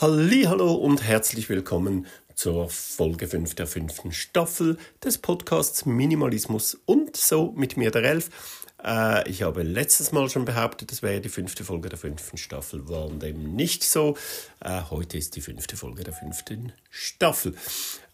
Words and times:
Hallo 0.00 0.74
und 0.74 1.02
herzlich 1.02 1.48
willkommen 1.48 2.06
zur 2.36 2.68
Folge 2.68 3.26
5 3.26 3.56
der 3.56 3.66
fünften 3.66 4.12
Staffel 4.12 4.78
des 5.02 5.18
Podcasts 5.18 5.86
Minimalismus 5.86 6.78
und 6.86 7.16
so 7.16 7.52
mit 7.56 7.76
mir 7.76 7.90
der 7.90 8.04
Elf. 8.04 8.30
Äh, 8.84 9.28
ich 9.28 9.42
habe 9.42 9.64
letztes 9.64 10.12
Mal 10.12 10.30
schon 10.30 10.44
behauptet, 10.44 10.92
es 10.92 11.02
wäre 11.02 11.20
die 11.20 11.28
fünfte 11.28 11.64
Folge 11.64 11.88
der 11.88 11.98
fünften 11.98 12.36
Staffel, 12.36 12.88
war 12.88 13.10
dem 13.10 13.56
nicht 13.56 13.82
so. 13.82 14.16
Äh, 14.60 14.82
heute 14.88 15.18
ist 15.18 15.34
die 15.34 15.40
fünfte 15.40 15.76
Folge 15.76 16.04
der 16.04 16.14
fünften 16.14 16.72
Staffel. 16.90 17.56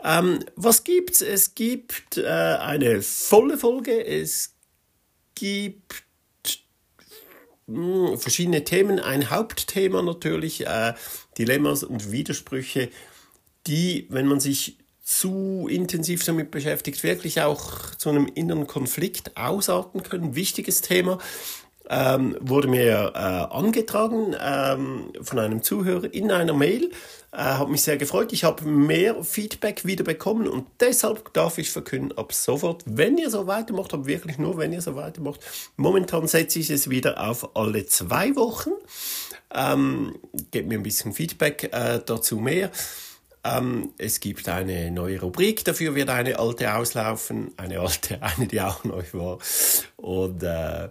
Ähm, 0.03 0.43
was 0.57 0.85
gibt's? 0.85 1.21
Es 1.21 1.55
gibt 1.55 2.17
äh, 2.17 2.27
eine 2.27 3.03
volle 3.03 3.59
Folge, 3.59 4.07
es 4.07 4.55
gibt 5.35 6.03
hm, 7.67 8.19
verschiedene 8.19 8.65
Themen. 8.65 9.01
Ein 9.01 9.31
Hauptthema 9.31 10.03
natürlich, 10.03 10.67
äh, 10.67 10.95
Dilemmas 11.39 11.83
und 11.83 12.13
Widersprüche, 12.13 12.91
die, 13.67 14.07
wenn 14.11 14.27
man 14.27 14.41
sich 14.41 14.79
zu 15.03 15.69
intensiv 15.71 16.25
damit 16.25 16.51
beschäftigt, 16.51 17.03
wirklich 17.03 17.43
auch 17.43 17.95
zu 17.97 18.09
einem 18.09 18.27
inneren 18.27 18.67
Konflikt 18.67 19.37
ausarten 19.37 20.03
können. 20.03 20.35
Wichtiges 20.35 20.81
Thema 20.81 21.19
ähm, 21.91 22.37
wurde 22.41 22.69
mir 22.69 23.13
äh, 23.15 23.19
angetragen 23.19 24.35
ähm, 24.41 25.13
von 25.23 25.39
einem 25.39 25.63
Zuhörer 25.63 26.13
in 26.13 26.31
einer 26.31 26.55
Mail. 26.55 26.91
Äh, 27.33 27.39
hat 27.39 27.69
mich 27.69 27.83
sehr 27.83 27.97
gefreut. 27.97 28.33
Ich 28.33 28.45
habe 28.45 28.65
mehr 28.65 29.23
Feedback 29.25 29.85
wieder 29.85 30.05
bekommen 30.05 30.47
und 30.47 30.67
deshalb 30.81 31.33
darf 31.35 31.59
ich 31.59 31.71
verkünden, 31.71 32.17
ab 32.17 32.33
sofort, 32.33 32.85
wenn 32.87 33.19
ihr 33.19 33.29
so 33.29 33.47
weitermacht, 33.47 33.93
aber 33.93 34.07
wirklich 34.07 34.39
nur, 34.39 34.57
wenn 34.57 34.73
ihr 34.73 34.81
so 34.81 34.95
weitermacht. 34.95 35.41
Momentan 35.77 36.27
setze 36.29 36.61
ich 36.61 36.71
es 36.71 36.91
wieder 36.91 37.29
auf 37.29 37.57
alle 37.57 37.87
zwei 37.87 38.35
Wochen. 38.37 38.71
Ähm, 39.53 40.15
gebt 40.53 40.69
mir 40.69 40.79
ein 40.79 40.83
bisschen 40.83 41.13
Feedback 41.13 41.71
äh, 41.73 42.01
dazu 42.05 42.37
mehr. 42.37 42.71
Ähm, 43.45 43.93
es 43.99 44.21
gibt 44.21 44.49
eine 44.49 44.91
neue 44.91 45.21
Rubrik, 45.21 45.65
dafür 45.67 45.95
wird 45.95 46.09
eine 46.09 46.39
alte 46.39 46.75
auslaufen, 46.75 47.53
eine 47.59 47.81
alte, 47.81 48.23
eine, 48.23 48.47
die 48.47 48.61
auch 48.61 48.85
neu 48.85 49.03
war. 49.13 49.39
Und 49.97 50.43
äh, 50.43 50.89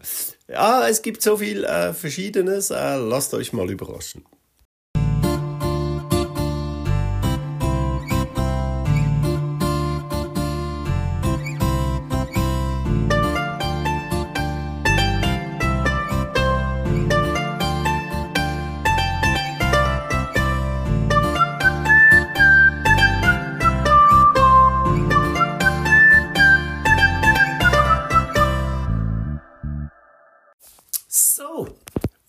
ja, 0.47 0.87
es 0.87 1.01
gibt 1.01 1.21
so 1.21 1.37
viel 1.37 1.63
äh, 1.63 1.93
Verschiedenes. 1.93 2.69
Äh, 2.71 2.95
lasst 2.97 3.33
euch 3.33 3.53
mal 3.53 3.69
überraschen. 3.69 4.25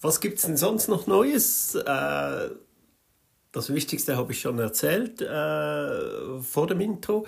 Was 0.05 0.21
gibt 0.21 0.37
es 0.37 0.45
denn 0.45 0.59
sonst 0.59 0.89
noch 0.89 1.07
Neues? 1.07 1.75
Äh, 1.77 2.51
das 3.53 3.73
Wichtigste 3.73 4.19
habe 4.19 4.33
ich 4.33 4.41
schon 4.43 4.59
erzählt 4.59 5.23
äh, 5.23 6.43
vor 6.43 6.67
dem 6.67 6.81
Intro. 6.81 7.27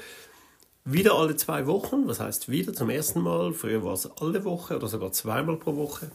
Wieder 0.85 1.15
alle 1.15 1.37
zwei 1.37 1.67
Wochen, 1.67 2.07
was 2.07 2.21
heißt 2.21 2.51
wieder 2.51 2.75
zum 2.75 2.91
ersten 2.91 3.23
Mal? 3.23 3.55
Früher 3.55 3.83
war 3.83 3.95
es 3.95 4.11
alle 4.21 4.45
Woche 4.45 4.77
oder 4.77 4.89
sogar 4.89 5.11
zweimal 5.13 5.57
pro 5.57 5.75
Woche. 5.77 6.11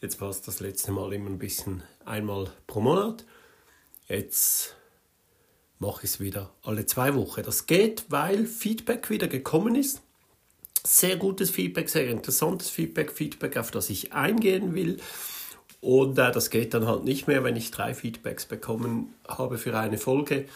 Jetzt 0.00 0.20
war 0.20 0.28
es 0.28 0.40
das 0.40 0.60
letzte 0.60 0.92
Mal 0.92 1.12
immer 1.14 1.30
ein 1.30 1.38
bisschen 1.38 1.82
einmal 2.04 2.48
pro 2.68 2.80
Monat. 2.80 3.24
Jetzt 4.06 4.76
mache 5.80 6.04
ich 6.04 6.10
es 6.10 6.20
wieder 6.20 6.52
alle 6.62 6.86
zwei 6.86 7.16
Wochen. 7.16 7.42
Das 7.42 7.66
geht, 7.66 8.04
weil 8.08 8.46
Feedback 8.46 9.10
wieder 9.10 9.26
gekommen 9.26 9.74
ist. 9.74 10.00
Sehr 10.86 11.16
gutes 11.16 11.50
Feedback, 11.50 11.88
sehr 11.88 12.08
interessantes 12.08 12.70
Feedback, 12.70 13.10
Feedback, 13.10 13.56
auf 13.56 13.72
das 13.72 13.90
ich 13.90 14.12
eingehen 14.12 14.76
will. 14.76 15.00
Und 15.80 16.18
äh, 16.18 16.32
das 16.32 16.50
geht 16.50 16.74
dann 16.74 16.86
halt 16.86 17.04
nicht 17.04 17.28
mehr, 17.28 17.44
wenn 17.44 17.56
ich 17.56 17.70
drei 17.70 17.94
Feedbacks 17.94 18.46
bekommen 18.46 19.14
habe 19.26 19.58
für 19.58 19.78
eine 19.78 19.98
Folge. 19.98 20.46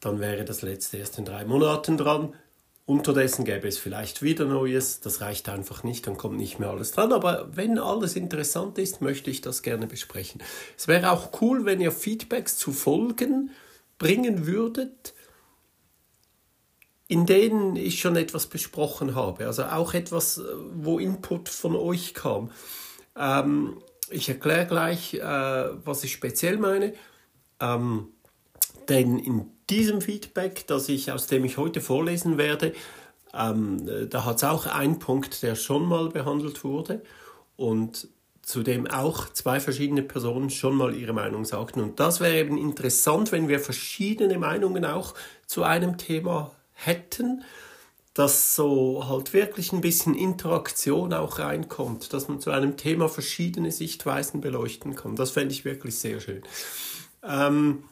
Dann 0.00 0.20
wäre 0.20 0.44
das 0.44 0.62
letzte 0.62 0.96
erst 0.96 1.18
in 1.18 1.24
drei 1.24 1.44
Monaten 1.44 1.96
dran. 1.96 2.34
Unterdessen 2.84 3.44
gäbe 3.44 3.68
es 3.68 3.78
vielleicht 3.78 4.22
wieder 4.22 4.44
Neues. 4.44 5.00
Das 5.00 5.20
reicht 5.20 5.48
einfach 5.48 5.84
nicht, 5.84 6.06
dann 6.06 6.16
kommt 6.16 6.36
nicht 6.36 6.58
mehr 6.58 6.70
alles 6.70 6.90
dran. 6.90 7.12
Aber 7.12 7.48
wenn 7.54 7.78
alles 7.78 8.16
interessant 8.16 8.78
ist, 8.78 9.00
möchte 9.00 9.30
ich 9.30 9.40
das 9.40 9.62
gerne 9.62 9.86
besprechen. 9.86 10.42
Es 10.76 10.88
wäre 10.88 11.12
auch 11.12 11.40
cool, 11.40 11.64
wenn 11.64 11.80
ihr 11.80 11.92
Feedbacks 11.92 12.56
zu 12.56 12.72
Folgen 12.72 13.50
bringen 13.98 14.46
würdet, 14.46 15.14
in 17.06 17.26
denen 17.26 17.76
ich 17.76 18.00
schon 18.00 18.16
etwas 18.16 18.46
besprochen 18.46 19.14
habe. 19.14 19.46
Also 19.46 19.64
auch 19.64 19.94
etwas, 19.94 20.38
äh, 20.38 20.42
wo 20.74 20.98
Input 20.98 21.48
von 21.48 21.76
euch 21.76 22.14
kam. 22.14 22.50
Ähm, 23.16 23.76
ich 24.12 24.28
erkläre 24.28 24.66
gleich, 24.66 25.14
äh, 25.14 25.20
was 25.20 26.04
ich 26.04 26.12
speziell 26.12 26.58
meine. 26.58 26.94
Ähm, 27.60 28.08
denn 28.88 29.18
in 29.18 29.50
diesem 29.70 30.00
Feedback, 30.00 30.66
das 30.66 30.88
ich, 30.88 31.12
aus 31.12 31.26
dem 31.26 31.44
ich 31.44 31.56
heute 31.56 31.80
vorlesen 31.80 32.38
werde, 32.38 32.72
ähm, 33.34 34.08
da 34.10 34.24
hat 34.24 34.36
es 34.36 34.44
auch 34.44 34.66
einen 34.66 34.98
Punkt, 34.98 35.42
der 35.42 35.54
schon 35.54 35.86
mal 35.86 36.10
behandelt 36.10 36.64
wurde 36.64 37.02
und 37.56 38.08
zu 38.42 38.62
dem 38.62 38.88
auch 38.88 39.28
zwei 39.32 39.60
verschiedene 39.60 40.02
Personen 40.02 40.50
schon 40.50 40.74
mal 40.74 40.94
ihre 40.94 41.12
Meinung 41.12 41.44
sagten. 41.44 41.80
Und 41.80 42.00
das 42.00 42.20
wäre 42.20 42.38
eben 42.38 42.58
interessant, 42.58 43.30
wenn 43.30 43.48
wir 43.48 43.60
verschiedene 43.60 44.36
Meinungen 44.36 44.84
auch 44.84 45.14
zu 45.46 45.62
einem 45.62 45.96
Thema 45.96 46.50
hätten 46.72 47.44
dass 48.14 48.54
so 48.54 49.08
halt 49.08 49.32
wirklich 49.32 49.72
ein 49.72 49.80
bisschen 49.80 50.14
Interaktion 50.14 51.14
auch 51.14 51.38
reinkommt, 51.38 52.12
dass 52.12 52.28
man 52.28 52.40
zu 52.40 52.50
einem 52.50 52.76
Thema 52.76 53.08
verschiedene 53.08 53.72
Sichtweisen 53.72 54.40
beleuchten 54.40 54.94
kann. 54.94 55.16
Das 55.16 55.30
fände 55.30 55.54
ich 55.54 55.64
wirklich 55.64 55.98
sehr 55.98 56.20
schön. 56.20 56.42
Ähm, 57.22 57.84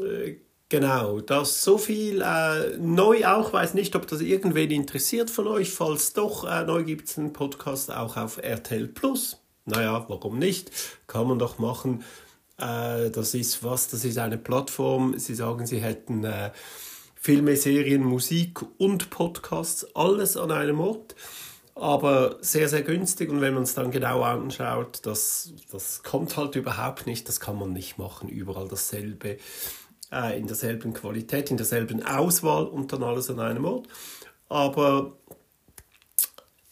äh, 0.00 0.36
genau, 0.68 1.20
das 1.20 1.64
so 1.64 1.78
viel 1.78 2.22
äh, 2.22 2.76
neu 2.78 3.26
auch, 3.26 3.52
weiß 3.52 3.74
nicht, 3.74 3.96
ob 3.96 4.06
das 4.06 4.20
irgendwen 4.20 4.70
interessiert 4.70 5.30
von 5.30 5.48
euch. 5.48 5.70
Falls 5.70 6.12
doch, 6.12 6.44
äh, 6.44 6.64
neu 6.64 6.84
gibt 6.84 7.08
es 7.08 7.18
einen 7.18 7.32
Podcast 7.32 7.90
auch 7.90 8.16
auf 8.16 8.38
RTL 8.38 8.86
Plus. 8.86 9.42
Naja, 9.64 10.04
warum 10.08 10.38
nicht? 10.38 10.70
Kann 11.08 11.26
man 11.26 11.40
doch 11.40 11.58
machen. 11.58 12.04
Äh, 12.58 13.10
das 13.10 13.34
ist 13.34 13.64
was? 13.64 13.88
Das 13.88 14.04
ist 14.04 14.18
eine 14.18 14.38
Plattform. 14.38 15.18
Sie 15.18 15.34
sagen, 15.34 15.66
sie 15.66 15.80
hätten 15.80 16.22
äh, 16.22 16.52
Filme, 17.26 17.56
Serien, 17.56 18.04
Musik 18.04 18.60
und 18.78 19.10
Podcasts, 19.10 19.84
alles 19.96 20.36
an 20.36 20.52
einem 20.52 20.78
Ort. 20.78 21.16
Aber 21.74 22.38
sehr, 22.40 22.68
sehr 22.68 22.82
günstig 22.82 23.30
und 23.30 23.40
wenn 23.40 23.52
man 23.52 23.64
es 23.64 23.74
dann 23.74 23.90
genau 23.90 24.22
anschaut, 24.22 25.00
das, 25.02 25.52
das 25.72 26.04
kommt 26.04 26.36
halt 26.36 26.54
überhaupt 26.54 27.08
nicht, 27.08 27.26
das 27.26 27.40
kann 27.40 27.58
man 27.58 27.72
nicht 27.72 27.98
machen, 27.98 28.28
überall 28.28 28.68
dasselbe, 28.68 29.38
äh, 30.12 30.38
in 30.38 30.46
derselben 30.46 30.92
Qualität, 30.92 31.50
in 31.50 31.56
derselben 31.56 32.06
Auswahl 32.06 32.64
und 32.64 32.92
dann 32.92 33.02
alles 33.02 33.28
an 33.28 33.40
einem 33.40 33.64
Ort. 33.64 33.88
Aber 34.48 35.16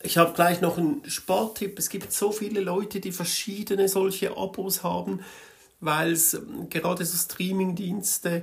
ich 0.05 0.19
habe 0.19 0.35
gleich 0.35 0.61
noch 0.61 0.79
einen 0.79 1.03
Spartipp. 1.11 1.81
Es 1.81 1.89
gibt 1.89 2.13
so 2.13 2.31
viele 2.31 2.61
Leute, 2.61 3.01
die 3.01 3.11
verschiedene 3.11 3.89
solche 3.89 4.37
Abos 4.37 4.85
haben, 4.85 5.19
weil 5.81 6.13
es 6.13 6.35
ähm, 6.35 6.69
gerade 6.71 7.05
so 7.05 7.17
Streamingdienste 7.17 8.37
äh, 8.37 8.43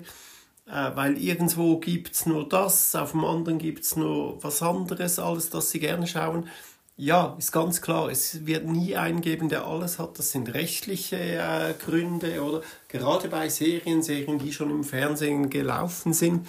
weil 0.72 1.18
irgendwo 1.18 1.80
gibt 1.80 2.14
es 2.14 2.26
nur 2.26 2.48
das, 2.48 2.96
auf 2.96 3.12
dem 3.12 3.26
anderen 3.26 3.58
gibt 3.58 3.84
es 3.84 3.96
nur 3.96 4.42
was 4.42 4.62
anderes, 4.62 5.20
alles, 5.20 5.50
das 5.50 5.70
sie 5.70 5.80
gerne 5.80 6.08
schauen. 6.08 6.48
Ja, 6.96 7.36
ist 7.38 7.52
ganz 7.52 7.82
klar, 7.82 8.10
es 8.10 8.46
wird 8.46 8.66
nie 8.68 8.96
einen 8.96 9.22
geben, 9.22 9.50
der 9.50 9.66
alles 9.66 10.00
hat. 10.00 10.20
Das 10.20 10.32
sind 10.32 10.54
rechtliche 10.54 11.18
äh, 11.18 11.74
Gründe 11.74 12.42
oder 12.44 12.62
gerade 12.88 13.28
bei 13.28 13.50
Serien, 13.50 14.04
Serien, 14.04 14.40
die 14.40 14.54
schon 14.54 14.70
im 14.70 14.84
Fernsehen 14.84 15.50
gelaufen 15.50 16.14
sind, 16.14 16.48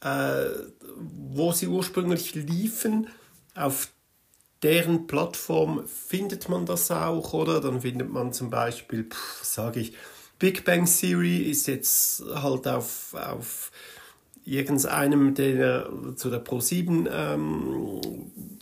äh, 0.00 0.46
wo 0.96 1.52
sie 1.52 1.68
ursprünglich 1.68 2.34
liefen, 2.34 3.08
auf 3.54 3.88
deren 4.62 5.06
Plattform 5.06 5.86
findet 5.86 6.48
man 6.48 6.66
das 6.66 6.90
auch, 6.90 7.34
oder? 7.34 7.60
Dann 7.60 7.82
findet 7.82 8.10
man 8.10 8.32
zum 8.32 8.50
Beispiel, 8.50 9.08
sage 9.42 9.80
ich, 9.80 9.92
Big 10.38 10.64
Bang 10.64 10.86
Theory 10.86 11.38
ist 11.38 11.66
jetzt 11.66 12.22
halt 12.34 12.66
auf, 12.66 13.14
auf 13.14 13.70
irgendeinem 14.44 15.34
der 15.34 15.88
zu 16.16 16.30
der 16.30 16.44
Pro7 16.44 17.08
ähm, 17.10 18.00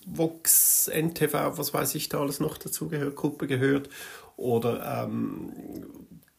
Vox, 0.07 0.89
NTV, 0.93 1.57
was 1.57 1.73
weiß 1.73 1.95
ich 1.95 2.09
da 2.09 2.21
alles 2.21 2.41
noch 2.41 2.59
dazu 2.59 2.89
gehört, 2.89 3.17
Gruppe 3.17 3.47
gehört. 3.47 3.89
Oder 4.37 5.05
ähm, 5.05 5.53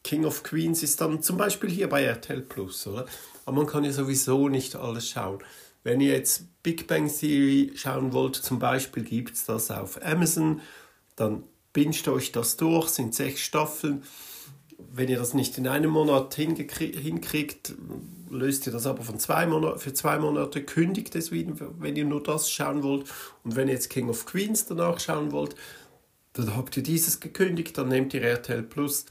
King 0.04 0.26
of 0.26 0.44
Queens 0.44 0.84
ist 0.84 1.02
dann 1.02 1.22
zum 1.22 1.38
Beispiel 1.38 1.70
hier 1.70 1.90
bei 1.90 2.04
RTL 2.04 2.42
Plus, 2.42 2.86
oder? 2.88 3.06
Aber 3.46 3.58
man 3.58 3.68
kann 3.68 3.84
ja 3.84 3.92
sowieso 3.92 4.50
nicht 4.50 4.76
alles 4.76 5.10
schauen. 5.10 5.40
Wenn 5.84 6.00
ihr 6.00 6.14
jetzt 6.14 6.46
Big 6.64 6.88
Bang 6.88 7.12
Theory 7.12 7.72
schauen 7.76 8.14
wollt, 8.14 8.36
zum 8.36 8.60
Beispiel 8.60 9.04
gibt 9.04 9.36
es 9.36 9.46
das 9.46 9.72
auf 9.72 10.04
Amazon, 10.04 10.62
dann 11.16 11.44
binscht 11.74 12.08
euch 12.08 12.32
das 12.32 12.58
durch, 12.58 12.90
sind 12.90 13.16
sechs 13.16 13.42
Staffeln 13.42 14.04
wenn 14.92 15.10
ihr 15.10 15.18
das 15.18 15.34
nicht 15.34 15.58
in 15.58 15.68
einem 15.68 15.92
Monat 15.92 16.36
hinkriegt, 16.36 17.74
löst 18.30 18.66
ihr 18.68 18.74
das 18.74 18.86
aber 18.86 19.04
von 19.04 19.20
zwei 19.20 19.46
Monat, 19.46 19.82
für 19.82 19.94
zwei 19.94 20.18
Monate, 20.20 20.64
kündigt 20.64 21.16
es 21.16 21.32
wieder, 21.32 21.54
wenn 21.80 21.96
ihr 21.96 22.06
nur 22.06 22.24
das 22.24 22.50
schauen 22.50 22.84
wollt. 22.84 23.06
Und 23.44 23.56
wenn 23.56 23.68
ihr 23.68 23.76
jetzt 23.76 23.90
King 23.90 24.10
of 24.10 24.26
Queens 24.26 24.66
danach 24.66 25.00
schauen 25.00 25.32
wollt, 25.32 25.56
dann 26.34 26.56
habt 26.56 26.76
ihr 26.78 26.84
dieses 26.84 27.20
gekündigt, 27.20 27.78
dann 27.78 27.90
nehmt 27.90 28.14
ihr 28.14 28.24
RTL 28.24 28.64
Plus, 28.64 29.06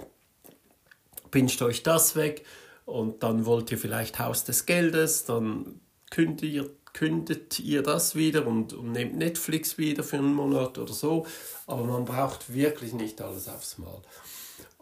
pinscht 1.30 1.62
euch 1.62 1.82
das 1.82 2.16
weg 2.16 2.44
und 2.84 3.22
dann 3.22 3.46
wollt 3.46 3.70
ihr 3.70 3.78
vielleicht 3.78 4.18
Haus 4.18 4.44
des 4.44 4.66
Geldes, 4.66 5.24
dann 5.24 5.80
kündigt 6.10 6.54
ihr, 6.54 6.70
kündet 6.92 7.58
ihr 7.60 7.82
das 7.82 8.16
wieder 8.16 8.46
und, 8.46 8.72
und 8.72 8.92
nehmt 8.92 9.16
Netflix 9.16 9.78
wieder 9.78 10.02
für 10.02 10.18
einen 10.18 10.34
Monat 10.34 10.78
oder 10.78 10.92
so. 10.92 11.26
Aber 11.66 11.84
man 11.84 12.04
braucht 12.04 12.52
wirklich 12.52 12.92
nicht 12.92 13.22
alles 13.22 13.48
aufs 13.48 13.78
Mal. 13.78 14.02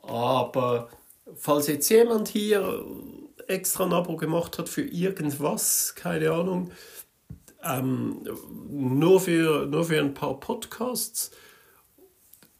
Aber 0.03 0.89
falls 1.37 1.67
jetzt 1.67 1.89
jemand 1.89 2.29
hier 2.29 2.85
extra 3.47 3.85
ein 3.85 3.93
Abo 3.93 4.17
gemacht 4.17 4.59
hat 4.59 4.69
für 4.69 4.83
irgendwas, 4.83 5.95
keine 5.95 6.33
Ahnung, 6.33 6.71
ähm, 7.63 8.23
nur, 8.69 9.21
für, 9.21 9.67
nur 9.67 9.85
für 9.85 10.01
ein 10.01 10.15
paar 10.15 10.39
Podcasts 10.41 11.31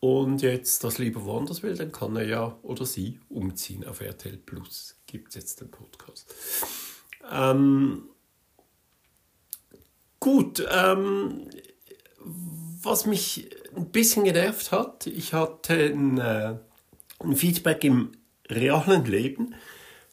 und 0.01 0.43
jetzt 0.43 0.83
das 0.85 0.99
lieber 0.99 1.25
woanders 1.25 1.63
will, 1.63 1.77
dann 1.77 1.93
kann 1.93 2.17
er 2.17 2.27
ja 2.27 2.59
oder 2.63 2.85
sie 2.85 3.21
umziehen 3.29 3.87
auf 3.87 4.01
RTL 4.01 4.37
Plus. 4.39 4.97
Gibt 5.07 5.31
es 5.31 5.35
jetzt 5.37 5.61
den 5.61 5.71
Podcast. 5.71 6.35
Ähm, 7.31 8.09
gut, 10.19 10.67
ähm, 10.71 11.49
was 12.83 13.07
mich 13.07 13.51
ein 13.77 13.91
bisschen 13.91 14.25
genervt 14.25 14.73
hat, 14.73 15.07
ich 15.07 15.35
hatte 15.35 15.75
ein, 15.75 16.19
äh, 16.19 16.57
ein 17.23 17.37
Feedback 17.37 17.85
im 17.85 18.13
realen 18.49 19.05
Leben. 19.05 19.55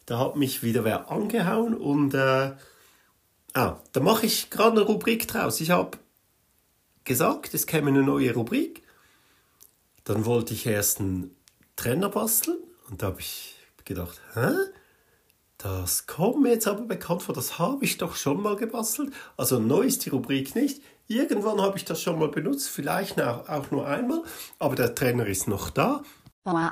Da 0.05 0.19
hat 0.19 0.35
mich 0.35 0.63
wieder 0.63 0.83
wer 0.83 1.11
angehauen 1.11 1.73
und 1.75 2.13
äh, 2.13 2.53
ah, 3.53 3.79
da 3.91 3.99
mache 3.99 4.25
ich 4.25 4.49
gerade 4.49 4.77
eine 4.77 4.81
Rubrik 4.81 5.27
draus. 5.27 5.59
Ich 5.59 5.71
habe 5.71 5.97
gesagt, 7.03 7.53
es 7.53 7.67
käme 7.67 7.89
eine 7.89 8.03
neue 8.03 8.33
Rubrik. 8.33 8.83
Dann 10.03 10.25
wollte 10.25 10.53
ich 10.53 10.65
erst 10.65 10.99
einen 10.99 11.35
Trenner 11.75 12.09
basteln 12.09 12.57
und 12.89 13.01
da 13.01 13.07
habe 13.07 13.19
ich 13.19 13.55
gedacht, 13.83 14.21
hä? 14.33 14.49
Das 15.57 16.05
kommt 16.05 16.43
mir 16.43 16.51
jetzt 16.51 16.67
aber 16.67 16.83
bekannt 16.83 17.23
vor, 17.23 17.33
das 17.33 17.57
habe 17.57 17.83
ich 17.83 17.97
doch 17.97 18.15
schon 18.15 18.41
mal 18.41 18.55
gebastelt. 18.55 19.11
Also 19.37 19.59
neu 19.59 19.81
ist 19.81 20.05
die 20.05 20.09
Rubrik 20.09 20.55
nicht. 20.55 20.83
Irgendwann 21.07 21.59
habe 21.61 21.77
ich 21.77 21.85
das 21.85 22.01
schon 22.01 22.19
mal 22.19 22.27
benutzt, 22.27 22.69
vielleicht 22.69 23.19
auch 23.19 23.71
nur 23.71 23.87
einmal, 23.87 24.21
aber 24.59 24.75
der 24.75 24.93
Trainer 24.93 25.25
ist 25.25 25.47
noch 25.47 25.69
da. 25.69 26.03
Oh, 26.47 26.69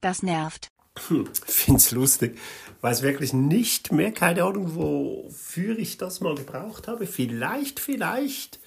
das 0.00 0.22
nervt. 0.22 0.68
Hm, 1.08 1.28
find's 1.46 1.90
lustig. 1.90 2.38
Weiß 2.80 3.02
wirklich 3.02 3.32
nicht 3.32 3.92
mehr, 3.92 4.12
keine 4.12 4.44
Ahnung, 4.44 4.76
wofür 4.76 5.78
ich 5.78 5.98
das 5.98 6.20
mal 6.20 6.34
gebraucht 6.34 6.88
habe. 6.88 7.06
Vielleicht, 7.06 7.80
vielleicht 7.80 8.60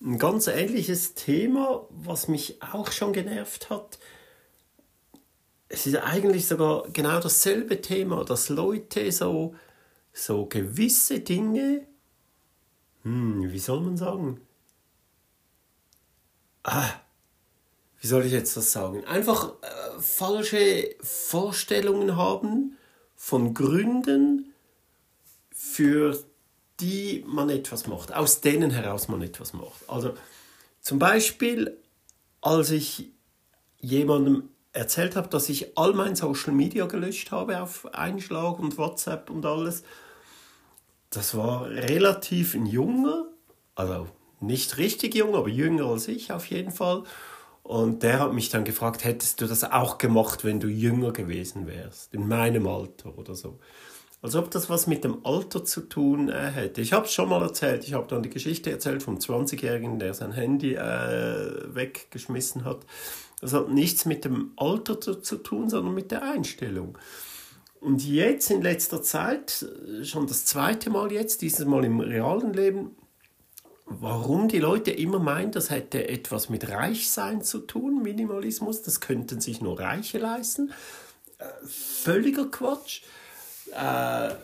ein 0.00 0.18
ganz 0.18 0.46
ähnliches 0.46 1.14
Thema, 1.14 1.86
was 1.90 2.28
mich 2.28 2.62
auch 2.62 2.92
schon 2.92 3.12
genervt 3.12 3.70
hat 3.70 3.98
es 5.68 5.86
ist 5.86 5.96
eigentlich 5.96 6.46
sogar 6.46 6.88
genau 6.92 7.20
dasselbe 7.20 7.80
Thema, 7.80 8.24
dass 8.24 8.48
Leute 8.48 9.10
so, 9.10 9.54
so 10.12 10.46
gewisse 10.46 11.20
Dinge, 11.20 11.86
hm, 13.02 13.50
wie 13.50 13.58
soll 13.58 13.80
man 13.80 13.96
sagen? 13.96 14.40
Ah, 16.62 16.88
wie 18.06 18.08
soll 18.08 18.24
ich 18.24 18.30
jetzt 18.30 18.56
das 18.56 18.70
sagen? 18.70 19.04
Einfach 19.04 19.54
äh, 19.62 20.00
falsche 20.00 20.94
Vorstellungen 21.00 22.16
haben 22.16 22.78
von 23.16 23.52
Gründen, 23.52 24.54
für 25.50 26.16
die 26.78 27.24
man 27.26 27.50
etwas 27.50 27.88
macht, 27.88 28.14
aus 28.14 28.42
denen 28.42 28.70
heraus 28.70 29.08
man 29.08 29.22
etwas 29.22 29.54
macht. 29.54 29.88
Also 29.88 30.14
zum 30.80 31.00
Beispiel, 31.00 31.78
als 32.42 32.70
ich 32.70 33.10
jemandem 33.80 34.50
erzählt 34.72 35.16
habe, 35.16 35.26
dass 35.26 35.48
ich 35.48 35.76
all 35.76 35.92
mein 35.92 36.14
Social 36.14 36.52
Media 36.52 36.86
gelöscht 36.86 37.32
habe 37.32 37.60
auf 37.60 37.92
Einschlag 37.92 38.60
und 38.60 38.78
WhatsApp 38.78 39.30
und 39.30 39.44
alles. 39.44 39.82
Das 41.10 41.36
war 41.36 41.68
relativ 41.70 42.54
ein 42.54 42.66
junger, 42.66 43.26
also 43.74 44.06
nicht 44.38 44.78
richtig 44.78 45.16
jung, 45.16 45.34
aber 45.34 45.48
jünger 45.48 45.86
als 45.86 46.06
ich 46.06 46.30
auf 46.30 46.46
jeden 46.46 46.70
Fall. 46.70 47.02
Und 47.66 48.04
der 48.04 48.20
hat 48.20 48.32
mich 48.32 48.48
dann 48.48 48.64
gefragt, 48.64 49.02
hättest 49.02 49.40
du 49.40 49.46
das 49.48 49.64
auch 49.64 49.98
gemacht, 49.98 50.44
wenn 50.44 50.60
du 50.60 50.68
jünger 50.68 51.10
gewesen 51.10 51.66
wärst, 51.66 52.14
in 52.14 52.28
meinem 52.28 52.68
Alter 52.68 53.18
oder 53.18 53.34
so. 53.34 53.58
Als 54.22 54.36
ob 54.36 54.52
das 54.52 54.70
was 54.70 54.86
mit 54.86 55.02
dem 55.02 55.26
Alter 55.26 55.64
zu 55.64 55.80
tun 55.80 56.28
äh, 56.28 56.52
hätte. 56.52 56.80
Ich 56.80 56.92
habe 56.92 57.06
es 57.06 57.12
schon 57.12 57.28
mal 57.28 57.42
erzählt. 57.42 57.82
Ich 57.82 57.94
habe 57.94 58.06
dann 58.06 58.22
die 58.22 58.30
Geschichte 58.30 58.70
erzählt 58.70 59.02
vom 59.02 59.18
20-Jährigen, 59.18 59.98
der 59.98 60.14
sein 60.14 60.30
Handy 60.30 60.74
äh, 60.74 61.74
weggeschmissen 61.74 62.64
hat. 62.64 62.86
Das 63.40 63.52
hat 63.52 63.68
nichts 63.68 64.04
mit 64.04 64.24
dem 64.24 64.52
Alter 64.56 65.00
zu, 65.00 65.16
zu 65.16 65.36
tun, 65.38 65.68
sondern 65.68 65.92
mit 65.92 66.12
der 66.12 66.22
Einstellung. 66.22 66.96
Und 67.80 68.06
jetzt 68.06 68.48
in 68.52 68.62
letzter 68.62 69.02
Zeit, 69.02 69.66
schon 70.04 70.28
das 70.28 70.44
zweite 70.44 70.88
Mal 70.88 71.10
jetzt, 71.10 71.42
dieses 71.42 71.66
Mal 71.66 71.84
im 71.84 71.98
realen 71.98 72.52
Leben, 72.52 72.94
warum 73.86 74.48
die 74.48 74.58
Leute 74.58 74.90
immer 74.90 75.18
meinen, 75.18 75.52
das 75.52 75.70
hätte 75.70 76.08
etwas 76.08 76.48
mit 76.48 76.68
Reichsein 76.68 77.42
zu 77.42 77.60
tun, 77.60 78.02
Minimalismus, 78.02 78.82
das 78.82 79.00
könnten 79.00 79.40
sich 79.40 79.60
nur 79.60 79.78
Reiche 79.78 80.18
leisten. 80.18 80.72
Äh, 81.38 81.44
völliger 81.66 82.46
Quatsch. 82.46 83.02
Äh, 83.72 84.34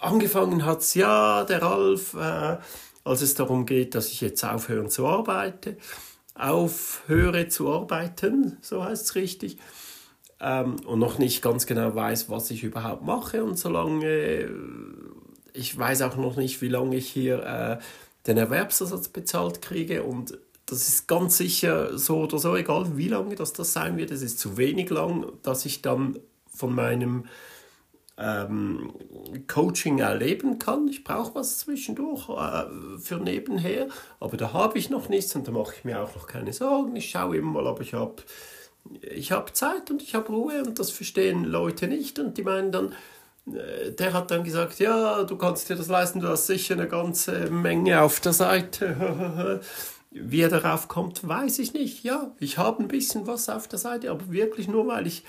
angefangen 0.00 0.64
hat 0.64 0.80
es 0.80 0.94
ja, 0.94 1.44
der 1.44 1.62
Ralf, 1.62 2.14
äh, 2.14 2.58
als 3.04 3.22
es 3.22 3.34
darum 3.34 3.66
geht, 3.66 3.94
dass 3.94 4.08
ich 4.08 4.20
jetzt 4.20 4.44
aufhören 4.44 4.90
zu 4.90 5.06
arbeiten 5.06 5.76
aufhöre 6.40 7.48
zu 7.48 7.70
arbeiten, 7.70 8.56
so 8.62 8.82
heißt 8.84 9.04
es 9.04 9.14
richtig, 9.14 9.58
ähm, 10.40 10.76
und 10.86 10.98
noch 10.98 11.18
nicht 11.18 11.42
ganz 11.42 11.66
genau 11.66 11.94
weiß, 11.94 12.30
was 12.30 12.50
ich 12.50 12.64
überhaupt 12.64 13.02
mache. 13.02 13.44
Und 13.44 13.58
solange 13.58 14.06
äh, 14.06 14.48
ich 15.52 15.76
weiß 15.76 16.02
auch 16.02 16.16
noch 16.16 16.36
nicht, 16.36 16.62
wie 16.62 16.68
lange 16.68 16.96
ich 16.96 17.08
hier 17.08 17.42
äh, 17.42 17.78
den 18.26 18.36
Erwerbsersatz 18.36 19.08
bezahlt 19.08 19.62
kriege 19.62 20.02
und 20.02 20.38
das 20.66 20.86
ist 20.86 21.08
ganz 21.08 21.36
sicher 21.36 21.98
so 21.98 22.20
oder 22.20 22.38
so, 22.38 22.54
egal 22.54 22.96
wie 22.96 23.08
lange 23.08 23.34
das, 23.34 23.52
das 23.52 23.72
sein 23.72 23.96
wird. 23.96 24.12
Es 24.12 24.22
ist 24.22 24.38
zu 24.38 24.56
wenig 24.56 24.88
lang, 24.90 25.32
dass 25.42 25.66
ich 25.66 25.82
dann 25.82 26.18
von 26.54 26.74
meinem 26.74 27.24
ähm, 28.16 28.92
Coaching 29.48 29.98
erleben 29.98 30.58
kann. 30.58 30.86
Ich 30.86 31.02
brauche 31.02 31.34
was 31.34 31.58
zwischendurch 31.58 32.28
äh, 32.28 32.98
für 32.98 33.16
nebenher, 33.16 33.88
aber 34.20 34.36
da 34.36 34.52
habe 34.52 34.78
ich 34.78 34.90
noch 34.90 35.08
nichts 35.08 35.34
und 35.34 35.48
da 35.48 35.52
mache 35.52 35.74
ich 35.76 35.84
mir 35.84 36.00
auch 36.00 36.14
noch 36.14 36.26
keine 36.26 36.52
Sorgen. 36.52 36.94
Ich 36.94 37.10
schaue 37.10 37.38
immer 37.38 37.62
mal, 37.62 37.66
aber 37.66 37.80
ich 37.80 37.94
habe 37.94 38.22
ich 39.02 39.32
hab 39.32 39.56
Zeit 39.56 39.90
und 39.90 40.02
ich 40.02 40.14
habe 40.14 40.32
Ruhe 40.32 40.62
und 40.62 40.78
das 40.78 40.90
verstehen 40.90 41.44
Leute 41.44 41.86
nicht 41.86 42.18
und 42.18 42.38
die 42.38 42.42
meinen 42.42 42.72
dann, 42.72 42.94
der 43.46 44.12
hat 44.12 44.30
dann 44.30 44.44
gesagt, 44.44 44.78
ja, 44.78 45.24
du 45.24 45.36
kannst 45.36 45.68
dir 45.68 45.76
das 45.76 45.88
leisten, 45.88 46.20
du 46.20 46.28
hast 46.28 46.46
sicher 46.46 46.74
eine 46.74 46.88
ganze 46.88 47.50
Menge 47.50 48.00
auf 48.00 48.20
der 48.20 48.32
Seite. 48.32 49.60
Wie 50.10 50.40
er 50.40 50.48
darauf 50.48 50.88
kommt, 50.88 51.26
weiß 51.26 51.60
ich 51.60 51.72
nicht. 51.72 52.02
Ja, 52.02 52.32
ich 52.40 52.58
habe 52.58 52.82
ein 52.82 52.88
bisschen 52.88 53.26
was 53.26 53.48
auf 53.48 53.68
der 53.68 53.78
Seite, 53.78 54.10
aber 54.10 54.30
wirklich 54.32 54.66
nur, 54.66 54.86
weil 54.88 55.06
ich 55.06 55.24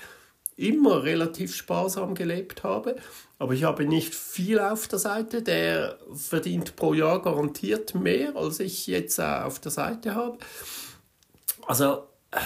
immer 0.56 1.02
relativ 1.04 1.54
sparsam 1.54 2.14
gelebt 2.14 2.64
habe. 2.64 2.96
Aber 3.38 3.54
ich 3.54 3.64
habe 3.64 3.84
nicht 3.84 4.14
viel 4.14 4.60
auf 4.60 4.88
der 4.88 4.98
Seite. 4.98 5.42
Der 5.42 5.98
verdient 6.14 6.76
pro 6.76 6.94
Jahr 6.94 7.22
garantiert 7.22 7.94
mehr, 7.94 8.36
als 8.36 8.60
ich 8.60 8.86
jetzt 8.86 9.18
äh, 9.18 9.22
auf 9.22 9.60
der 9.60 9.72
Seite 9.72 10.14
habe. 10.14 10.38
Also 11.66 12.04
äh, 12.32 12.38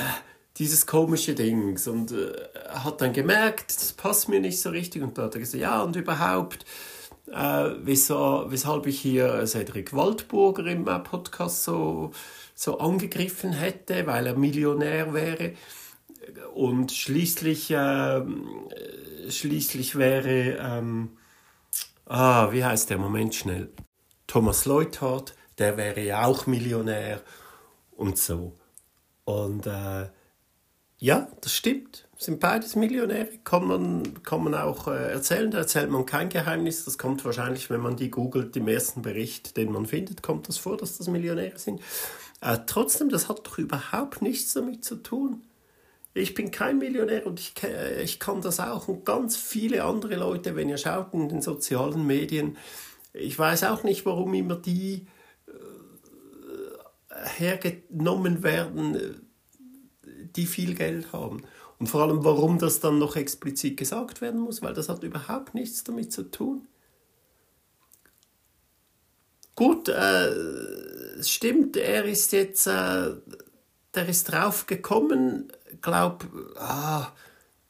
dieses 0.58 0.86
komische 0.86 1.34
Ding. 1.34 1.78
Und 1.86 2.12
äh, 2.12 2.32
hat 2.68 3.00
dann 3.00 3.12
gemerkt, 3.12 3.76
das 3.76 3.92
passt 3.92 4.28
mir 4.28 4.40
nicht 4.40 4.60
so 4.60 4.70
richtig. 4.70 5.02
Und 5.02 5.18
da 5.18 5.24
hat 5.24 5.34
er 5.34 5.40
gesagt, 5.40 5.60
ja, 5.60 5.82
und 5.82 5.96
überhaupt, 5.96 6.64
äh, 7.32 7.70
wieso, 7.82 8.46
weshalb 8.48 8.86
ich 8.86 9.00
hier 9.00 9.46
Cedric 9.46 9.92
Waldburger 9.92 10.66
im 10.66 10.84
Podcast 10.84 11.64
so, 11.64 12.12
so 12.54 12.78
angegriffen 12.78 13.52
hätte, 13.52 14.06
weil 14.06 14.26
er 14.26 14.36
Millionär 14.36 15.12
wäre. 15.12 15.52
Und 16.54 16.92
schließlich, 16.92 17.70
äh, 17.70 18.22
schließlich 19.28 19.96
wäre, 19.96 20.58
ähm, 20.60 21.10
ah, 22.06 22.50
wie 22.52 22.64
heißt 22.64 22.90
der? 22.90 22.98
Moment 22.98 23.34
schnell. 23.34 23.70
Thomas 24.26 24.64
Leuthard, 24.64 25.34
der 25.58 25.76
wäre 25.76 26.02
ja 26.02 26.24
auch 26.24 26.46
Millionär 26.46 27.20
und 27.92 28.18
so. 28.18 28.54
Und 29.24 29.66
äh, 29.66 30.06
ja, 30.98 31.28
das 31.40 31.52
stimmt. 31.52 32.08
Sind 32.18 32.40
beides 32.40 32.76
Millionäre, 32.76 33.28
kann 33.44 33.66
man, 33.66 34.22
kann 34.22 34.42
man 34.42 34.54
auch 34.54 34.88
äh, 34.88 35.12
erzählen. 35.12 35.50
Da 35.50 35.58
erzählt 35.58 35.90
man 35.90 36.06
kein 36.06 36.30
Geheimnis. 36.30 36.86
Das 36.86 36.96
kommt 36.96 37.24
wahrscheinlich, 37.26 37.68
wenn 37.68 37.82
man 37.82 37.96
die 37.96 38.10
googelt, 38.10 38.56
im 38.56 38.68
ersten 38.68 39.02
Bericht, 39.02 39.58
den 39.58 39.70
man 39.70 39.84
findet, 39.84 40.22
kommt 40.22 40.48
das 40.48 40.56
vor, 40.56 40.78
dass 40.78 40.96
das 40.96 41.08
Millionäre 41.08 41.58
sind. 41.58 41.82
Äh, 42.40 42.58
trotzdem, 42.66 43.10
das 43.10 43.28
hat 43.28 43.46
doch 43.46 43.58
überhaupt 43.58 44.22
nichts 44.22 44.54
damit 44.54 44.84
zu 44.84 44.96
tun. 44.96 45.42
Ich 46.14 46.32
bin 46.32 46.50
kein 46.50 46.78
Millionär 46.78 47.26
und 47.26 47.38
ich, 47.38 47.52
ich 48.02 48.18
kann 48.18 48.40
das 48.40 48.58
auch. 48.58 48.88
Und 48.88 49.04
ganz 49.04 49.36
viele 49.36 49.84
andere 49.84 50.16
Leute, 50.16 50.56
wenn 50.56 50.70
ihr 50.70 50.78
schaut 50.78 51.12
in 51.12 51.28
den 51.28 51.42
sozialen 51.42 52.06
Medien, 52.06 52.56
ich 53.12 53.38
weiß 53.38 53.64
auch 53.64 53.82
nicht, 53.82 54.06
warum 54.06 54.32
immer 54.32 54.56
die 54.56 55.06
äh, 55.46 55.52
hergenommen 57.36 58.42
werden, 58.42 59.25
die 60.36 60.46
viel 60.46 60.74
Geld 60.74 61.12
haben. 61.12 61.42
Und 61.78 61.88
vor 61.88 62.02
allem, 62.02 62.24
warum 62.24 62.58
das 62.58 62.80
dann 62.80 62.98
noch 62.98 63.16
explizit 63.16 63.76
gesagt 63.76 64.20
werden 64.20 64.40
muss, 64.40 64.62
weil 64.62 64.74
das 64.74 64.88
hat 64.88 65.02
überhaupt 65.02 65.54
nichts 65.54 65.84
damit 65.84 66.12
zu 66.12 66.30
tun. 66.30 66.66
Gut, 69.54 69.88
äh, 69.88 71.22
stimmt, 71.22 71.76
er 71.76 72.04
ist 72.04 72.32
jetzt, 72.32 72.66
äh, 72.66 73.12
der 73.94 74.08
ist 74.08 74.30
drauf 74.30 74.66
gekommen, 74.66 75.50
glaub, 75.80 76.26
ah, 76.56 77.08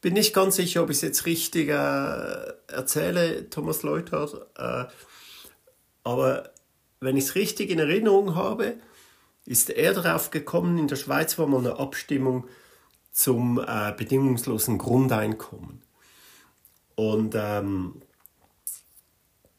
bin 0.01 0.15
nicht 0.15 0.35
ganz 0.35 0.57
sicher, 0.57 0.83
ob 0.83 0.91
ich 0.91 0.97
es 0.97 1.03
jetzt 1.03 1.27
richtig 1.27 1.69
äh, 1.69 2.53
erzähle, 2.67 3.49
Thomas 3.51 3.85
Leuthard, 3.85 4.35
äh, 4.57 4.85
aber 6.03 6.51
wenn 7.01 7.17
ich 7.17 7.25
es 7.25 7.35
richtig 7.35 7.71
in 7.71 7.79
Erinnerung 7.79 8.35
habe, 8.35 8.75
ist 9.47 9.71
er 9.71 9.95
darauf 9.95 10.31
gekommen, 10.31 10.77
in 10.77 10.89
der 10.89 10.97
Schweiz 10.97 11.39
war 11.39 11.47
mal 11.47 11.61
eine 11.61 11.79
Abstimmung 11.79 12.47
zum 13.13 13.59
äh, 13.59 13.95
bedingungslosen 13.97 14.77
Grundeinkommen. 14.77 15.83
Und 16.97 17.35
ähm, 17.37 18.03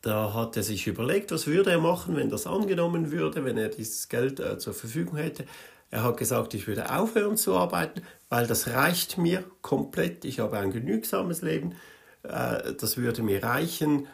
da 0.02 0.34
hat 0.34 0.56
er 0.58 0.64
sich 0.64 0.88
überlegt, 0.88 1.32
was 1.32 1.48
würde 1.48 1.72
er 1.72 1.80
machen, 1.80 2.16
wenn 2.16 2.30
das 2.30 2.48
angenommen 2.48 3.12
würde, 3.12 3.46
wenn 3.46 3.58
er 3.58 3.70
dieses 3.70 4.10
Geld 4.10 4.40
äh, 4.40 4.58
zur 4.58 4.74
Verfügung 4.74 5.18
hätte. 5.18 5.46
Er 5.90 6.04
hat 6.04 6.18
gesagt, 6.18 6.54
ich 6.54 6.68
würde 6.68 6.94
aufhören 6.94 7.38
zu 7.38 7.56
arbeiten, 7.56 8.02
weil 8.30 8.46
das 8.46 8.68
reicht 8.68 9.18
mir 9.18 9.44
komplett. 9.62 10.26
Ich 10.26 10.40
habe 10.40 10.58
ein 10.60 10.72
genügsames 10.72 11.42
Leben. 11.42 11.76
Äh, 12.24 12.74
das 12.74 12.98
würde 12.98 13.24
mir 13.24 13.42
reichen. 13.42 14.08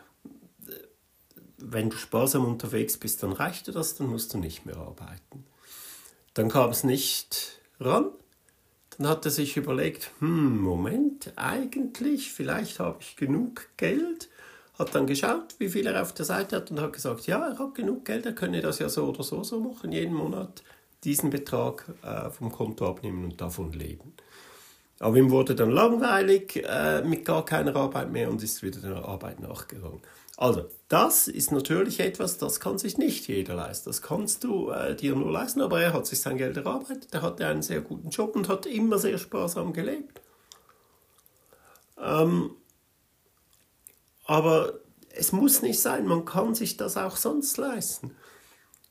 Wenn 1.58 1.90
du 1.90 1.98
sparsam 1.98 2.46
unterwegs 2.46 2.98
bist, 2.98 3.24
dann 3.24 3.32
reicht 3.32 3.68
dir 3.68 3.72
das, 3.72 3.96
dann 3.96 4.08
musst 4.08 4.34
du 4.34 4.38
nicht 4.38 4.66
mehr 4.66 4.78
arbeiten. 4.78 5.46
Dann 6.34 6.50
kam 6.50 6.72
es 6.72 6.84
nicht 6.84 7.60
ran. 7.80 8.12
Dann 8.98 9.08
hat 9.08 9.26
er 9.26 9.32
sich 9.32 9.58
überlegt, 9.58 10.12
hm, 10.20 10.62
Moment, 10.62 11.34
eigentlich, 11.36 12.32
vielleicht 12.32 12.80
habe 12.80 13.00
ich 13.02 13.16
genug 13.16 13.68
Geld 13.78 14.30
hat 14.78 14.96
dann 14.96 15.08
geschaut, 15.08 15.56
wie 15.60 15.70
viel 15.70 15.86
er 15.86 16.02
auf 16.02 16.14
der 16.14 16.26
Seite 16.26 16.56
hat 16.56 16.72
und 16.72 16.82
hat 16.82 16.94
gesagt, 16.94 17.28
ja, 17.28 17.48
er 17.48 17.60
hat 17.60 17.76
genug 17.76 18.06
Geld, 18.06 18.26
er 18.26 18.34
könne 18.34 18.62
das 18.62 18.80
ja 18.80 18.90
so 18.90 19.06
oder 19.06 19.24
so 19.24 19.44
so 19.44 19.60
machen, 19.60 19.92
jeden 19.92 20.14
Monat 20.14 20.64
diesen 21.04 21.30
Betrag 21.30 21.86
äh, 22.02 22.30
vom 22.30 22.52
Konto 22.52 22.88
abnehmen 22.88 23.26
und 23.26 23.40
davon 23.40 23.74
leben. 23.74 24.14
Aber 25.00 25.18
ihm 25.18 25.32
wurde 25.32 25.54
dann 25.54 25.70
langweilig 25.70 26.64
äh, 26.68 27.02
mit 27.04 27.26
gar 27.26 27.46
keiner 27.46 27.76
Arbeit 27.76 28.12
mehr 28.12 28.30
und 28.30 28.42
ist 28.42 28.64
wieder 28.64 28.80
der 28.80 29.06
Arbeit 29.06 29.40
nachgegangen. 29.42 30.02
Also, 30.36 30.68
das 30.88 31.28
ist 31.28 31.52
natürlich 31.52 32.00
etwas, 32.00 32.38
das 32.38 32.60
kann 32.60 32.80
sich 32.80 32.98
nicht 32.98 33.28
jeder 33.28 33.54
leisten. 33.54 33.90
Das 33.90 34.02
kannst 34.02 34.44
du 34.44 34.72
äh, 34.72 34.96
dir 34.96 35.16
nur 35.16 35.32
leisten, 35.32 35.62
aber 35.62 35.82
er 35.82 35.94
hat 35.94 36.08
sich 36.08 36.22
sein 36.22 36.38
Geld 36.38 36.58
erarbeitet, 36.58 37.14
er 37.14 37.22
hatte 37.22 37.46
einen 37.46 37.62
sehr 37.62 37.82
guten 37.82 38.10
Job 38.10 38.36
und 38.36 38.50
hat 38.50 38.66
immer 38.66 38.98
sehr 38.98 39.18
sparsam 39.20 39.74
gelebt. 39.74 40.22
Ähm, 42.02 42.56
aber 44.26 44.74
es 45.16 45.32
muss 45.32 45.62
nicht 45.62 45.80
sein, 45.80 46.08
man 46.08 46.26
kann 46.26 46.56
sich 46.56 46.78
das 46.78 46.98
auch 46.98 47.18
sonst 47.18 47.58
leisten. 47.58 48.16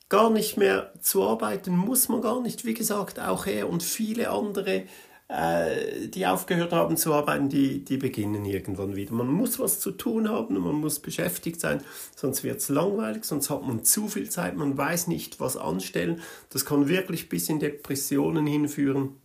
Gar 0.07 0.29
nicht 0.29 0.57
mehr 0.57 0.93
zu 1.01 1.23
arbeiten 1.23 1.75
muss 1.75 2.07
man 2.07 2.21
gar 2.21 2.39
nicht. 2.41 2.65
Wie 2.65 2.73
gesagt, 2.73 3.19
auch 3.19 3.45
er 3.47 3.69
und 3.69 3.83
viele 3.83 4.29
andere, 4.29 4.85
äh, 5.33 6.09
die 6.09 6.27
aufgehört 6.27 6.73
haben 6.73 6.95
zu 6.95 7.11
arbeiten, 7.11 7.49
die, 7.49 7.83
die 7.83 7.97
beginnen 7.97 8.45
irgendwann 8.45 8.95
wieder. 8.95 9.13
Man 9.13 9.31
muss 9.31 9.57
was 9.57 9.79
zu 9.79 9.89
tun 9.89 10.29
haben 10.29 10.55
und 10.55 10.63
man 10.63 10.75
muss 10.75 10.99
beschäftigt 10.99 11.59
sein, 11.59 11.83
sonst 12.15 12.43
wird 12.43 12.59
es 12.59 12.69
langweilig, 12.69 13.25
sonst 13.25 13.49
hat 13.49 13.63
man 13.63 13.83
zu 13.83 14.07
viel 14.07 14.29
Zeit, 14.29 14.55
man 14.55 14.77
weiß 14.77 15.07
nicht, 15.07 15.39
was 15.39 15.57
anstellen. 15.57 16.21
Das 16.51 16.65
kann 16.65 16.87
wirklich 16.87 17.29
bis 17.29 17.49
in 17.49 17.59
Depressionen 17.59 18.45
hinführen. 18.45 19.15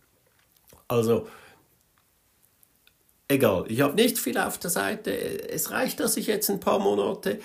Also 0.87 1.27
egal, 3.27 3.65
ich 3.67 3.81
habe 3.81 3.93
nicht 3.93 4.17
viel 4.17 4.39
auf 4.39 4.57
der 4.57 4.71
Seite. 4.71 5.11
Es 5.51 5.69
reicht, 5.69 5.99
dass 5.99 6.17
ich 6.17 6.25
jetzt 6.25 6.49
ein 6.49 6.59
paar 6.59 6.79
Monate, 6.79 7.39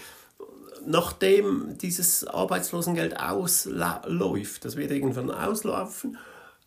nachdem 0.87 1.77
dieses 1.77 2.27
Arbeitslosengeld 2.27 3.21
ausläuft, 3.21 4.65
das 4.65 4.77
wird 4.77 4.91
irgendwann 4.91 5.31
auslaufen, 5.31 6.17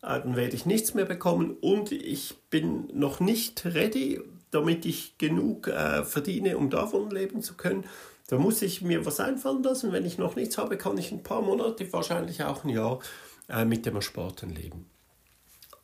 dann 0.07 0.35
werde 0.35 0.55
ich 0.55 0.65
nichts 0.65 0.93
mehr 0.93 1.05
bekommen 1.05 1.57
und 1.59 1.91
ich 1.91 2.35
bin 2.49 2.87
noch 2.93 3.19
nicht 3.19 3.65
ready, 3.65 4.21
damit 4.51 4.85
ich 4.85 5.17
genug 5.17 5.67
äh, 5.67 6.03
verdiene, 6.03 6.57
um 6.57 6.69
davon 6.69 7.09
leben 7.09 7.41
zu 7.41 7.55
können. 7.55 7.85
Da 8.27 8.37
muss 8.37 8.61
ich 8.61 8.81
mir 8.81 9.05
was 9.05 9.19
einfallen 9.19 9.63
lassen. 9.63 9.91
Wenn 9.91 10.05
ich 10.05 10.17
noch 10.17 10.35
nichts 10.35 10.57
habe, 10.57 10.77
kann 10.77 10.97
ich 10.97 11.11
ein 11.11 11.23
paar 11.23 11.41
Monate, 11.41 11.91
wahrscheinlich 11.91 12.43
auch 12.43 12.63
ein 12.63 12.69
Jahr, 12.69 12.99
äh, 13.49 13.65
mit 13.65 13.85
dem 13.85 13.95
Ersparten 13.95 14.49
leben. 14.49 14.89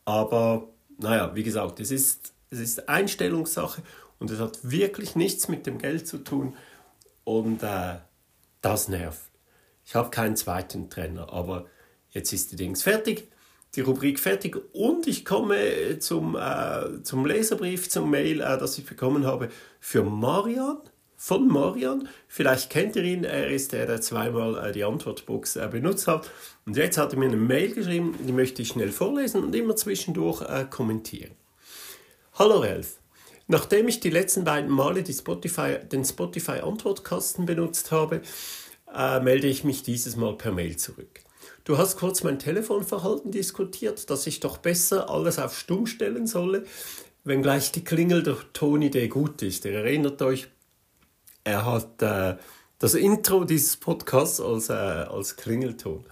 Aber 0.06 0.70
naja, 0.98 1.36
wie 1.36 1.44
gesagt, 1.44 1.80
es 1.80 1.92
ist 1.92 2.34
es 2.54 2.60
ist 2.60 2.88
Einstellungssache 2.88 3.82
und 4.20 4.30
es 4.30 4.40
hat 4.40 4.60
wirklich 4.62 5.16
nichts 5.16 5.48
mit 5.48 5.66
dem 5.66 5.80
Geld 5.80 6.08
zu 6.08 6.20
tun. 6.20 6.56
Und 7.24 7.64
äh, 7.64 7.96
das 8.62 8.88
nervt. 8.88 9.32
Ich 9.86 9.96
habe 9.96 10.12
keinen 10.12 10.38
zweiten 10.38 10.90
Trainer, 10.90 11.34
aber 11.34 11.66
jetzt 12.12 12.32
ist 12.32 12.52
die 12.52 12.56
Dings 12.56 12.84
fertig, 12.84 13.30
die 13.76 13.82
Rubrik 13.82 14.20
fertig 14.20 14.58
und 14.74 15.08
ich 15.08 15.26
komme 15.26 15.98
zum, 16.00 16.36
äh, 16.36 17.02
zum 17.04 17.26
Leserbrief, 17.26 17.90
zum 17.90 18.10
Mail, 18.10 18.42
äh, 18.42 18.58
das 18.58 18.78
ich 18.78 18.86
bekommen 18.86 19.26
habe 19.26 19.50
für 19.80 20.04
Marian. 20.04 20.78
Von 21.16 21.48
Marian. 21.48 22.10
Vielleicht 22.28 22.70
kennt 22.70 22.98
ihr 22.98 23.04
ihn, 23.04 23.24
er 23.24 23.48
ist 23.48 23.72
der, 23.72 23.86
der 23.86 24.02
zweimal 24.02 24.58
äh, 24.58 24.72
die 24.74 24.84
Antwortbox 24.84 25.56
äh, 25.56 25.70
benutzt 25.72 26.06
hat. 26.06 26.30
Und 26.66 26.76
jetzt 26.76 26.98
hat 26.98 27.14
er 27.14 27.20
mir 27.20 27.28
eine 27.28 27.38
Mail 27.38 27.74
geschrieben, 27.74 28.14
die 28.28 28.34
möchte 28.34 28.62
ich 28.62 28.68
schnell 28.68 28.92
vorlesen 28.92 29.42
und 29.42 29.56
immer 29.56 29.78
zwischendurch 29.78 30.42
äh, 30.42 30.66
kommentieren. 30.70 31.32
Hallo 32.34 32.60
Ralf. 32.60 32.98
Nachdem 33.48 33.88
ich 33.88 34.02
die 34.02 34.10
letzten 34.10 34.44
beiden 34.44 34.70
Male 34.70 35.04
Spotify, 35.06 35.78
den 35.90 36.04
Spotify 36.04 36.60
Antwortkasten 36.60 37.46
benutzt 37.46 37.92
habe, 37.92 38.22
äh, 38.94 39.22
melde 39.22 39.48
ich 39.48 39.64
mich 39.64 39.82
dieses 39.82 40.18
Mal 40.18 40.38
per 40.38 40.52
Mail 40.52 40.76
zurück. 40.76 41.23
Du 41.66 41.78
hast 41.78 41.98
kurz 41.98 42.24
mein 42.24 42.40
Telefonverhalten 42.40 43.32
diskutiert, 43.32 44.10
dass 44.10 44.28
ich 44.28 44.42
doch 44.42 44.58
besser 44.58 45.10
alles 45.10 45.40
auf 45.40 45.58
Stumm 45.58 45.88
stellen 45.88 46.28
solle, 46.28 46.66
wenngleich 47.24 47.72
die 47.72 47.86
Klingel 47.86 48.22
der 48.22 48.38
Tonidee 48.52 49.08
gut 49.08 49.42
ist. 49.42 49.64
Ihr 49.64 49.74
erinnert 49.74 50.22
euch, 50.22 50.50
er 51.46 51.66
hat 51.66 52.02
äh, 52.02 52.36
das 52.80 52.96
Intro 52.96 53.46
dieses 53.46 53.78
Podcasts 53.78 54.42
als, 54.42 54.68
äh, 54.68 54.74
als 54.74 55.38
Klingelton. 55.38 56.04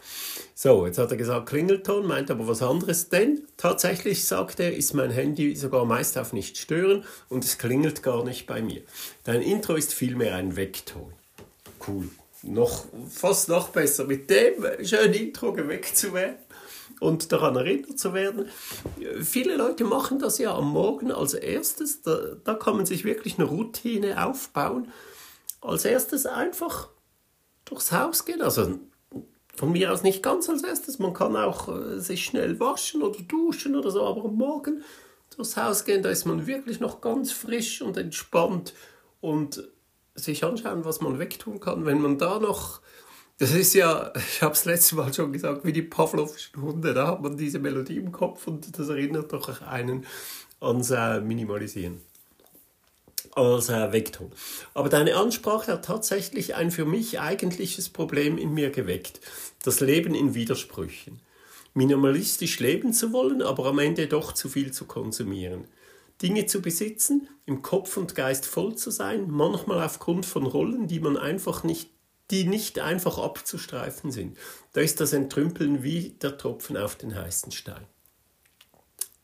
So, 0.56 0.86
jetzt 0.86 0.98
hat 0.98 1.12
er 1.12 1.18
gesagt 1.18 1.50
Klingelton, 1.50 2.08
meint 2.08 2.32
aber 2.32 2.48
was 2.48 2.62
anderes, 2.62 3.10
denn 3.10 3.46
tatsächlich, 3.58 4.24
sagt 4.24 4.62
er, 4.62 4.74
ist 4.74 4.94
mein 4.94 5.12
Handy 5.12 5.54
sogar 5.58 5.84
meist 5.84 6.18
auf 6.18 6.32
nicht 6.32 6.58
stören 6.58 7.04
und 7.28 7.44
es 7.44 7.58
klingelt 7.58 8.04
gar 8.04 8.24
nicht 8.24 8.48
bei 8.48 8.62
mir. 8.62 8.84
Dein 9.26 9.42
Intro 9.42 9.76
ist 9.76 9.94
vielmehr 9.94 10.36
ein 10.36 10.56
Weckton. 10.56 11.12
Cool. 11.86 12.08
Noch, 12.44 12.86
fast 13.10 13.50
noch 13.50 13.70
besser, 13.70 14.06
mit 14.06 14.30
dem 14.30 14.66
schönen 14.84 15.14
Intro 15.14 15.54
geweckt 15.54 15.96
zu 15.96 16.14
werden 16.14 16.38
und 17.00 17.32
daran 17.32 17.56
erinnert 17.56 18.00
zu 18.00 18.14
werden. 18.14 18.48
Viele 19.22 19.56
Leute 19.56 19.84
machen 19.84 20.20
das 20.20 20.40
ja 20.40 20.56
am 20.56 20.72
Morgen 20.72 21.12
als 21.12 21.34
erstes, 21.36 22.02
da, 22.02 22.36
da 22.44 22.56
kann 22.56 22.78
man 22.78 22.86
sich 22.86 23.04
wirklich 23.04 23.38
eine 23.38 23.48
Routine 23.48 24.26
aufbauen 24.26 24.92
als 25.62 25.86
erstes 25.86 26.26
einfach 26.26 26.90
durchs 27.66 27.92
Haus 27.92 28.26
gehen. 28.26 28.42
Also 28.42 28.80
von 29.56 29.72
mir 29.72 29.92
aus 29.92 30.04
nicht 30.04 30.24
ganz 30.24 30.50
als 30.50 30.64
erstes. 30.64 31.00
Man 31.00 31.14
kann 31.14 31.36
auch 31.36 31.68
äh, 31.70 32.00
sich 32.00 32.26
schnell 32.26 32.60
waschen 32.60 33.04
oder 33.04 33.20
duschen 33.22 33.76
oder 33.76 33.92
so, 33.92 34.04
aber 34.04 34.26
am 34.26 34.36
Morgen 34.36 34.84
durchs 35.36 35.56
Haus 35.56 35.86
gehen, 35.86 36.04
da 36.04 36.10
ist 36.10 36.26
man 36.26 36.48
wirklich 36.48 36.80
noch 36.80 37.02
ganz 37.02 37.32
frisch 37.32 37.82
und 37.82 37.98
entspannt 37.98 38.74
und 39.22 39.70
sich 40.24 40.44
anschauen, 40.44 40.86
was 40.86 41.02
man 41.02 41.20
wegtun 41.20 41.60
kann. 41.60 41.86
Wenn 41.86 42.02
man 42.02 42.18
da 42.18 42.40
noch, 42.40 42.82
das 43.38 43.52
ist 43.52 43.74
ja, 43.74 44.14
ich 44.16 44.42
habe 44.42 44.54
es 44.54 44.66
letztes 44.66 44.94
Mal 44.94 45.14
schon 45.14 45.34
gesagt, 45.34 45.66
wie 45.66 45.74
die 45.74 45.82
Pavlovischen 45.82 46.62
Hunde, 46.62 46.94
da 46.94 47.08
hat 47.08 47.22
man 47.22 47.38
diese 47.38 47.60
Melodie 47.60 47.98
im 47.98 48.12
Kopf 48.12 48.48
und 48.48 48.78
das 48.78 48.90
erinnert 48.90 49.34
doch 49.34 49.62
einen 49.62 50.06
ans 50.60 50.92
äh, 50.92 51.22
Minimalisieren 51.22 52.02
als 53.36 53.70
äh, 53.70 53.92
Vektor. 53.92 54.30
Aber 54.74 54.90
deine 54.90 55.16
Ansprache 55.16 55.74
hat 55.74 55.86
tatsächlich 55.86 56.56
ein 56.56 56.72
für 56.72 56.86
mich 56.86 57.20
eigentliches 57.20 57.90
Problem 57.90 58.38
in 58.38 58.54
mir 58.54 58.72
geweckt. 58.72 59.22
Das 59.64 59.80
Leben 59.80 60.16
in 60.16 60.34
Widersprüchen. 60.34 61.20
Minimalistisch 61.74 62.60
leben 62.60 62.94
zu 62.94 63.14
wollen, 63.14 63.42
aber 63.42 63.68
am 63.68 63.80
Ende 63.80 64.08
doch 64.08 64.34
zu 64.34 64.50
viel 64.50 64.72
zu 64.72 64.86
konsumieren. 64.86 65.66
Dinge 66.22 66.46
zu 66.46 66.62
besitzen, 66.62 67.28
im 67.46 67.62
Kopf 67.62 67.98
und 67.98 68.16
Geist 68.16 68.46
voll 68.46 68.76
zu 68.76 68.92
sein, 68.92 69.30
manchmal 69.30 69.84
aufgrund 69.84 70.26
von 70.26 70.46
Rollen, 70.46 70.88
die 70.88 71.00
man 71.00 71.18
einfach 71.18 71.64
nicht 71.64 71.90
die 72.32 72.46
nicht 72.46 72.80
einfach 72.80 73.18
abzustreifen 73.18 74.12
sind. 74.12 74.38
Da 74.74 74.82
ist 74.82 75.02
das 75.02 75.14
Entrümpeln 75.14 75.84
wie 75.84 76.12
der 76.12 76.38
Tropfen 76.38 76.78
auf 76.78 76.96
den 76.96 77.14
heißen 77.16 77.52
Stein. 77.52 77.86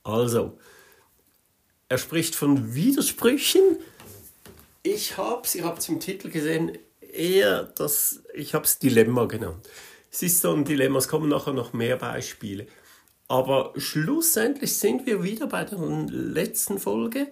Also, 0.04 0.60
Er 1.90 1.98
spricht 1.98 2.36
von 2.36 2.76
Widersprüchen. 2.76 3.62
Ich 4.84 5.18
habe 5.18 5.44
es, 5.46 5.56
ihr 5.56 5.74
es 5.78 5.88
im 5.88 6.02
Titel 6.02 6.30
gesehen, 6.30 6.78
eher 7.00 7.64
das, 7.64 8.24
ich 8.34 8.54
habe 8.54 8.66
es 8.66 8.78
Dilemma 8.78 9.26
genannt. 9.26 9.70
Es 10.12 10.22
ist 10.22 10.42
so 10.42 10.54
ein 10.54 10.66
Dilemma, 10.66 11.00
es 11.00 11.08
kommen 11.08 11.30
nachher 11.30 11.54
noch 11.54 11.72
mehr 11.72 11.96
Beispiele. 11.96 12.68
Aber 13.28 13.74
schlussendlich 13.76 14.78
sind 14.78 15.06
wir 15.06 15.24
wieder 15.24 15.48
bei 15.48 15.66
der 15.66 15.80
letzten 15.80 16.80
Folge 16.80 17.28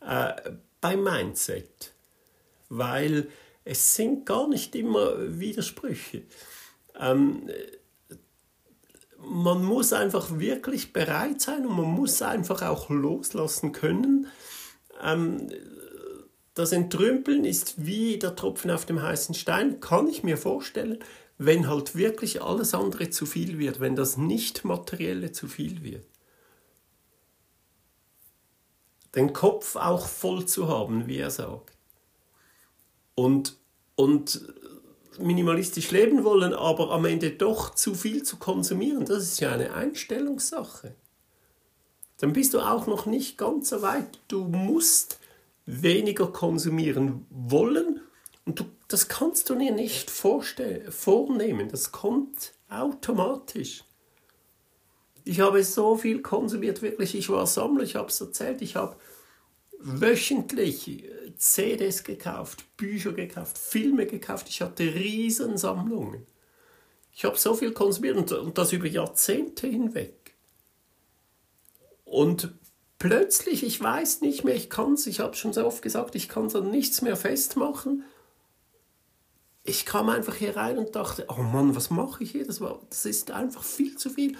äh, 0.00 0.32
beim 0.80 1.02
Mindset. 1.02 1.92
Weil 2.68 3.28
es 3.64 3.94
sind 3.96 4.26
gar 4.26 4.48
nicht 4.48 4.74
immer 4.76 5.14
Widersprüche. 5.38 6.22
Ähm, 6.98 7.50
man 9.18 9.64
muss 9.64 9.92
einfach 9.92 10.38
wirklich 10.38 10.92
bereit 10.92 11.40
sein 11.40 11.66
und 11.66 11.76
man 11.76 11.86
muss 11.86 12.20
einfach 12.22 12.62
auch 12.62 12.90
loslassen 12.90 13.72
können. 13.72 14.26
Ähm, 15.02 15.48
das 16.52 16.70
Entrümpeln 16.72 17.44
ist 17.44 17.84
wie 17.84 18.18
der 18.18 18.36
Tropfen 18.36 18.70
auf 18.70 18.86
dem 18.86 19.02
heißen 19.02 19.34
Stein, 19.34 19.80
kann 19.80 20.06
ich 20.06 20.22
mir 20.22 20.36
vorstellen, 20.36 20.98
wenn 21.46 21.68
halt 21.68 21.96
wirklich 21.96 22.42
alles 22.42 22.74
andere 22.74 23.10
zu 23.10 23.26
viel 23.26 23.58
wird, 23.58 23.80
wenn 23.80 23.96
das 23.96 24.16
Nicht-Materielle 24.16 25.32
zu 25.32 25.48
viel 25.48 25.82
wird. 25.82 26.06
Den 29.14 29.32
Kopf 29.32 29.76
auch 29.76 30.06
voll 30.06 30.46
zu 30.46 30.68
haben, 30.68 31.06
wie 31.06 31.18
er 31.18 31.30
sagt. 31.30 31.76
Und, 33.14 33.56
und 33.94 34.52
minimalistisch 35.18 35.90
leben 35.92 36.24
wollen, 36.24 36.52
aber 36.52 36.90
am 36.90 37.04
Ende 37.04 37.30
doch 37.30 37.74
zu 37.74 37.94
viel 37.94 38.24
zu 38.24 38.36
konsumieren, 38.38 39.04
das 39.04 39.22
ist 39.22 39.40
ja 39.40 39.52
eine 39.52 39.72
Einstellungssache. 39.74 40.96
Dann 42.18 42.32
bist 42.32 42.54
du 42.54 42.60
auch 42.60 42.86
noch 42.86 43.06
nicht 43.06 43.38
ganz 43.38 43.68
so 43.68 43.82
weit. 43.82 44.18
Du 44.28 44.44
musst 44.44 45.20
weniger 45.66 46.26
konsumieren 46.26 47.26
wollen 47.30 48.00
das 48.88 49.08
kannst 49.08 49.50
du 49.50 49.54
dir 49.54 49.72
nicht 49.72 50.10
vornehmen. 50.10 51.68
Das 51.68 51.92
kommt 51.92 52.52
automatisch. 52.68 53.84
Ich 55.24 55.40
habe 55.40 55.64
so 55.64 55.96
viel 55.96 56.20
konsumiert, 56.20 56.82
wirklich. 56.82 57.14
Ich 57.14 57.30
war 57.30 57.46
Sammler, 57.46 57.84
ich 57.84 57.96
habe 57.96 58.08
es 58.08 58.20
erzählt. 58.20 58.60
Ich 58.60 58.76
habe 58.76 58.96
wöchentlich 59.78 61.04
CDs 61.36 62.04
gekauft, 62.04 62.64
Bücher 62.76 63.12
gekauft, 63.12 63.58
Filme 63.58 64.06
gekauft. 64.06 64.48
Ich 64.48 64.60
hatte 64.60 64.82
Riesensammlungen. 64.82 66.26
Ich 67.12 67.24
habe 67.24 67.38
so 67.38 67.54
viel 67.54 67.72
konsumiert 67.72 68.32
und 68.32 68.58
das 68.58 68.72
über 68.72 68.86
Jahrzehnte 68.86 69.66
hinweg. 69.66 70.34
Und 72.04 72.52
plötzlich, 72.98 73.62
ich 73.64 73.80
weiß 73.80 74.20
nicht 74.20 74.44
mehr, 74.44 74.54
ich 74.54 74.68
kann 74.68 74.94
es, 74.94 75.06
ich 75.06 75.20
habe 75.20 75.34
schon 75.36 75.52
so 75.52 75.64
oft 75.64 75.82
gesagt, 75.82 76.14
ich 76.14 76.28
kann 76.28 76.48
so 76.48 76.60
nichts 76.60 77.02
mehr 77.02 77.16
festmachen. 77.16 78.04
Ich 79.64 79.86
kam 79.86 80.10
einfach 80.10 80.34
hier 80.34 80.56
rein 80.56 80.78
und 80.78 80.94
dachte, 80.94 81.26
oh 81.28 81.42
Mann, 81.42 81.74
was 81.74 81.90
mache 81.90 82.22
ich 82.22 82.32
hier? 82.32 82.46
Das, 82.46 82.60
war, 82.60 82.80
das 82.90 83.06
ist 83.06 83.30
einfach 83.30 83.64
viel 83.64 83.96
zu 83.96 84.10
viel. 84.10 84.36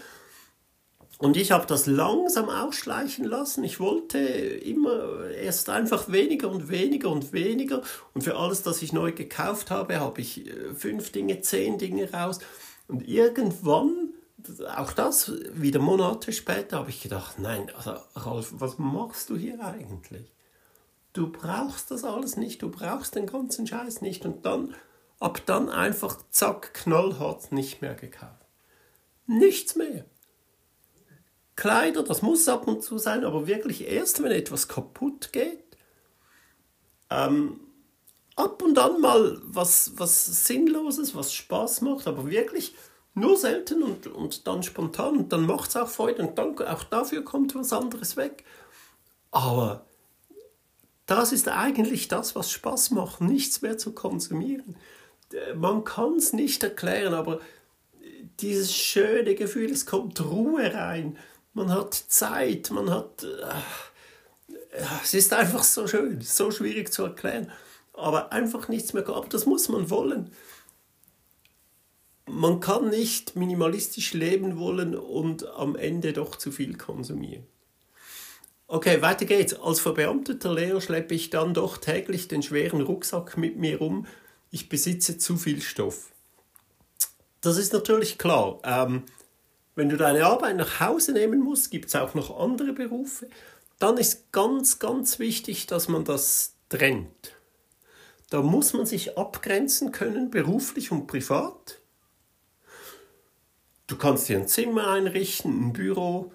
Und 1.19 1.37
ich 1.37 1.53
habe 1.53 1.67
das 1.67 1.87
langsam 1.87 2.51
ausschleichen 2.51 3.25
lassen. 3.25 3.65
Ich 3.65 3.79
wollte 3.79 4.19
immer 4.19 5.31
erst 5.31 5.71
einfach 5.71 6.11
weniger 6.11 6.51
und 6.51 6.69
weniger 6.69 7.11
und 7.11 7.33
weniger. 7.33 7.83
Und 8.13 8.23
für 8.23 8.37
alles, 8.37 8.63
das 8.63 8.83
ich 8.83 8.93
neu 8.93 9.13
gekauft 9.13 9.71
habe, 9.71 10.01
habe 10.01 10.21
ich 10.21 10.47
äh, 10.47 10.75
fünf 10.75 11.13
Dinge, 11.13 11.41
zehn 11.41 11.79
Dinge 11.79 12.13
raus. 12.13 12.41
Und 12.89 13.09
irgendwann, 13.09 14.11
auch 14.77 14.93
das 14.93 15.33
wieder 15.53 15.81
Monate 15.81 16.33
später, 16.33 16.79
habe 16.79 16.91
ich 16.91 17.03
gedacht, 17.03 17.39
nein, 17.39 17.71
also 17.77 17.95
Ralf, 18.15 18.53
was 18.59 18.79
machst 18.79 19.31
du 19.31 19.37
hier 19.37 19.65
eigentlich? 19.65 20.33
Du 21.13 21.31
brauchst 21.31 21.93
das 21.93 22.03
alles 22.03 22.37
nicht, 22.37 22.61
du 22.61 22.71
brauchst 22.71 23.15
den 23.15 23.27
ganzen 23.27 23.67
Scheiß 23.69 24.03
nicht. 24.03 24.27
Und 24.27 24.45
dann, 24.45 24.75
ab 25.21 25.43
dann 25.47 25.69
einfach, 25.69 26.19
zack, 26.31 26.75
knallhart 26.75 27.53
nicht 27.53 27.83
mehr 27.83 27.95
gekauft. 27.95 28.47
Nichts 29.27 29.77
mehr. 29.77 30.05
Kleider, 31.57 32.03
das 32.03 32.23
muss 32.23 32.49
ab 32.49 32.67
und 32.67 32.83
zu 32.83 32.99
sein, 32.99 33.25
aber 33.25 33.47
wirklich 33.47 33.87
erst, 33.89 34.23
wenn 34.23 34.33
etwas 34.33 34.69
kaputt 34.69 35.33
geht. 35.33 35.65
Ähm, 37.11 37.61
ab 38.37 38.63
und 38.63 38.79
an 38.79 39.01
mal 39.01 39.41
was, 39.45 39.93
was 39.97 40.47
Sinnloses, 40.47 41.15
was 41.15 41.33
Spaß 41.33 41.83
macht, 41.83 42.07
aber 42.07 42.29
wirklich 42.29 42.75
nur 43.15 43.37
selten 43.37 43.83
und, 43.83 44.09
und 44.09 44.47
dann 44.49 44.63
spontan 44.65 45.17
und 45.17 45.33
dann 45.33 45.47
macht 45.47 45.71
es 45.71 45.77
auch 45.77 45.89
Freude 45.89 46.27
und 46.27 46.37
dann 46.37 46.59
auch 46.59 46.83
dafür 46.85 47.23
kommt 47.23 47.55
was 47.55 47.73
anderes 47.73 48.17
weg. 48.17 48.45
Aber 49.31 49.87
das 51.07 51.33
ist 51.33 51.49
eigentlich 51.49 52.09
das, 52.09 52.35
was 52.35 52.51
Spaß 52.51 52.91
macht, 52.91 53.21
nichts 53.21 53.63
mehr 53.63 53.79
zu 53.79 53.93
konsumieren. 53.93 54.77
Man 55.55 55.85
kann 55.85 56.17
es 56.17 56.33
nicht 56.33 56.63
erklären, 56.63 57.15
aber 57.15 57.41
dieses 58.41 58.75
schöne 58.75 59.35
Gefühl, 59.35 59.71
es 59.71 59.87
kommt 59.87 60.21
Ruhe 60.21 60.73
rein 60.73 61.17
man 61.55 61.71
hat 61.71 61.95
Zeit, 61.95 62.71
man 62.71 62.91
hat... 62.91 63.23
Äh, 63.23 64.81
es 65.05 65.15
ist 65.15 65.33
einfach 65.33 65.63
so 65.63 65.87
schön, 65.87 66.21
so 66.21 66.51
schwierig 66.51 66.93
zu 66.93 67.05
erklären, 67.05 67.53
aber 67.93 68.33
einfach 68.33 68.67
nichts 68.67 68.93
mehr. 68.93 69.09
Aber 69.09 69.29
das 69.29 69.47
muss 69.47 69.69
man 69.69 69.89
wollen. 69.89 70.33
Man 72.27 72.59
kann 72.59 72.91
nicht 72.91 73.37
minimalistisch 73.37 74.15
leben 74.15 74.59
wollen 74.59 74.97
und 74.97 75.47
am 75.47 75.77
Ende 75.77 76.13
doch 76.13 76.35
zu 76.35 76.51
viel 76.51 76.77
konsumieren. 76.77 77.47
Okay, 78.67 79.01
weiter 79.01 79.27
geht's. 79.27 79.55
Als 79.55 79.79
verbeamteter 79.79 80.53
Lehrer 80.53 80.81
schleppe 80.81 81.15
ich 81.15 81.31
dann 81.31 81.55
doch 81.55 81.77
täglich 81.77 82.27
den 82.27 82.43
schweren 82.43 82.81
Rucksack 82.81 83.37
mit 83.37 83.57
mir 83.57 83.81
um. 83.81 84.09
Ich 84.55 84.69
besitze 84.69 85.19
zu 85.19 85.37
viel 85.37 85.61
Stoff. 85.61 86.13
Das 87.41 87.57
ist 87.57 87.73
natürlich 87.73 88.19
klar. 88.19 88.61
Ähm, 88.63 89.03
wenn 89.75 89.89
du 89.89 89.97
deine 89.97 90.27
Arbeit 90.27 90.57
nach 90.57 90.79
Hause 90.79 91.11
nehmen 91.11 91.41
musst, 91.41 91.73
gibt 91.73 91.87
es 91.89 91.97
auch 91.97 92.15
noch 92.15 92.39
andere 92.39 92.73
Berufe, 92.73 93.29
dann 93.81 93.97
ist 93.97 94.31
ganz, 94.31 94.79
ganz 94.79 95.19
wichtig, 95.19 95.67
dass 95.67 95.89
man 95.89 96.05
das 96.05 96.55
trennt. 96.69 97.35
Da 98.31 98.43
muss 98.43 98.75
man 98.75 98.87
sich 98.87 99.19
abgrenzen 99.19 99.91
können, 99.91 100.31
beruflich 100.31 100.93
und 100.93 101.09
privat. 101.09 101.81
Du 103.89 103.97
kannst 103.97 104.29
dir 104.29 104.39
ein 104.39 104.47
Zimmer 104.47 104.87
einrichten, 104.87 105.67
ein 105.67 105.73
Büro, 105.73 106.33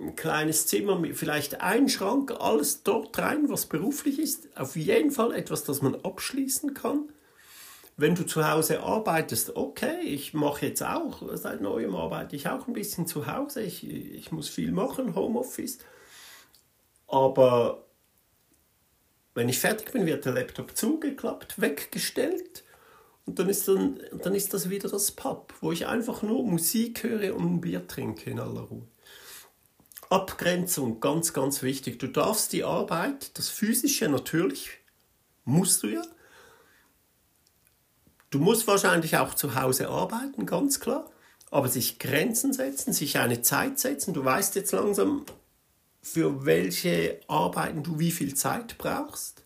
ein 0.00 0.16
kleines 0.16 0.66
Zimmer 0.66 1.00
vielleicht 1.14 1.60
ein 1.60 1.88
Schrank, 1.88 2.32
alles 2.40 2.82
dort 2.82 3.16
rein, 3.20 3.48
was 3.48 3.66
beruflich 3.66 4.18
ist. 4.18 4.48
Auf 4.56 4.74
jeden 4.74 5.12
Fall 5.12 5.32
etwas, 5.32 5.62
das 5.62 5.80
man 5.80 5.94
abschließen 5.94 6.74
kann 6.74 7.08
wenn 7.96 8.14
du 8.14 8.24
zu 8.24 8.48
Hause 8.48 8.80
arbeitest, 8.80 9.56
okay, 9.56 10.00
ich 10.00 10.34
mache 10.34 10.66
jetzt 10.66 10.82
auch, 10.82 11.22
seit 11.36 11.60
neuem 11.60 11.94
arbeite 11.94 12.36
ich 12.36 12.48
auch 12.48 12.66
ein 12.66 12.72
bisschen 12.72 13.06
zu 13.06 13.26
Hause, 13.26 13.62
ich, 13.62 13.88
ich 13.88 14.32
muss 14.32 14.48
viel 14.48 14.72
machen, 14.72 15.14
Homeoffice, 15.14 15.78
aber 17.06 17.84
wenn 19.34 19.48
ich 19.48 19.58
fertig 19.58 19.92
bin, 19.92 20.06
wird 20.06 20.24
der 20.24 20.32
Laptop 20.32 20.76
zugeklappt, 20.76 21.60
weggestellt 21.60 22.64
und 23.24 23.38
dann 23.38 23.48
ist, 23.48 23.68
dann, 23.68 24.00
dann 24.22 24.34
ist 24.34 24.52
das 24.52 24.68
wieder 24.68 24.88
das 24.88 25.12
Pub, 25.12 25.54
wo 25.60 25.72
ich 25.72 25.86
einfach 25.86 26.22
nur 26.22 26.44
Musik 26.44 27.02
höre 27.02 27.34
und 27.36 27.54
ein 27.54 27.60
Bier 27.60 27.86
trinke 27.86 28.30
in 28.30 28.40
aller 28.40 28.62
Ruhe. 28.62 28.86
Abgrenzung, 30.10 31.00
ganz, 31.00 31.32
ganz 31.32 31.62
wichtig. 31.62 31.98
Du 31.98 32.06
darfst 32.06 32.52
die 32.52 32.64
Arbeit, 32.64 33.38
das 33.38 33.48
Physische 33.48 34.08
natürlich, 34.10 34.70
musst 35.44 35.82
du 35.82 35.88
ja, 35.88 36.02
Du 38.32 38.38
musst 38.38 38.66
wahrscheinlich 38.66 39.18
auch 39.18 39.34
zu 39.34 39.60
Hause 39.60 39.90
arbeiten, 39.90 40.46
ganz 40.46 40.80
klar, 40.80 41.10
aber 41.50 41.68
sich 41.68 41.98
Grenzen 41.98 42.54
setzen, 42.54 42.94
sich 42.94 43.18
eine 43.18 43.42
Zeit 43.42 43.78
setzen. 43.78 44.14
Du 44.14 44.24
weißt 44.24 44.54
jetzt 44.54 44.72
langsam, 44.72 45.26
für 46.00 46.46
welche 46.46 47.20
Arbeiten 47.28 47.82
du 47.82 47.98
wie 47.98 48.10
viel 48.10 48.34
Zeit 48.34 48.78
brauchst. 48.78 49.44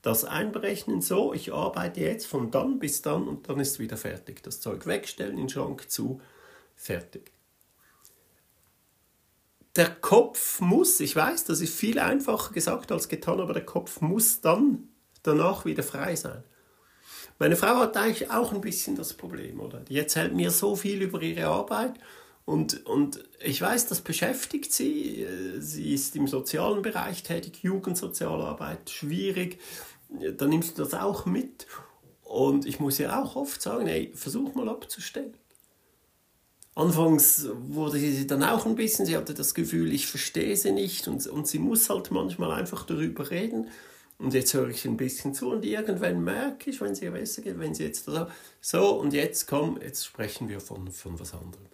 Das 0.00 0.24
einberechnen 0.24 1.02
so, 1.02 1.34
ich 1.34 1.52
arbeite 1.52 2.02
jetzt 2.02 2.28
von 2.28 2.52
dann 2.52 2.78
bis 2.78 3.02
dann 3.02 3.26
und 3.26 3.48
dann 3.48 3.58
ist 3.58 3.80
wieder 3.80 3.96
fertig. 3.96 4.44
Das 4.44 4.60
Zeug 4.60 4.86
wegstellen, 4.86 5.32
in 5.32 5.46
den 5.46 5.48
Schrank 5.48 5.90
zu, 5.90 6.20
fertig. 6.76 7.32
Der 9.74 9.90
Kopf 9.90 10.60
muss, 10.60 11.00
ich 11.00 11.16
weiß, 11.16 11.46
das 11.46 11.60
ist 11.60 11.74
viel 11.74 11.98
einfacher 11.98 12.52
gesagt 12.52 12.92
als 12.92 13.08
getan, 13.08 13.40
aber 13.40 13.54
der 13.54 13.66
Kopf 13.66 14.00
muss 14.00 14.40
dann 14.40 14.88
danach 15.24 15.64
wieder 15.64 15.82
frei 15.82 16.14
sein. 16.14 16.44
Meine 17.38 17.56
Frau 17.56 17.76
hat 17.78 17.96
eigentlich 17.96 18.30
auch 18.30 18.52
ein 18.52 18.60
bisschen 18.60 18.96
das 18.96 19.14
Problem, 19.14 19.60
oder? 19.60 19.80
Die 19.80 19.98
erzählt 19.98 20.34
mir 20.34 20.50
so 20.50 20.76
viel 20.76 21.02
über 21.02 21.20
ihre 21.20 21.46
Arbeit 21.46 21.94
und, 22.44 22.84
und 22.86 23.24
ich 23.40 23.60
weiß, 23.60 23.86
das 23.86 24.02
beschäftigt 24.02 24.72
sie. 24.72 25.26
Sie 25.58 25.94
ist 25.94 26.14
im 26.14 26.28
sozialen 26.28 26.82
Bereich 26.82 27.22
tätig, 27.22 27.62
Jugendsozialarbeit, 27.62 28.90
schwierig. 28.90 29.58
Da 30.36 30.46
nimmst 30.46 30.78
du 30.78 30.82
das 30.82 30.94
auch 30.94 31.24
mit. 31.26 31.66
Und 32.22 32.66
ich 32.66 32.80
muss 32.80 33.00
ihr 33.00 33.18
auch 33.18 33.36
oft 33.36 33.62
sagen, 33.62 33.86
hey, 33.86 34.12
versuch 34.14 34.54
mal 34.54 34.68
abzustellen. 34.68 35.34
anfangs 36.74 37.48
wurde 37.68 37.98
sie 37.98 38.26
dann 38.26 38.42
auch 38.42 38.66
ein 38.66 38.74
bisschen, 38.74 39.06
sie 39.06 39.16
hatte 39.16 39.34
das 39.34 39.54
Gefühl, 39.54 39.92
ich 39.92 40.06
verstehe 40.06 40.56
sie 40.56 40.72
nicht 40.72 41.08
und, 41.08 41.26
und 41.26 41.46
sie 41.46 41.58
muss 41.58 41.88
halt 41.88 42.10
manchmal 42.10 42.52
einfach 42.52 42.84
darüber 42.84 43.30
reden. 43.30 43.68
Und 44.18 44.32
jetzt 44.32 44.54
höre 44.54 44.68
ich 44.68 44.84
ein 44.84 44.96
bisschen 44.96 45.34
zu 45.34 45.50
und 45.50 45.64
irgendwann 45.64 46.22
merke 46.22 46.70
ich, 46.70 46.80
wenn 46.80 46.94
sie 46.94 47.10
besser 47.10 47.42
geht, 47.42 47.58
wenn 47.58 47.74
sie 47.74 47.84
jetzt 47.84 48.04
so, 48.04 48.26
so 48.60 48.98
und 48.98 49.12
jetzt 49.12 49.48
komm, 49.48 49.80
jetzt 49.82 50.04
sprechen 50.04 50.48
wir 50.48 50.60
von, 50.60 50.90
von 50.90 51.18
was 51.18 51.34
anderem. 51.34 51.66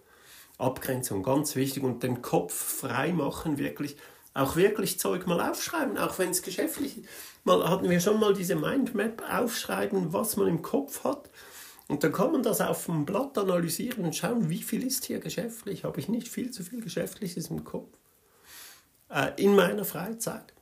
Abgrenzung, 0.57 1.23
ganz 1.23 1.55
wichtig 1.55 1.83
und 1.83 2.03
den 2.03 2.21
Kopf 2.21 2.53
frei 2.53 3.13
machen, 3.13 3.57
wirklich, 3.57 3.95
auch 4.33 4.55
wirklich 4.55 4.99
Zeug 4.99 5.27
mal 5.27 5.49
aufschreiben, 5.49 5.97
auch 5.97 6.17
wenn 6.19 6.29
es 6.29 6.41
geschäftlich 6.41 6.99
ist. 6.99 7.09
Mal 7.43 7.67
hatten 7.67 7.89
wir 7.89 7.99
schon 7.99 8.19
mal 8.19 8.33
diese 8.33 8.55
Mindmap 8.55 9.23
aufschreiben, 9.31 10.13
was 10.13 10.37
man 10.37 10.47
im 10.47 10.61
Kopf 10.61 11.03
hat. 11.03 11.29
Und 11.87 12.03
dann 12.03 12.13
kann 12.13 12.31
man 12.31 12.43
das 12.43 12.61
auf 12.61 12.85
dem 12.85 13.05
Blatt 13.05 13.37
analysieren 13.37 14.05
und 14.05 14.15
schauen, 14.15 14.49
wie 14.49 14.61
viel 14.61 14.85
ist 14.85 15.05
hier 15.05 15.19
geschäftlich. 15.19 15.83
Habe 15.83 15.99
ich 15.99 16.07
nicht 16.07 16.27
viel 16.27 16.51
zu 16.51 16.63
viel 16.63 16.81
Geschäftliches 16.81 17.49
im 17.49 17.65
Kopf? 17.65 17.89
Äh, 19.09 19.31
in 19.35 19.55
meiner 19.55 19.83
Freizeit. 19.83 20.53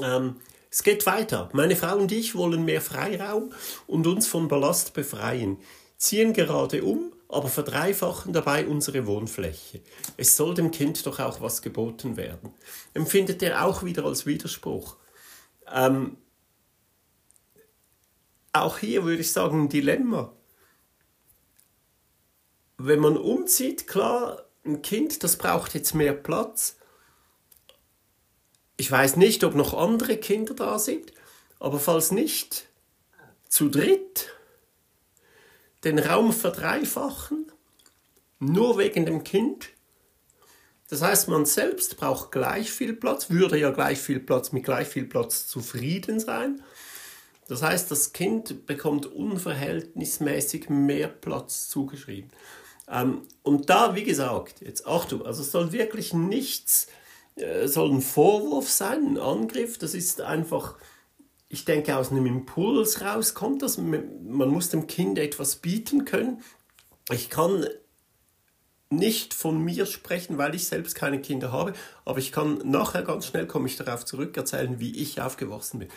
Ähm, 0.00 0.36
es 0.70 0.82
geht 0.82 1.06
weiter. 1.06 1.48
Meine 1.52 1.76
Frau 1.76 1.96
und 1.96 2.12
ich 2.12 2.34
wollen 2.34 2.64
mehr 2.64 2.80
Freiraum 2.80 3.52
und 3.86 4.06
uns 4.06 4.26
von 4.26 4.48
Ballast 4.48 4.92
befreien, 4.92 5.58
ziehen 5.96 6.32
gerade 6.32 6.84
um, 6.84 7.12
aber 7.28 7.48
verdreifachen 7.48 8.32
dabei 8.32 8.66
unsere 8.66 9.06
Wohnfläche. 9.06 9.82
Es 10.16 10.36
soll 10.36 10.54
dem 10.54 10.70
Kind 10.70 11.04
doch 11.06 11.18
auch 11.18 11.40
was 11.40 11.62
geboten 11.62 12.16
werden. 12.16 12.54
Empfindet 12.94 13.42
er 13.42 13.64
auch 13.64 13.82
wieder 13.82 14.04
als 14.04 14.24
Widerspruch. 14.24 14.96
Ähm, 15.70 16.16
auch 18.52 18.78
hier 18.78 19.04
würde 19.04 19.20
ich 19.20 19.32
sagen, 19.32 19.64
ein 19.64 19.68
Dilemma. 19.68 20.32
Wenn 22.78 23.00
man 23.00 23.16
umzieht, 23.16 23.86
klar, 23.86 24.44
ein 24.64 24.82
Kind, 24.82 25.22
das 25.22 25.36
braucht 25.36 25.74
jetzt 25.74 25.94
mehr 25.94 26.14
Platz. 26.14 26.77
Ich 28.78 28.90
weiß 28.90 29.16
nicht, 29.16 29.44
ob 29.44 29.54
noch 29.54 29.74
andere 29.74 30.16
Kinder 30.16 30.54
da 30.54 30.78
sind, 30.78 31.12
aber 31.58 31.80
falls 31.80 32.12
nicht, 32.12 32.68
zu 33.48 33.68
dritt 33.68 34.30
den 35.84 35.98
Raum 35.98 36.32
verdreifachen, 36.32 37.50
nur 38.38 38.78
wegen 38.78 39.04
dem 39.04 39.24
Kind. 39.24 39.70
Das 40.88 41.02
heißt, 41.02 41.28
man 41.28 41.44
selbst 41.44 41.96
braucht 41.96 42.30
gleich 42.30 42.70
viel 42.70 42.94
Platz, 42.94 43.30
würde 43.30 43.58
ja 43.58 43.70
gleich 43.70 43.98
viel 43.98 44.20
Platz 44.20 44.52
mit 44.52 44.64
gleich 44.64 44.86
viel 44.86 45.06
Platz 45.06 45.48
zufrieden 45.48 46.20
sein. 46.20 46.62
Das 47.48 47.62
heißt, 47.62 47.90
das 47.90 48.12
Kind 48.12 48.66
bekommt 48.66 49.06
unverhältnismäßig 49.06 50.68
mehr 50.68 51.08
Platz 51.08 51.68
zugeschrieben. 51.68 52.30
Ähm, 52.88 53.22
und 53.42 53.70
da, 53.70 53.96
wie 53.96 54.04
gesagt, 54.04 54.60
jetzt 54.60 54.86
Achtung, 54.86 55.26
also 55.26 55.42
es 55.42 55.50
soll 55.50 55.72
wirklich 55.72 56.12
nichts, 56.14 56.86
soll 57.64 57.90
ein 57.90 58.00
Vorwurf 58.00 58.68
sein, 58.70 59.06
ein 59.06 59.18
Angriff, 59.18 59.78
das 59.78 59.94
ist 59.94 60.20
einfach, 60.20 60.76
ich 61.48 61.64
denke, 61.64 61.96
aus 61.96 62.10
einem 62.10 62.26
Impuls 62.26 63.00
rauskommt 63.00 63.62
das. 63.62 63.78
Man 63.78 64.48
muss 64.48 64.68
dem 64.68 64.86
Kind 64.86 65.18
etwas 65.18 65.56
bieten 65.56 66.04
können. 66.04 66.42
Ich 67.10 67.30
kann 67.30 67.66
nicht 68.90 69.34
von 69.34 69.62
mir 69.62 69.86
sprechen, 69.86 70.38
weil 70.38 70.54
ich 70.54 70.66
selbst 70.66 70.94
keine 70.94 71.20
Kinder 71.20 71.52
habe, 71.52 71.74
aber 72.04 72.18
ich 72.18 72.32
kann 72.32 72.58
nachher 72.64 73.02
ganz 73.02 73.26
schnell, 73.26 73.46
komme 73.46 73.68
ich 73.68 73.76
darauf 73.76 74.04
zurück, 74.04 74.36
erzählen, 74.36 74.80
wie 74.80 74.96
ich 74.96 75.20
aufgewachsen 75.20 75.80
bin. 75.80 75.88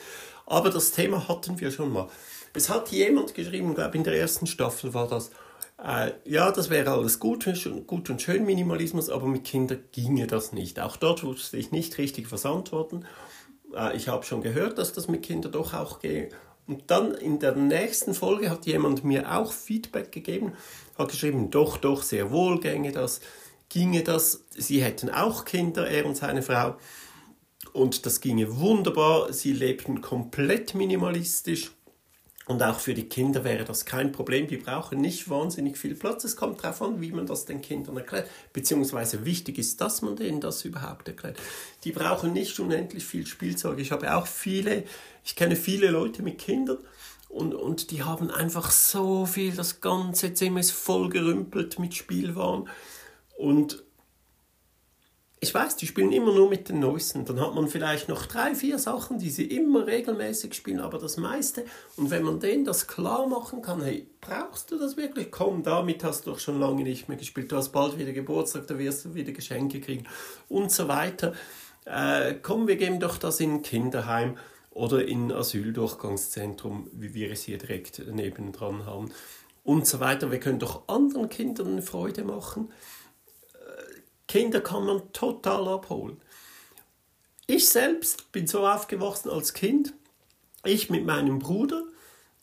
Aber 0.46 0.70
das 0.70 0.92
Thema 0.92 1.28
hatten 1.28 1.60
wir 1.60 1.72
schon 1.72 1.92
mal. 1.92 2.10
Es 2.54 2.70
hat 2.70 2.90
jemand 2.90 3.34
geschrieben, 3.34 3.76
glaube 3.76 3.98
in 3.98 4.04
der 4.04 4.18
ersten 4.18 4.46
Staffel 4.46 4.94
war 4.94 5.08
das, 5.08 5.32
äh, 5.84 6.12
ja, 6.26 6.52
das 6.52 6.70
wäre 6.70 6.91
alles 6.91 7.20
gut, 7.20 7.50
gut 7.88 8.10
und 8.10 8.22
schön, 8.22 8.46
Minimalismus, 8.46 9.10
aber 9.10 9.28
mit 9.28 9.44
Kindern 9.44 9.84
ginge 9.91 10.28
das 10.28 10.54
nicht. 10.54 10.80
Auch 10.80 10.98
dort 10.98 11.24
wusste 11.24 11.58
ich 11.58 11.72
nicht 11.72 11.98
richtig 11.98 12.32
was 12.32 12.46
antworten. 12.46 13.06
Äh, 13.76 13.96
ich 13.96 14.08
habe 14.08 14.24
schon 14.24 14.41
gehört, 14.41 14.78
dass 14.78 14.94
das 14.94 15.08
mit 15.08 15.24
Kindern 15.24 15.54
doch 15.54 15.74
auch 15.74 16.00
geht. 16.00 16.36
Und 16.67 16.91
dann 16.91 17.13
in 17.15 17.39
der 17.39 17.56
nächsten 17.56 18.13
Folge 18.13 18.50
hat 18.50 18.65
jemand 18.65 19.04
mir 19.04 19.36
auch 19.36 19.52
Feedback 19.52 20.12
gegeben, 20.12 20.54
hat 20.98 21.10
geschrieben, 21.10 21.50
doch, 21.50 21.78
doch, 21.78 22.04
sehr 22.04 22.32
wohl 22.32 22.60
ginge 22.60 22.91
das, 22.91 23.20
ginge 23.70 24.04
das. 24.04 24.46
Sie 24.56 24.84
hätten 24.84 25.10
auch 25.10 25.46
Kinder, 25.46 25.88
er 25.88 26.06
und 26.06 26.15
seine 26.15 26.44
Frau. 26.44 26.76
Und 27.74 28.06
das 28.06 28.22
ginge 28.22 28.60
wunderbar. 28.60 29.34
Sie 29.34 29.54
lebten 29.54 30.02
komplett 30.02 30.76
minimalistisch. 30.76 31.72
Und 32.48 32.64
auch 32.64 32.80
für 32.80 32.94
die 32.94 33.08
Kinder 33.08 33.44
wäre 33.44 33.66
das 33.66 33.86
kein 33.86 34.12
Problem. 34.12 34.48
Die 34.48 34.58
brauchen 34.58 35.00
nicht 35.00 35.30
wahnsinnig 35.30 35.78
viel 35.78 35.96
Platz. 35.96 36.24
Es 36.24 36.36
kommt 36.36 36.64
darauf 36.64 36.82
an, 36.82 37.00
wie 37.00 37.12
man 37.12 37.28
das 37.28 37.46
den 37.46 37.62
Kindern 37.62 37.98
erklärt. 37.98 38.30
Beziehungsweise 38.52 39.26
wichtig 39.26 39.60
ist, 39.60 39.80
dass 39.80 40.02
man 40.02 40.16
denen 40.16 40.42
das 40.42 40.66
überhaupt 40.66 41.08
erklärt. 41.08 41.38
Die 41.84 41.92
brauchen 41.92 42.34
nicht 42.34 42.60
unendlich 42.60 43.06
viel 43.06 43.28
Spielzeug. 43.28 43.78
Ich 43.80 43.92
habe 43.92 44.16
auch 44.16 44.26
viele, 44.26 44.84
ich 45.24 45.36
kenne 45.36 45.56
viele 45.56 45.92
Leute 45.92 46.24
mit 46.24 46.40
Kindern 46.40 46.80
und, 47.30 47.54
und 47.54 47.92
die 47.92 48.04
haben 48.04 48.30
einfach 48.30 48.72
so 48.72 49.26
viel. 49.26 49.56
Das 49.56 49.80
ganze 49.80 50.34
Zimmer 50.34 50.60
ist 50.60 50.72
vollgerümpelt 50.72 51.80
mit 51.80 51.96
Spielwaren. 51.96 52.68
Und 53.38 53.84
ich 55.44 55.56
weiß, 55.56 55.76
die 55.76 55.88
spielen 55.88 56.12
immer 56.12 56.32
nur 56.36 56.50
mit 56.50 56.70
den 56.70 56.80
Neuesten. 56.80 57.26
Dann 57.26 57.42
hat 57.42 57.56
man 57.56 57.68
vielleicht 57.68 58.08
noch 58.08 58.28
drei, 58.28 58.54
vier 58.54 58.78
Sachen, 58.78 59.18
die 59.18 59.32
sie 59.32 59.46
immer 59.46 59.88
regelmäßig 59.88 60.54
spielen, 60.54 60.80
aber 60.80 61.00
das 61.00 61.18
meiste. 61.18 61.66
Und 61.98 62.12
wenn 62.12 62.22
man 62.22 62.40
denen 62.40 62.64
das 62.64 62.86
klar 62.86 63.26
machen 63.26 63.64
kann, 63.64 63.82
hey, 63.82 64.06
brauchst 64.22 64.70
du 64.70 64.78
das 64.78 64.98
wirklich? 64.98 65.32
Komm, 65.32 65.64
damit 65.64 66.04
hast 66.04 66.28
du 66.28 66.32
doch 66.32 66.40
schon 66.40 66.60
lange 66.60 66.84
nicht 66.84 67.10
mehr 67.10 67.18
gespielt. 67.18 67.52
Du 67.52 67.56
hast 67.56 67.70
bald 67.70 67.98
wieder 67.98 68.12
Geburtstag, 68.12 68.68
da 68.68 68.78
wirst 68.78 69.04
du 69.04 69.16
wieder 69.16 69.32
Geschenke 69.32 69.82
kriegen 69.82 70.06
und 70.48 70.72
so 70.72 70.88
weiter. 70.88 71.34
Äh, 71.86 72.36
komm, 72.44 72.68
wir 72.68 72.76
geben 72.76 73.00
doch 73.00 73.18
das 73.18 73.40
in 73.40 73.56
ein 73.56 73.62
Kinderheim 73.64 74.38
oder 74.70 75.04
in 75.08 75.30
ein 75.30 75.32
Asyldurchgangszentrum, 75.32 76.88
wie 76.94 77.16
wir 77.16 77.32
es 77.32 77.42
hier 77.42 77.58
direkt 77.58 78.08
nebendran 78.14 78.86
haben 78.86 79.12
und 79.64 79.88
so 79.88 80.00
weiter. 80.00 80.30
Wir 80.30 80.40
können 80.40 80.60
doch 80.60 80.88
anderen 80.88 81.30
Kindern 81.30 81.82
Freude 81.82 82.24
machen. 82.24 82.70
Kinder 84.32 84.62
kann 84.62 84.86
man 84.86 85.12
total 85.12 85.67
abholen. 85.67 86.22
Ich 87.48 87.67
selbst 87.67 88.32
bin 88.32 88.48
so 88.48 88.65
aufgewachsen 88.65 89.30
als 89.30 89.54
Kind, 89.54 89.94
ich 90.63 90.89
mit 90.89 91.06
meinem 91.06 91.39
Bruder 91.39 91.84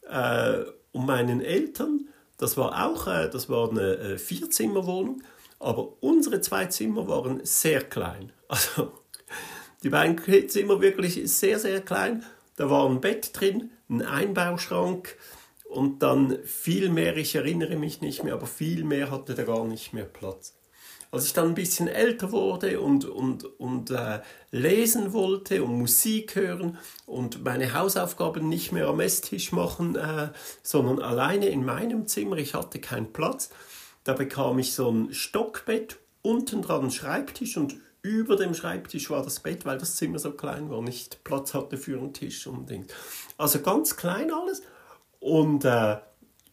äh, 0.06 0.70
und 0.92 1.06
meinen 1.06 1.40
Eltern, 1.40 2.10
das 2.36 2.58
war 2.58 2.86
auch, 2.86 3.06
äh, 3.06 3.30
das 3.30 3.48
war 3.48 3.70
eine 3.70 3.96
äh, 3.96 4.18
Vierzimmerwohnung, 4.18 5.22
aber 5.60 5.94
unsere 6.02 6.42
zwei 6.42 6.66
Zimmer 6.66 7.08
waren 7.08 7.40
sehr 7.44 7.82
klein. 7.82 8.32
Also 8.48 8.92
die 9.82 9.88
beiden 9.88 10.48
Zimmer 10.48 10.82
wirklich 10.82 11.22
sehr, 11.30 11.58
sehr 11.58 11.80
klein. 11.80 12.22
Da 12.56 12.68
war 12.68 12.86
ein 12.86 13.00
Bett 13.00 13.30
drin, 13.32 13.70
ein 13.88 14.02
Einbauschrank 14.02 15.16
und 15.70 16.02
dann 16.02 16.38
viel 16.44 16.90
mehr, 16.90 17.16
ich 17.16 17.34
erinnere 17.34 17.76
mich 17.76 18.02
nicht 18.02 18.24
mehr, 18.24 18.34
aber 18.34 18.46
viel 18.46 18.84
mehr 18.84 19.10
hatte 19.10 19.34
da 19.34 19.44
gar 19.44 19.64
nicht 19.64 19.94
mehr 19.94 20.06
Platz 20.06 20.57
als 21.10 21.26
ich 21.26 21.32
dann 21.32 21.48
ein 21.48 21.54
bisschen 21.54 21.88
älter 21.88 22.32
wurde 22.32 22.80
und, 22.80 23.04
und, 23.04 23.44
und 23.58 23.90
äh, 23.90 24.20
lesen 24.50 25.12
wollte 25.12 25.62
und 25.62 25.78
Musik 25.78 26.34
hören 26.34 26.78
und 27.06 27.44
meine 27.44 27.74
Hausaufgaben 27.74 28.48
nicht 28.48 28.72
mehr 28.72 28.88
am 28.88 29.00
Esstisch 29.00 29.52
machen, 29.52 29.96
äh, 29.96 30.28
sondern 30.62 31.00
alleine 31.00 31.46
in 31.46 31.64
meinem 31.64 32.06
Zimmer, 32.06 32.36
ich 32.36 32.54
hatte 32.54 32.78
keinen 32.78 33.12
Platz, 33.12 33.50
da 34.04 34.12
bekam 34.12 34.58
ich 34.58 34.74
so 34.74 34.90
ein 34.90 35.12
Stockbett, 35.12 35.98
unten 36.22 36.62
dran 36.62 36.84
ein 36.84 36.90
Schreibtisch 36.90 37.56
und 37.56 37.76
über 38.02 38.36
dem 38.36 38.54
Schreibtisch 38.54 39.10
war 39.10 39.22
das 39.22 39.40
Bett, 39.40 39.66
weil 39.66 39.78
das 39.78 39.96
Zimmer 39.96 40.18
so 40.18 40.30
klein 40.32 40.70
war, 40.70 40.82
nicht 40.82 41.24
Platz 41.24 41.54
hatte 41.54 41.76
für 41.76 41.98
einen 41.98 42.12
Tisch 42.12 42.46
und 42.46 42.70
Ding. 42.70 42.86
Also 43.36 43.60
ganz 43.60 43.96
klein 43.96 44.32
alles 44.32 44.62
und 45.20 45.64
äh, 45.64 45.96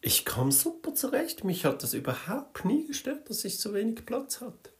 ich 0.06 0.24
kam 0.24 0.52
super 0.52 0.94
zurecht. 0.94 1.42
Mich 1.42 1.64
hat 1.64 1.82
das 1.82 1.92
überhaupt 1.92 2.64
nie 2.64 2.86
gestört, 2.86 3.28
dass 3.28 3.44
ich 3.44 3.58
so 3.58 3.74
wenig 3.74 4.06
Platz 4.06 4.40
hatte. 4.40 4.70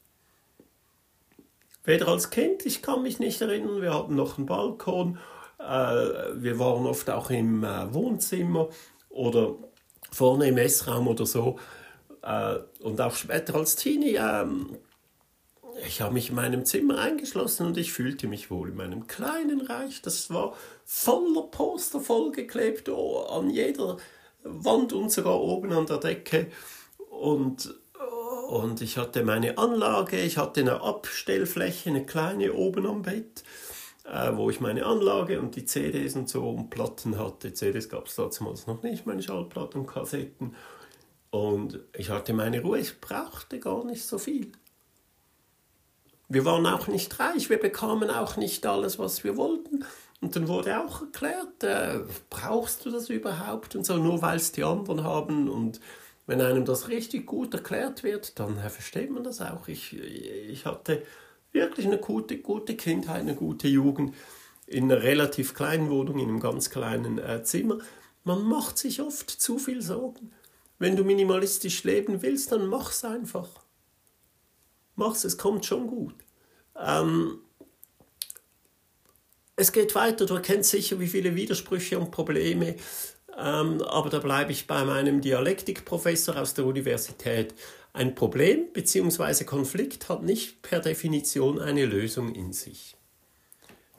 Weder 1.83 2.07
als 2.07 2.31
Kind, 2.31 2.65
ich 2.65 2.81
kann 2.81 3.03
mich 3.03 3.19
nicht 3.19 3.41
erinnern, 3.41 3.83
wir 3.83 3.93
hatten 3.93 4.15
noch 4.15 4.39
einen 4.39 4.47
Balkon, 4.47 5.19
äh, 5.59 5.65
wir 5.65 6.61
waren 6.61 6.87
oft 6.87 7.11
auch 7.11 7.31
im 7.31 7.65
äh, 7.65 7.93
Wohnzimmer 7.93 8.69
oder 9.09 9.57
vorne 10.13 10.47
im 10.47 10.59
Essraum 10.59 11.09
oder 11.09 11.27
so. 11.27 11.59
Äh, 12.23 12.59
und 12.81 13.01
auch 13.01 13.17
später 13.17 13.57
als 13.57 13.75
Teenie, 13.75 14.19
ähm, 14.21 14.79
ich 15.85 16.01
habe 16.03 16.15
mich 16.15 16.29
in 16.29 16.37
meinem 16.37 16.65
Zimmer 16.65 16.99
eingeschlossen 16.99 17.67
und 17.67 17.79
ich 17.79 17.93
fühlte 17.93 18.29
mich 18.29 18.49
wohl 18.53 18.69
in 18.69 18.77
meinem 18.77 19.09
kleinen 19.09 19.61
Reich. 19.61 20.03
Das 20.03 20.31
war 20.31 20.55
voller 20.85 21.43
Poster 21.43 22.01
vollgeklebt, 22.01 22.89
oh, 22.89 23.23
an 23.25 23.51
jeder 23.51 23.97
Wand 24.49 24.93
und 24.93 25.11
sogar 25.11 25.41
oben 25.41 25.73
an 25.73 25.87
der 25.87 25.99
Decke. 25.99 26.49
Und, 27.11 27.75
und 28.49 28.81
ich 28.81 28.99
hatte 28.99 29.25
meine 29.25 29.59
Anlage, 29.59 30.21
ich 30.21 30.39
hatte 30.39 30.61
eine 30.61 30.81
Abstellfläche, 30.81 31.91
eine 31.91 32.05
kleine 32.05 32.53
oben 32.53 32.87
am 32.87 33.03
Bett, 33.03 33.43
äh, 34.05 34.33
wo 34.35 34.51
ich 34.51 34.61
meine 34.61 34.85
Anlage 34.87 35.41
und 35.41 35.57
die 35.57 35.65
CDs 35.65 36.17
und 36.17 36.29
so 36.29 36.49
und 36.51 36.71
Platten 36.71 37.19
hatte. 37.19 37.53
CDs 37.53 37.89
gab 37.89 38.07
es 38.07 38.17
damals 38.17 38.67
noch 38.67 38.83
nicht, 38.83 39.07
meine 39.07 39.23
Schallplatten 39.23 39.81
und 39.81 39.87
Kassetten. 39.87 40.55
Und 41.31 41.81
ich 41.93 42.11
hatte 42.11 42.33
meine 42.33 42.63
Ruhe, 42.63 42.79
ich 42.79 43.01
brauchte 43.01 43.59
gar 43.59 43.85
nicht 43.85 44.07
so 44.07 44.19
viel. 44.19 44.53
Wir 46.29 46.45
waren 46.45 46.67
auch 46.67 46.89
nicht 46.89 47.21
reich, 47.21 47.51
wir 47.51 47.59
bekamen 47.59 48.11
auch 48.11 48.37
nicht 48.37 48.67
alles, 48.67 48.99
was 48.99 49.23
wir 49.23 49.37
wollten. 49.37 49.85
Und 50.21 50.35
dann 50.35 50.49
wurde 50.49 50.81
auch 50.81 51.03
erklärt, 51.03 51.63
äh, 51.63 52.01
brauchst 52.31 52.85
du 52.85 52.91
das 52.91 53.11
überhaupt 53.11 53.77
und 53.77 53.85
so, 53.85 53.99
nur 53.99 54.23
weil 54.23 54.37
es 54.37 54.53
die 54.53 54.65
anderen 54.65 55.05
haben. 55.05 55.49
Und 55.49 55.81
wenn 56.27 56.41
einem 56.41 56.65
das 56.65 56.89
richtig 56.89 57.27
gut 57.27 57.53
erklärt 57.55 58.03
wird, 58.03 58.39
dann 58.39 58.59
äh, 58.59 58.71
versteht 58.71 59.11
man 59.11 59.25
das 59.25 59.41
auch. 59.41 59.69
Ich, 59.69 59.95
ich 59.97 60.65
hatte 60.65 61.03
wirklich 61.53 61.87
eine 61.87 61.99
gute, 61.99 62.39
gute 62.39 62.77
Kindheit, 62.77 63.21
eine 63.21 63.35
gute 63.35 63.69
Jugend 63.69 64.15
in 64.67 64.91
einer 64.91 65.03
relativ 65.03 65.55
kleinen 65.55 65.91
Wohnung, 65.91 66.19
in 66.19 66.29
einem 66.29 66.41
ganz 66.41 66.71
kleinen 66.71 67.19
äh, 67.19 67.43
Zimmer. 67.43 67.79
Man 68.25 68.43
macht 68.43 68.79
sich 68.79 69.01
oft 69.01 69.31
zu 69.31 69.59
viel 69.59 69.83
Sorgen. 69.83 70.33
Wenn 70.79 70.97
du 70.97 71.05
minimalistisch 71.05 71.85
leben 71.85 72.23
willst, 72.23 72.53
dann 72.53 72.67
mach's 72.67 73.05
einfach. 73.05 73.49
Mach's, 74.97 75.25
es 75.25 75.39
kommt 75.39 75.65
schon 75.65 75.87
gut. 75.87 76.15
Ähm, 76.75 77.39
es 79.57 79.73
geht 79.73 79.95
weiter, 79.95 80.27
du 80.27 80.35
erkennst 80.35 80.71
sicher, 80.71 81.01
wie 81.01 81.09
viele 81.09 81.35
Widersprüche 81.35 81.99
und 81.99 82.11
Probleme, 82.11 82.77
ähm, 83.37 83.83
aber 83.83 84.11
da 84.11 84.19
bleibe 84.19 84.53
ich 84.53 84.67
bei 84.67 84.85
meinem 84.85 85.21
Dialektikprofessor 85.21 86.37
aus 86.37 86.55
der 86.55 86.67
Universität. 86.67 87.55
Ein 87.93 88.15
Problem 88.15 88.73
bzw. 88.73 89.45
Konflikt 89.45 90.09
hat 90.09 90.23
nicht 90.23 90.63
per 90.63 90.81
Definition 90.81 91.61
eine 91.61 91.87
Lösung 91.87 92.35
in 92.35 92.53
sich. 92.53 92.97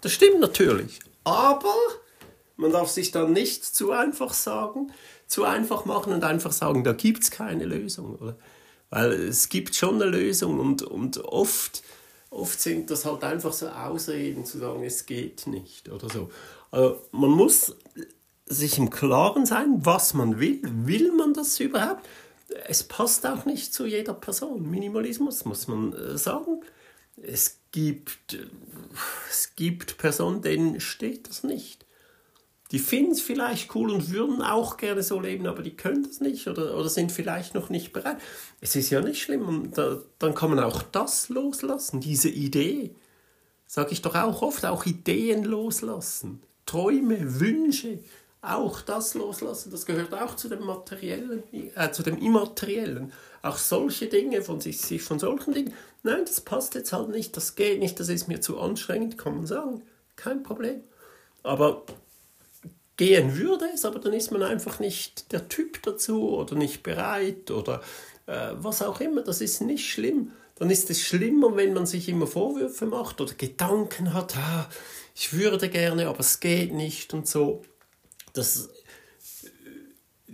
Das 0.02 0.12
stimmt 0.12 0.39
natürlich, 0.39 1.00
aber 1.24 1.74
man 2.56 2.72
darf 2.72 2.89
sich 2.89 3.12
dann 3.12 3.34
nicht 3.34 3.63
zu 3.63 3.91
einfach 3.91 4.34
sagen, 4.34 4.91
zu 5.28 5.43
einfach 5.43 5.86
machen 5.86 6.13
und 6.13 6.24
einfach 6.24 6.52
sagen, 6.52 6.84
da 6.84 6.93
gibt 6.93 7.24
es 7.24 7.32
keine 7.32 7.65
Lösung. 7.65 8.15
Oder? 8.15 8.38
Weil 8.89 9.12
es 9.13 9.50
gibt 9.50 9.76
schon 9.76 10.02
eine 10.02 10.10
Lösung 10.10 10.60
und, 10.60 10.82
und 10.84 11.17
oft, 11.17 11.84
oft 12.30 12.60
sind 12.60 12.90
das 12.90 13.06
halt 13.06 13.24
einfach 13.24 13.54
so 13.54 13.68
Ausreden 13.70 14.46
zu 14.46 14.58
sagen, 14.58 14.84
es 14.84 15.06
geht 15.06 15.48
nicht 15.48 15.90
oder 15.90 16.10
so. 16.10 16.30
Also 16.72 17.02
man 17.12 17.32
muss 17.32 17.76
sich 18.46 18.78
im 18.78 18.90
Klaren 18.90 19.46
sein, 19.46 19.86
was 19.86 20.13
man 20.13 20.40
will. 20.40 20.62
Will 20.63 21.12
man 21.12 21.34
das 21.34 21.60
überhaupt? 21.60 22.08
Es 22.66 22.84
passt 22.84 23.26
auch 23.26 23.46
nicht 23.46 23.74
zu 23.74 23.86
jeder 23.86 24.13
Person. 24.13 24.70
Minimalismus 24.70 25.46
muss 25.46 25.68
man 25.68 25.94
äh, 25.94 26.18
sagen. 26.18 26.62
Es 27.22 27.60
gibt, 27.72 28.34
äh, 28.34 28.48
es 29.30 29.56
gibt 29.56 29.98
Personen, 29.98 30.42
denen 30.42 30.80
steht 30.80 31.30
das 31.30 31.44
nicht 31.44 31.87
die 32.72 32.80
finden 32.80 33.12
es 33.12 33.22
vielleicht 33.22 33.74
cool 33.76 33.92
und 33.92 34.12
würden 34.12 34.42
auch 34.42 34.78
gerne 34.78 35.02
so 35.02 35.20
leben, 35.20 35.48
aber 35.48 35.62
die 35.62 35.76
können 35.76 36.04
das 36.04 36.20
nicht 36.20 36.48
oder, 36.48 36.78
oder 36.78 36.90
sind 36.90 37.12
vielleicht 37.12 37.56
noch 37.56 37.70
nicht 37.70 37.94
bereit. 37.94 38.18
Es 38.60 38.76
ist 38.76 38.90
ja 38.90 39.00
nicht 39.02 39.22
schlimm. 39.22 39.72
Da, 39.74 40.00
dann 40.20 40.36
kann 40.36 40.50
man 40.50 40.60
auch 40.60 40.82
das 40.82 41.30
loslassen, 41.30 42.02
diese 42.02 42.30
Idee. 42.30 42.94
Sage 43.68 43.92
ich 43.92 44.02
doch 44.02 44.16
auch 44.16 44.42
oft, 44.42 44.66
auch 44.66 44.86
Ideen 44.86 45.44
loslassen. 45.44 46.42
Träume, 46.66 47.40
Wünsche, 47.40 48.00
auch 48.42 48.82
das 48.82 49.14
loslassen. 49.14 49.72
Das 49.72 49.86
gehört 49.86 50.14
auch 50.14 50.36
zu 50.36 50.50
dem 50.50 50.66
Materiellen, 50.66 51.44
äh, 51.76 51.92
zu 51.92 52.04
dem 52.04 52.18
Immateriellen. 52.18 53.14
Auch 53.42 53.58
solche 53.58 54.08
Dinge, 54.08 54.42
von 54.42 54.60
sich, 54.60 54.82
sich 54.82 55.02
von 55.02 55.20
solchen 55.20 55.54
Dingen. 55.54 55.74
Nein, 56.04 56.24
das 56.26 56.42
passt 56.42 56.76
jetzt 56.76 56.92
halt 56.92 57.10
nicht, 57.10 57.36
das 57.38 57.56
geht 57.56 57.80
nicht, 57.80 58.00
das 58.00 58.10
ist 58.10 58.28
mir 58.28 58.42
zu 58.42 58.60
anstrengend, 58.60 59.18
kann 59.18 59.36
man 59.36 59.46
sagen. 59.46 59.82
Kein 60.16 60.44
Problem. 60.44 60.82
Aber 61.44 61.84
gehen 62.98 63.38
würde 63.38 63.66
es, 63.74 63.86
aber 63.86 64.00
dann 64.00 64.14
ist 64.14 64.32
man 64.32 64.44
einfach 64.44 64.80
nicht 64.80 65.32
der 65.32 65.48
Typ 65.48 65.82
dazu 65.84 66.30
oder 66.30 66.56
nicht 66.56 66.84
bereit 66.84 67.52
oder 67.52 67.82
äh, 68.26 68.50
was 68.54 68.82
auch 68.82 69.00
immer. 69.00 69.22
Das 69.22 69.42
ist 69.42 69.62
nicht 69.62 69.88
schlimm. 69.88 70.32
Dann 70.56 70.72
ist 70.72 70.90
es 70.90 71.02
schlimmer, 71.02 71.56
wenn 71.56 71.74
man 71.74 71.86
sich 71.86 72.10
immer 72.10 72.26
Vorwürfe 72.26 72.88
macht 72.88 73.22
oder 73.22 73.34
Gedanken 73.36 74.14
hat, 74.14 74.36
ah, 74.38 74.68
ich 75.16 75.34
würde 75.34 75.70
gerne, 75.70 76.08
aber 76.08 76.20
es 76.20 76.40
geht 76.40 76.74
nicht 76.74 77.14
und 77.14 77.28
so. 77.28 77.64
Das 78.34 78.70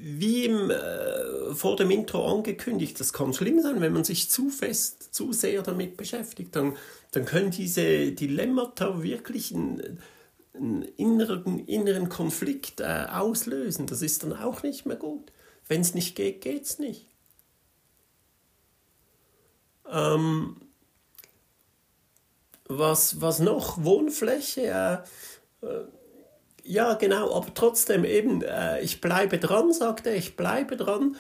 wie 0.06 0.46
im, 0.46 0.70
äh, 0.70 1.54
vor 1.54 1.78
dem 1.78 1.90
Intro 1.90 2.30
angekündigt, 2.30 3.00
das 3.00 3.14
kann 3.14 3.34
schlimm 3.34 3.62
sein, 3.62 3.80
wenn 3.80 3.94
man 3.94 4.04
sich 4.04 4.30
zu 4.30 4.50
fest, 4.50 5.14
zu 5.14 5.32
sehr 5.32 5.62
damit 5.62 5.96
beschäftigt. 5.96 6.56
Dann, 6.56 6.76
dann 7.12 7.24
können 7.24 7.52
diese 7.52 8.12
Dilemmata 8.12 9.02
wirklich 9.02 9.52
ein, 9.52 10.00
einen 10.54 10.84
inneren, 10.84 11.60
inneren 11.60 12.10
Konflikt 12.10 12.80
äh, 12.80 13.08
auslösen. 13.10 13.88
Das 13.88 14.02
ist 14.02 14.24
dann 14.24 14.34
auch 14.34 14.64
nicht 14.64 14.86
mehr 14.86 14.98
gut. 14.98 15.32
Wenn 15.68 15.82
es 15.82 15.94
nicht 15.94 16.16
geht, 16.16 16.42
geht 16.42 16.66
es 16.66 16.80
nicht. 16.80 17.08
Ähm, 19.90 20.58
was, 22.66 23.22
was 23.22 23.40
noch? 23.40 23.84
Wohnfläche. 23.84 25.06
Äh, 25.62 25.66
äh, 25.66 25.86
ja, 26.66 26.94
genau, 26.94 27.36
aber 27.36 27.54
trotzdem 27.54 28.06
eben, 28.06 28.42
äh, 28.42 28.82
ich 28.82 29.02
bleibe 29.02 29.38
dran, 29.38 29.74
sagt 29.74 30.08
er, 30.08 30.16
ich 30.16 30.36
bleibe 30.36 30.78
dran. 30.78 31.18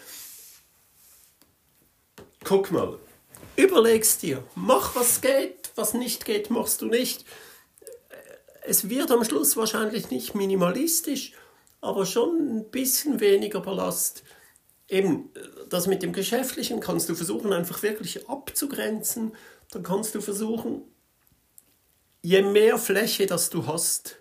Guck 2.43 2.71
mal, 2.71 2.97
überlegst 3.55 4.21
dir, 4.21 4.43
mach 4.55 4.95
was 4.95 5.21
geht, 5.21 5.71
was 5.75 5.93
nicht 5.93 6.25
geht, 6.25 6.49
machst 6.49 6.81
du 6.81 6.85
nicht 6.85 7.25
es 8.65 8.89
wird 8.89 9.11
am 9.11 9.23
Schluss 9.23 9.57
wahrscheinlich 9.57 10.09
nicht 10.09 10.35
minimalistisch, 10.35 11.33
aber 11.81 12.05
schon 12.05 12.57
ein 12.57 12.71
bisschen 12.71 13.19
weniger 13.19 13.59
Ballast. 13.59 14.23
Eben, 14.89 15.29
das 15.69 15.87
mit 15.87 16.03
dem 16.03 16.13
Geschäftlichen 16.13 16.79
kannst 16.79 17.09
du 17.09 17.15
versuchen, 17.15 17.53
einfach 17.53 17.83
wirklich 17.83 18.29
abzugrenzen. 18.29 19.33
Dann 19.71 19.83
kannst 19.83 20.15
du 20.15 20.21
versuchen, 20.21 20.83
je 22.21 22.41
mehr 22.41 22.77
Fläche 22.77 23.25
das 23.25 23.49
du 23.49 23.65
hast, 23.65 24.17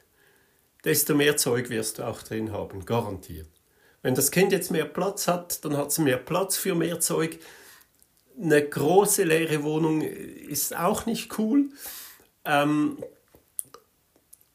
desto 0.85 1.15
mehr 1.15 1.37
Zeug 1.37 1.71
wirst 1.71 1.99
du 1.99 2.07
auch 2.07 2.23
drin 2.23 2.53
haben, 2.53 2.85
garantiert. 2.85 3.49
Wenn 4.03 4.15
das 4.15 4.33
Kind 4.33 4.51
jetzt 4.51 4.71
mehr 4.71 4.85
Platz 4.85 5.29
hat, 5.29 5.65
dann 5.65 5.77
hat 5.77 5.91
es 5.91 5.99
mehr 5.99 6.17
Platz 6.17 6.57
für 6.57 6.75
mehr 6.75 6.99
Zeug. 6.99 7.39
Eine 8.41 8.67
große 8.67 9.23
leere 9.23 9.63
Wohnung 9.63 10.03
ist 10.03 10.77
auch 10.77 11.07
nicht 11.07 11.39
cool. 11.39 11.69
Ähm, 12.45 12.99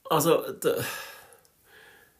also, 0.09 0.43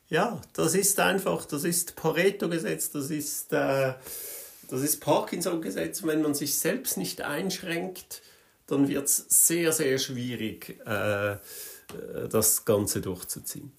ja, 0.10 0.42
das 0.54 0.76
ist 0.76 1.00
einfach, 1.00 1.46
das 1.46 1.64
ist 1.64 1.96
Pareto-Gesetz, 1.96 2.92
das 2.92 3.10
ist, 3.10 3.52
äh, 3.52 3.94
ist 4.72 5.02
Parkinson-Gesetz. 5.02 6.04
Wenn 6.04 6.22
man 6.22 6.34
sich 6.34 6.58
selbst 6.58 6.98
nicht 6.98 7.22
einschränkt, 7.22 8.22
dann 8.68 8.88
wird 8.88 9.06
es 9.06 9.26
sehr, 9.30 9.72
sehr 9.72 9.98
schwierig, 9.98 10.80
äh, 10.86 11.32
äh, 11.34 11.38
das 12.30 12.66
Ganze 12.66 13.02
durchzuziehen. 13.02 13.72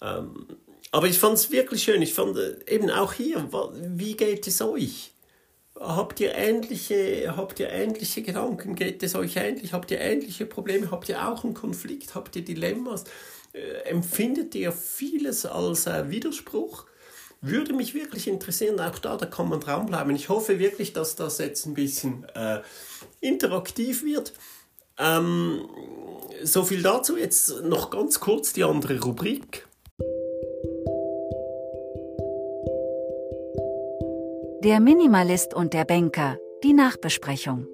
Ähm, 0.00 0.46
aber 0.92 1.08
ich 1.08 1.18
fand 1.18 1.34
es 1.34 1.50
wirklich 1.50 1.82
schön. 1.82 2.02
Ich 2.02 2.14
fand 2.14 2.36
äh, 2.36 2.56
eben 2.66 2.90
auch 2.90 3.12
hier, 3.12 3.48
wie 3.74 4.16
geht 4.16 4.46
es 4.46 4.60
euch? 4.62 5.12
Habt 5.78 6.20
ihr 6.20 6.34
ähnliche, 6.34 7.36
habt 7.36 7.60
ihr 7.60 7.68
ähnliche 7.68 8.22
Gedanken? 8.22 8.74
Geht 8.74 9.02
es 9.02 9.14
euch 9.14 9.36
ähnlich? 9.36 9.72
Habt 9.72 9.90
ihr 9.90 10.00
ähnliche 10.00 10.46
Probleme? 10.46 10.90
Habt 10.90 11.08
ihr 11.08 11.28
auch 11.28 11.44
einen 11.44 11.54
Konflikt? 11.54 12.14
Habt 12.14 12.34
ihr 12.36 12.44
Dilemmas? 12.44 13.04
Äh, 13.52 13.88
empfindet 13.90 14.54
ihr 14.54 14.72
vieles 14.72 15.44
als 15.44 15.86
äh, 15.86 16.08
Widerspruch? 16.08 16.86
Würde 17.42 17.74
mich 17.74 17.94
wirklich 17.94 18.26
interessieren, 18.26 18.80
auch 18.80 18.98
da, 18.98 19.16
da 19.18 19.26
kann 19.26 19.50
man 19.50 19.60
dranbleiben. 19.60 20.16
Ich 20.16 20.30
hoffe 20.30 20.58
wirklich, 20.58 20.94
dass 20.94 21.14
das 21.14 21.38
jetzt 21.38 21.66
ein 21.66 21.74
bisschen 21.74 22.26
äh, 22.34 22.62
interaktiv 23.20 24.02
wird. 24.02 24.32
Ähm, 24.98 25.68
so 26.42 26.64
viel 26.64 26.82
dazu. 26.82 27.18
Jetzt 27.18 27.62
noch 27.62 27.90
ganz 27.90 28.18
kurz 28.20 28.54
die 28.54 28.64
andere 28.64 28.98
Rubrik. 29.00 29.65
Der 34.64 34.80
Minimalist 34.80 35.52
und 35.52 35.74
der 35.74 35.84
Banker, 35.84 36.38
die 36.64 36.72
Nachbesprechung. 36.72 37.66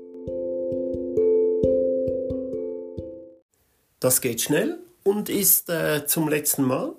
Das 4.00 4.20
geht 4.20 4.40
schnell 4.40 4.80
und 5.04 5.28
ist 5.28 5.70
äh, 5.70 6.06
zum 6.06 6.28
letzten 6.28 6.64
Mal. 6.64 6.94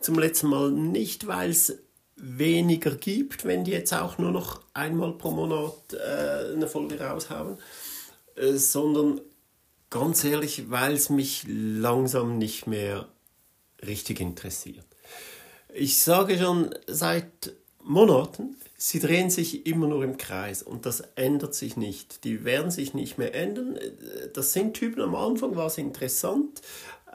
Zum 0.00 0.18
letzten 0.18 0.48
Mal 0.48 0.70
nicht, 0.70 1.26
weil 1.26 1.50
es 1.50 1.78
weniger 2.16 2.92
gibt, 2.92 3.44
wenn 3.44 3.64
die 3.64 3.72
jetzt 3.72 3.92
auch 3.92 4.16
nur 4.16 4.30
noch 4.30 4.62
einmal 4.72 5.12
pro 5.12 5.32
Monat 5.32 5.92
äh, 5.92 6.54
eine 6.54 6.66
Folge 6.66 6.98
raushauen, 6.98 7.58
äh, 8.36 8.54
sondern 8.54 9.20
ganz 9.90 10.24
ehrlich, 10.24 10.70
weil 10.70 10.94
es 10.94 11.10
mich 11.10 11.44
langsam 11.46 12.38
nicht 12.38 12.66
mehr 12.66 13.06
richtig 13.86 14.20
interessiert. 14.20 14.86
Ich 15.74 16.00
sage 16.00 16.38
schon 16.38 16.74
seit 16.86 17.52
Monaten, 17.86 18.56
sie 18.76 18.98
drehen 18.98 19.30
sich 19.30 19.64
immer 19.66 19.86
nur 19.86 20.02
im 20.02 20.16
Kreis 20.18 20.62
und 20.62 20.86
das 20.86 21.02
ändert 21.14 21.54
sich 21.54 21.76
nicht. 21.76 22.24
Die 22.24 22.44
werden 22.44 22.70
sich 22.70 22.94
nicht 22.94 23.16
mehr 23.16 23.34
ändern. 23.34 23.78
Das 24.34 24.52
sind 24.52 24.74
Typen, 24.74 25.00
am 25.02 25.14
Anfang 25.14 25.54
war 25.54 25.66
es 25.66 25.78
interessant, 25.78 26.62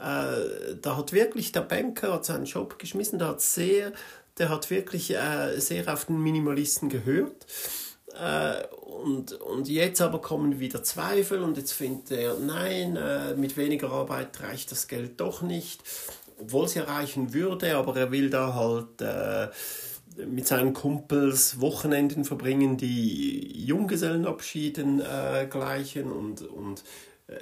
äh, 0.01 0.75
da 0.81 0.97
hat 0.97 1.13
wirklich 1.13 1.51
der 1.51 1.61
Banker 1.61 2.13
hat 2.13 2.25
seinen 2.25 2.45
Job 2.45 2.79
geschmissen, 2.79 3.19
der 3.19 3.27
hat 3.27 3.41
sehr, 3.41 3.91
der 4.37 4.49
hat 4.49 4.69
wirklich 4.69 5.13
äh, 5.13 5.59
sehr 5.59 5.91
auf 5.93 6.05
den 6.05 6.21
Minimalisten 6.23 6.89
gehört. 6.89 7.45
Äh, 8.19 8.65
und, 8.77 9.33
und 9.33 9.67
jetzt 9.67 10.01
aber 10.01 10.21
kommen 10.21 10.59
wieder 10.59 10.83
Zweifel 10.83 11.43
und 11.43 11.57
jetzt 11.57 11.73
findet 11.73 12.11
er, 12.11 12.35
nein, 12.39 12.99
mit 13.37 13.57
weniger 13.57 13.89
Arbeit 13.89 14.41
reicht 14.41 14.71
das 14.71 14.87
Geld 14.87 15.19
doch 15.19 15.41
nicht, 15.41 15.81
obwohl 16.39 16.65
es 16.65 16.75
ja 16.75 16.83
reichen 16.83 17.33
würde, 17.33 17.75
aber 17.75 17.95
er 17.95 18.11
will 18.11 18.29
da 18.29 18.53
halt 18.53 19.01
mit 20.27 20.47
seinen 20.47 20.73
Kumpels 20.73 21.59
Wochenenden 21.61 22.25
verbringen, 22.25 22.77
die 22.77 23.65
Junggesellenabschieden 23.65 25.01
äh, 25.01 25.47
gleichen 25.49 26.11
und, 26.11 26.41
und 26.41 26.83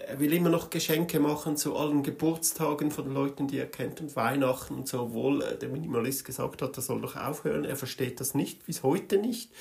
er 0.08 0.20
will 0.20 0.34
immer 0.34 0.50
noch 0.50 0.70
Geschenke 0.70 1.20
machen 1.20 1.58
zu 1.58 1.76
allen 1.76 2.04
Geburtstagen 2.04 2.92
von 2.92 3.12
Leuten, 3.12 3.48
die 3.48 3.58
er 3.58 3.66
kennt 3.66 4.02
und 4.02 4.16
Weihnachten 4.16 4.76
und 4.76 4.88
so, 4.88 5.02
obwohl 5.02 5.42
äh, 5.42 5.58
der 5.58 5.70
Minimalist 5.70 6.26
gesagt 6.26 6.62
hat, 6.62 6.78
er 6.78 6.84
soll 6.84 7.02
doch 7.02 7.16
aufhören. 7.16 7.66
Er 7.66 7.76
versteht 7.76 8.20
das 8.20 8.36
nicht, 8.36 8.66
bis 8.66 8.84
heute 8.84 9.18
nicht. 9.18 9.52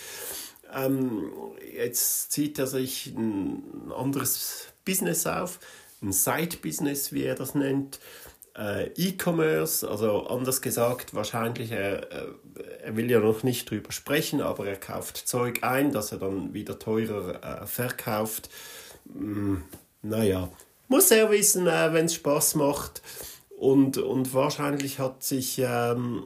Ähm, 0.74 1.30
jetzt 1.74 2.32
zieht 2.32 2.58
er 2.58 2.66
sich 2.66 3.06
ein 3.06 3.90
anderes 3.96 4.66
Business 4.84 5.26
auf, 5.26 5.60
ein 6.02 6.12
Side-Business, 6.12 7.12
wie 7.12 7.22
er 7.22 7.34
das 7.34 7.54
nennt. 7.54 7.98
Äh, 8.54 8.90
E-Commerce, 8.96 9.88
also 9.88 10.26
anders 10.26 10.60
gesagt, 10.60 11.14
wahrscheinlich, 11.14 11.70
er, 11.70 12.12
äh, 12.12 12.26
er 12.82 12.96
will 12.96 13.10
ja 13.10 13.20
noch 13.20 13.42
nicht 13.42 13.70
drüber 13.70 13.92
sprechen, 13.92 14.40
aber 14.40 14.66
er 14.66 14.76
kauft 14.76 15.16
Zeug 15.16 15.62
ein, 15.62 15.92
das 15.92 16.12
er 16.12 16.18
dann 16.18 16.54
wieder 16.54 16.78
teurer 16.78 17.62
äh, 17.62 17.66
verkauft. 17.66 18.48
Hm 19.12 19.62
naja, 20.02 20.48
muss 20.88 21.10
er 21.10 21.30
wissen, 21.30 21.66
äh, 21.66 21.92
wenn 21.92 22.06
es 22.06 22.14
Spaß 22.14 22.54
macht. 22.56 23.02
Und, 23.56 23.98
und 23.98 24.32
wahrscheinlich 24.34 24.98
hat 24.98 25.22
sich, 25.22 25.58
ähm, 25.58 26.24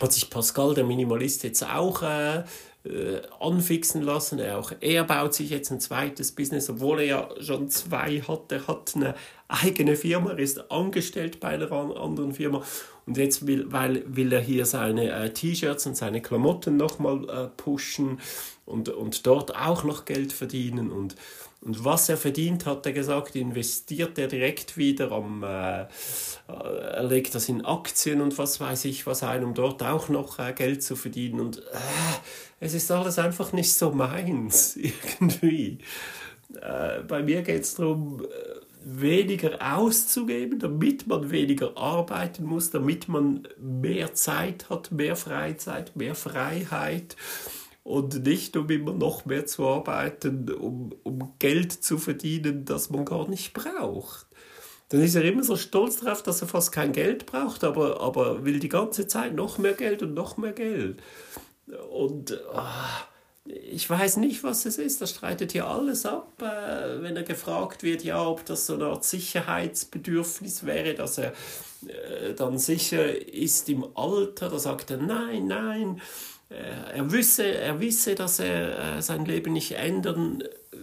hat 0.00 0.12
sich 0.12 0.30
Pascal, 0.30 0.74
der 0.74 0.84
Minimalist, 0.84 1.42
jetzt 1.44 1.62
auch 1.62 2.02
äh, 2.02 2.38
äh, 2.84 3.20
anfixen 3.38 4.02
lassen. 4.02 4.38
Er, 4.38 4.58
auch, 4.58 4.72
er 4.80 5.04
baut 5.04 5.34
sich 5.34 5.50
jetzt 5.50 5.70
ein 5.70 5.80
zweites 5.80 6.32
Business, 6.32 6.70
obwohl 6.70 7.00
er 7.00 7.04
ja 7.04 7.28
schon 7.40 7.68
zwei 7.68 8.20
hat. 8.20 8.50
Er 8.50 8.66
hat 8.66 8.92
eine 8.96 9.14
eigene 9.48 9.96
Firma, 9.96 10.30
er 10.30 10.38
ist 10.38 10.70
angestellt 10.70 11.38
bei 11.38 11.48
einer 11.48 11.70
anderen 11.70 12.32
Firma. 12.32 12.62
Und 13.08 13.16
jetzt 13.16 13.46
will, 13.46 13.72
weil, 13.72 14.02
will 14.06 14.30
er 14.34 14.40
hier 14.42 14.66
seine 14.66 15.10
äh, 15.10 15.32
T-Shirts 15.32 15.86
und 15.86 15.96
seine 15.96 16.20
Klamotten 16.20 16.76
nochmal 16.76 17.26
äh, 17.30 17.48
pushen 17.56 18.20
und, 18.66 18.90
und 18.90 19.26
dort 19.26 19.56
auch 19.56 19.82
noch 19.82 20.04
Geld 20.04 20.34
verdienen. 20.34 20.92
Und, 20.92 21.16
und 21.62 21.86
was 21.86 22.10
er 22.10 22.18
verdient, 22.18 22.66
hat 22.66 22.84
er 22.84 22.92
gesagt, 22.92 23.34
investiert 23.34 24.18
er 24.18 24.28
direkt 24.28 24.76
wieder 24.76 25.10
am, 25.10 25.42
äh, 25.42 25.86
er 26.48 27.02
legt 27.02 27.34
das 27.34 27.48
in 27.48 27.64
Aktien 27.64 28.20
und 28.20 28.36
was 28.36 28.60
weiß 28.60 28.84
ich 28.84 29.06
was 29.06 29.22
ein, 29.22 29.42
um 29.42 29.54
dort 29.54 29.82
auch 29.82 30.10
noch 30.10 30.38
äh, 30.38 30.52
Geld 30.52 30.82
zu 30.82 30.94
verdienen. 30.94 31.40
Und 31.40 31.60
äh, 31.60 31.78
es 32.60 32.74
ist 32.74 32.90
alles 32.90 33.18
einfach 33.18 33.54
nicht 33.54 33.72
so 33.72 33.90
meins, 33.90 34.76
irgendwie. 35.20 35.78
Äh, 36.60 37.00
bei 37.08 37.22
mir 37.22 37.40
geht 37.40 37.62
es 37.62 37.74
darum, 37.76 38.22
äh, 38.22 38.57
weniger 38.90 39.58
auszugeben, 39.76 40.58
damit 40.58 41.06
man 41.06 41.30
weniger 41.30 41.76
arbeiten 41.76 42.44
muss, 42.44 42.70
damit 42.70 43.08
man 43.08 43.46
mehr 43.60 44.14
Zeit 44.14 44.70
hat, 44.70 44.90
mehr 44.92 45.16
Freizeit, 45.16 45.94
mehr 45.94 46.14
Freiheit 46.14 47.16
und 47.84 48.24
nicht 48.24 48.56
um 48.56 48.68
immer 48.70 48.92
noch 48.92 49.26
mehr 49.26 49.46
zu 49.46 49.66
arbeiten, 49.66 50.50
um, 50.52 50.94
um 51.02 51.34
Geld 51.38 51.72
zu 51.72 51.98
verdienen, 51.98 52.64
das 52.64 52.90
man 52.90 53.04
gar 53.04 53.28
nicht 53.28 53.52
braucht. 53.52 54.26
Dann 54.88 55.02
ist 55.02 55.14
er 55.14 55.24
immer 55.24 55.44
so 55.44 55.56
stolz 55.56 56.00
darauf, 56.00 56.22
dass 56.22 56.40
er 56.40 56.48
fast 56.48 56.72
kein 56.72 56.92
Geld 56.92 57.26
braucht, 57.26 57.64
aber, 57.64 58.00
aber 58.00 58.44
will 58.46 58.58
die 58.58 58.70
ganze 58.70 59.06
Zeit 59.06 59.34
noch 59.34 59.58
mehr 59.58 59.74
Geld 59.74 60.02
und 60.02 60.14
noch 60.14 60.38
mehr 60.38 60.52
Geld. 60.52 61.02
Und 61.90 62.40
oh, 62.54 62.62
ich 63.70 63.88
weiß 63.88 64.18
nicht, 64.18 64.44
was 64.44 64.66
es 64.66 64.78
ist. 64.78 65.00
Das 65.00 65.10
streitet 65.10 65.52
hier 65.52 65.66
alles 65.66 66.06
ab, 66.06 66.32
äh, 66.40 67.02
wenn 67.02 67.16
er 67.16 67.22
gefragt 67.22 67.82
wird, 67.82 68.04
ja, 68.04 68.26
ob 68.26 68.44
das 68.44 68.66
so 68.66 68.74
eine 68.74 68.86
Art 68.86 69.04
Sicherheitsbedürfnis 69.04 70.66
wäre, 70.66 70.94
dass 70.94 71.18
er 71.18 71.32
äh, 71.86 72.34
dann 72.34 72.58
sicher 72.58 73.26
ist 73.32 73.68
im 73.68 73.86
Alter. 73.94 74.48
Da 74.48 74.58
sagt 74.58 74.90
er, 74.90 74.98
nein, 74.98 75.46
nein 75.46 76.00
äh, 76.50 76.96
er 76.96 77.12
wisse, 77.12 77.46
er 77.46 77.80
wisse, 77.80 78.14
dass 78.14 78.38
er 78.38 78.96
äh, 78.96 79.02
sein 79.02 79.24
Leben 79.24 79.52
nicht 79.52 79.72
ändern 79.72 80.40
äh, 80.40 80.76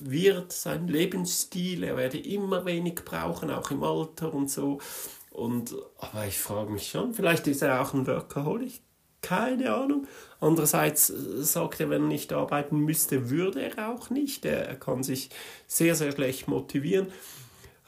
wird, 0.00 0.52
sein 0.52 0.88
Lebensstil, 0.88 1.84
er 1.84 1.96
werde 1.96 2.18
immer 2.18 2.64
wenig 2.64 2.96
brauchen, 3.04 3.50
auch 3.50 3.70
im 3.70 3.82
Alter 3.82 4.32
und 4.32 4.50
so. 4.50 4.80
Und, 5.30 5.74
aber 5.98 6.26
ich 6.26 6.38
frage 6.38 6.70
mich 6.70 6.88
schon, 6.88 7.14
vielleicht 7.14 7.46
ist 7.46 7.62
er 7.62 7.80
auch 7.80 7.92
ein 7.92 8.06
Workaholic, 8.06 8.80
keine 9.22 9.74
Ahnung. 9.74 10.06
Andererseits 10.40 11.06
sagt 11.08 11.80
er, 11.80 11.90
wenn 11.90 12.02
er 12.02 12.08
nicht 12.08 12.32
arbeiten 12.32 12.78
müsste, 12.78 13.30
würde 13.30 13.62
er 13.62 13.90
auch 13.90 14.10
nicht. 14.10 14.44
Er, 14.44 14.74
kann 14.76 15.02
sich 15.02 15.30
sehr, 15.66 15.94
sehr 15.94 16.12
schlecht 16.12 16.48
motivieren. 16.48 17.08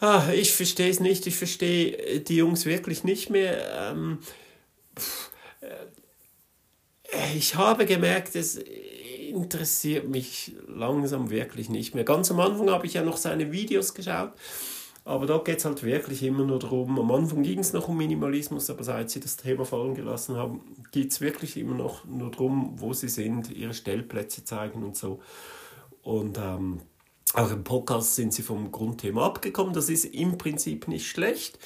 Ah, 0.01 0.31
ich 0.35 0.53
verstehe 0.53 0.91
es 0.91 1.01
nicht, 1.01 1.27
ich 1.27 1.37
verstehe 1.37 2.21
die 2.21 2.37
Jungs 2.37 2.67
wirklich 2.67 3.05
nicht 3.05 3.31
mehr. 3.31 3.93
Ähm, 3.93 4.19
pff, 4.99 5.31
ich 7.35 7.55
habe 7.55 7.87
gemerkt, 7.87 8.35
es 8.37 8.57
interessiert 8.57 10.09
mich 10.09 10.53
langsam 10.67 11.31
wirklich 11.31 11.69
nicht 11.69 11.95
mehr. 11.95 12.05
Ganz 12.05 12.31
am 12.31 12.41
Anfang 12.41 12.71
habe 12.71 12.87
ich 12.87 12.95
ja 12.95 13.03
noch 13.03 13.17
seine 13.17 13.53
Videos 13.53 13.95
geschaut, 13.95 14.33
aber 15.05 15.27
da 15.27 15.39
geht 15.39 15.59
es 15.59 15.65
halt 15.65 15.83
wirklich 15.83 16.23
immer 16.23 16.45
nur 16.45 16.59
darum. 16.59 16.99
Am 16.99 17.11
Anfang 17.11 17.43
ging 17.43 17.59
es 17.59 17.73
noch 17.73 17.89
um 17.89 17.97
Minimalismus, 17.97 18.71
aber 18.71 18.85
seit 18.85 19.11
sie 19.11 19.21
das 19.21 19.37
Thema 19.37 19.65
fallen 19.65 19.95
gelassen 19.95 20.37
haben, 20.37 20.61
geht 20.93 21.11
es 21.11 21.21
wirklich 21.21 21.57
immer 21.57 21.75
noch 21.75 22.05
nur 22.05 22.31
darum, 22.31 22.75
wo 22.77 22.93
sie 22.93 23.09
sind, 23.09 23.51
ihre 23.51 23.75
Stellplätze 23.75 24.45
zeigen 24.45 24.85
und 24.85 24.97
so. 24.97 25.21
Und 26.03 26.39
ähm, 26.39 26.81
auch 27.35 27.51
im 27.51 27.65
Podcast 27.65 28.15
sind 28.15 28.33
sie 28.33 28.43
vom 28.43 28.71
Grundthema 28.71 29.27
abgekommen. 29.27 29.73
Das 29.73 29.89
ist 29.89 30.05
im 30.05 30.39
Prinzip 30.39 30.87
nicht 30.87 31.09
schlecht. 31.09 31.59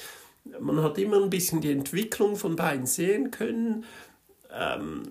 Man 0.59 0.81
hat 0.81 0.97
immer 0.97 1.21
ein 1.21 1.29
bisschen 1.29 1.61
die 1.61 1.71
Entwicklung 1.71 2.37
von 2.37 2.55
beiden 2.55 2.85
sehen 2.85 3.31
können. 3.31 3.85
Ähm, 4.51 5.03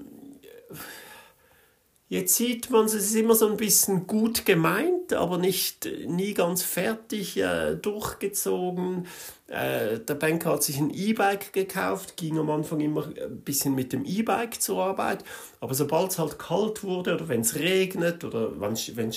Jetzt 2.09 2.37
sieht 2.37 2.71
man, 2.71 2.85
es 2.85 2.95
ist 2.95 3.17
immer 3.17 3.35
so 3.35 3.49
ein 3.49 3.57
bisschen 3.57 4.07
gut 4.07 4.47
gemeint, 4.47 5.13
aber 5.13 5.39
nicht 5.39 5.89
nie 6.07 6.35
ganz 6.35 6.63
fertig 6.63 7.37
äh, 7.37 7.75
durchgezogen. 7.75 9.09
Äh, 9.49 9.99
der 9.99 10.15
Banker 10.15 10.53
hat 10.53 10.63
sich 10.63 10.79
ein 10.79 10.95
E-Bike 10.95 11.53
gekauft, 11.53 12.17
ging 12.17 12.39
am 12.39 12.49
Anfang 12.51 12.79
immer 12.79 13.09
ein 13.09 13.41
bisschen 13.41 13.75
mit 13.75 13.93
dem 13.93 14.05
E-Bike 14.05 14.63
zur 14.63 14.85
Arbeit, 14.85 15.25
aber 15.59 15.75
sobald 15.75 16.13
es 16.13 16.21
halt 16.21 16.39
kalt 16.39 16.85
wurde 16.85 17.15
oder 17.15 17.27
wenn 17.27 17.41
es 17.41 17.57
regnet 17.57 18.23
oder 18.23 18.61
wenn 18.61 18.75
es 18.75 19.17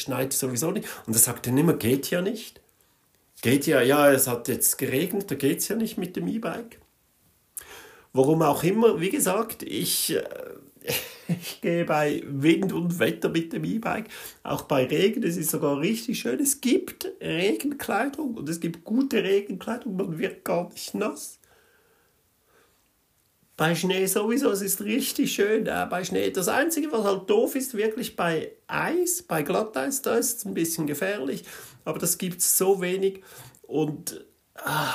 schneit, 0.00 0.32
sowieso 0.32 0.70
nicht, 0.70 0.86
und 1.06 1.14
er 1.14 1.18
sagte 1.18 1.50
immer, 1.50 1.74
geht 1.74 2.08
ja 2.10 2.22
nicht. 2.22 2.60
Geht 3.42 3.66
ja, 3.66 3.82
ja, 3.82 4.12
es 4.12 4.28
hat 4.28 4.46
jetzt 4.46 4.78
geregnet, 4.78 5.28
da 5.28 5.34
geht 5.34 5.58
es 5.58 5.68
ja 5.68 5.74
nicht 5.74 5.98
mit 5.98 6.14
dem 6.14 6.28
E-Bike. 6.28 6.78
Warum 8.12 8.42
auch 8.42 8.62
immer, 8.62 9.00
wie 9.00 9.10
gesagt, 9.10 9.64
ich... 9.64 10.14
Äh, 10.14 10.22
ich 11.28 11.60
gehe 11.60 11.84
bei 11.84 12.22
Wind 12.26 12.72
und 12.72 12.98
Wetter 12.98 13.28
mit 13.28 13.52
dem 13.52 13.64
E-Bike, 13.64 14.08
auch 14.42 14.62
bei 14.62 14.86
Regen, 14.86 15.22
es 15.22 15.36
ist 15.36 15.50
sogar 15.50 15.78
richtig 15.78 16.20
schön. 16.20 16.40
Es 16.40 16.60
gibt 16.60 17.06
Regenkleidung 17.20 18.34
und 18.34 18.48
es 18.48 18.60
gibt 18.60 18.84
gute 18.84 19.22
Regenkleidung, 19.22 19.96
man 19.96 20.18
wird 20.18 20.44
gar 20.44 20.68
nicht 20.70 20.94
nass. 20.94 21.38
Bei 23.56 23.74
Schnee 23.74 24.06
sowieso, 24.06 24.50
es 24.52 24.62
ist 24.62 24.82
richtig 24.82 25.32
schön 25.32 25.66
äh, 25.66 25.86
bei 25.90 26.04
Schnee. 26.04 26.30
Das 26.30 26.46
Einzige, 26.46 26.92
was 26.92 27.04
halt 27.04 27.28
doof 27.28 27.56
ist, 27.56 27.74
wirklich 27.74 28.14
bei 28.14 28.52
Eis, 28.68 29.22
bei 29.22 29.42
Glatteis, 29.42 30.00
da 30.00 30.14
ist 30.14 30.38
es 30.38 30.44
ein 30.44 30.54
bisschen 30.54 30.86
gefährlich, 30.86 31.42
aber 31.84 31.98
das 31.98 32.18
gibt 32.18 32.38
es 32.38 32.56
so 32.56 32.80
wenig 32.80 33.22
und 33.62 34.24
ah, 34.54 34.94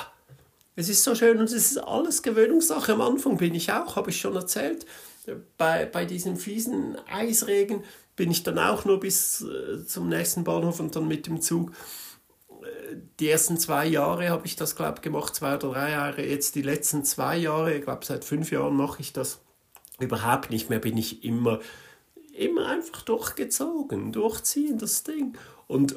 es 0.76 0.90
ist 0.90 1.04
so 1.04 1.14
schön 1.14 1.38
und 1.40 1.46
es 1.46 1.54
ist 1.54 1.78
alles 1.78 2.24
Gewöhnungssache. 2.24 2.94
Am 2.94 3.02
Anfang 3.02 3.38
bin 3.38 3.54
ich 3.54 3.72
auch, 3.72 3.96
habe 3.96 4.10
ich 4.10 4.20
schon 4.20 4.36
erzählt, 4.36 4.86
bei, 5.58 5.86
bei 5.86 6.06
diesem 6.06 6.38
fiesen 6.38 6.98
Eisregen 7.08 7.84
bin 8.16 8.32
ich 8.32 8.44
dann 8.44 8.60
auch 8.60 8.86
nur 8.86 9.00
bis 9.00 9.42
äh, 9.42 9.86
zum 9.86 10.10
nächsten 10.10 10.44
Bahnhof 10.44 10.80
und 10.80 10.96
dann 10.96 11.08
mit 11.08 11.28
dem 11.28 11.42
Zug. 11.42 11.72
Äh, 12.50 12.98
die 13.20 13.30
ersten 13.30 13.58
zwei 13.58 13.86
Jahre 13.86 14.30
habe 14.30 14.46
ich 14.46 14.56
das, 14.56 14.76
glaube 14.76 14.96
ich, 14.98 15.02
gemacht, 15.02 15.36
zwei 15.36 15.56
oder 15.56 15.72
drei 15.72 15.92
Jahre. 15.92 16.26
Jetzt 16.26 16.56
die 16.56 16.62
letzten 16.62 17.04
zwei 17.04 17.38
Jahre, 17.38 17.76
ich 17.76 17.84
glaube, 17.84 18.06
seit 18.06 18.24
fünf 18.24 18.52
Jahren 18.52 18.76
mache 18.76 19.02
ich 19.02 19.14
das 19.14 19.40
überhaupt 20.00 20.50
nicht 20.50 20.70
mehr, 20.70 20.80
bin 20.80 20.98
ich 20.98 21.24
immer, 21.24 21.60
immer 22.34 22.68
einfach 22.68 23.02
durchgezogen, 23.02 24.12
durchziehen, 24.12 24.78
das 24.78 25.04
Ding. 25.04 25.38
Und 25.68 25.96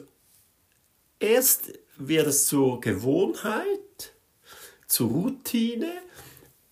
erst 1.19 1.73
wird 1.97 2.27
es 2.27 2.47
zur 2.47 2.81
Gewohnheit, 2.81 4.15
zur 4.87 5.11
Routine 5.11 5.93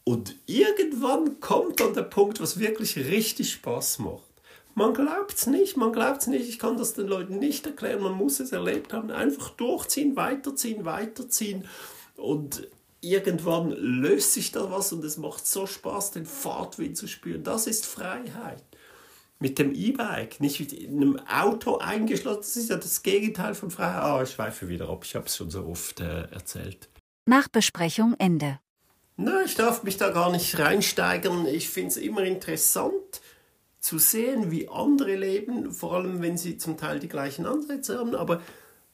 und 0.05 0.36
irgendwann 0.46 1.40
kommt 1.40 1.80
dann 1.80 1.94
der 1.94 2.02
Punkt, 2.02 2.40
was 2.40 2.59
wirklich 2.59 2.96
richtig 2.96 3.52
Spaß 3.52 4.00
macht. 4.00 4.22
Man 4.74 4.92
glaubt 4.92 5.34
es 5.34 5.46
nicht, 5.46 5.76
man 5.76 5.92
glaubt 5.92 6.22
es 6.22 6.26
nicht, 6.26 6.48
ich 6.48 6.59
kann 6.59 6.76
das 6.76 6.94
den 6.94 7.07
Leuten 7.07 7.38
nicht 7.38 7.64
erklären, 7.64 8.02
man 8.02 8.12
muss 8.14 8.40
es 8.40 8.52
erlebt 8.52 8.92
haben. 8.92 9.11
Einfach 9.11 9.50
durchziehen, 9.50 10.16
weiterziehen, 10.16 10.84
weiterziehen. 10.84 11.66
Und 12.16 12.68
irgendwann 13.00 13.70
löst 13.70 14.32
sich 14.32 14.52
da 14.52 14.70
was 14.70 14.92
und 14.92 15.05
es 15.05 15.16
macht 15.16 15.46
so 15.46 15.66
Spaß, 15.66 16.11
den 16.11 16.26
Fahrtwind 16.26 16.96
zu 16.96 17.07
spüren. 17.07 17.44
Das 17.44 17.66
ist 17.66 17.86
Freiheit. 17.86 18.64
Mit 19.38 19.59
dem 19.59 19.74
E-Bike, 19.74 20.40
nicht 20.40 20.61
mit 20.61 20.88
einem 20.88 21.20
Auto 21.28 21.78
eingeschlossen. 21.78 22.40
Das 22.40 22.57
ist 22.57 22.70
ja 22.70 22.76
das 22.76 23.02
Gegenteil 23.02 23.55
von 23.55 23.70
Freiheit. 23.70 24.02
Ah, 24.02 24.22
ich 24.22 24.30
schweife 24.30 24.68
wieder 24.68 24.88
ab. 24.88 25.05
Ich 25.05 25.14
habe 25.14 25.26
es 25.26 25.36
schon 25.36 25.50
so 25.50 25.66
oft 25.66 26.00
äh, 26.00 26.22
erzählt. 26.30 26.88
Nachbesprechung 27.26 28.14
Ende. 28.18 28.59
Na, 29.16 29.44
ich 29.44 29.54
darf 29.54 29.84
mich 29.84 29.96
da 29.96 30.10
gar 30.10 30.30
nicht 30.32 30.58
reinsteigern. 30.58 31.46
Ich 31.46 31.68
finde 31.68 31.90
es 31.90 31.96
immer 31.96 32.22
interessant 32.24 33.20
zu 33.78 33.98
sehen, 33.98 34.50
wie 34.50 34.68
andere 34.68 35.14
leben, 35.14 35.70
vor 35.70 35.94
allem 35.94 36.20
wenn 36.20 36.36
sie 36.36 36.58
zum 36.58 36.76
Teil 36.76 36.98
die 36.98 37.08
gleichen 37.08 37.46
Ansätze 37.46 37.98
haben. 37.98 38.14
Aber 38.16 38.42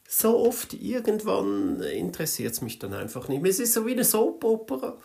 so 0.07 0.37
oft 0.37 0.73
irgendwann 0.73 1.81
interessiert 1.81 2.53
es 2.53 2.61
mich 2.61 2.77
dann 2.77 2.93
einfach 2.93 3.29
nicht 3.29 3.41
mehr. 3.41 3.49
Es 3.49 3.59
ist 3.59 3.73
so 3.73 3.85
wie 3.85 3.93
eine 3.93 4.03
Soap-Opera. 4.03 4.97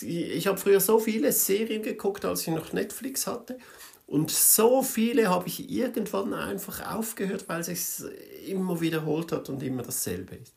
Ich 0.00 0.46
habe 0.46 0.58
früher 0.58 0.80
so 0.80 0.98
viele 0.98 1.30
Serien 1.32 1.82
geguckt, 1.82 2.24
als 2.24 2.40
ich 2.42 2.48
noch 2.48 2.72
Netflix 2.72 3.26
hatte. 3.26 3.58
Und 4.06 4.30
so 4.30 4.82
viele 4.82 5.28
habe 5.28 5.48
ich 5.48 5.70
irgendwann 5.70 6.34
einfach 6.34 6.94
aufgehört, 6.94 7.44
weil 7.48 7.60
es 7.60 7.98
sich 7.98 8.48
immer 8.48 8.80
wiederholt 8.80 9.32
hat 9.32 9.48
und 9.50 9.62
immer 9.62 9.82
dasselbe 9.82 10.36
ist. 10.36 10.54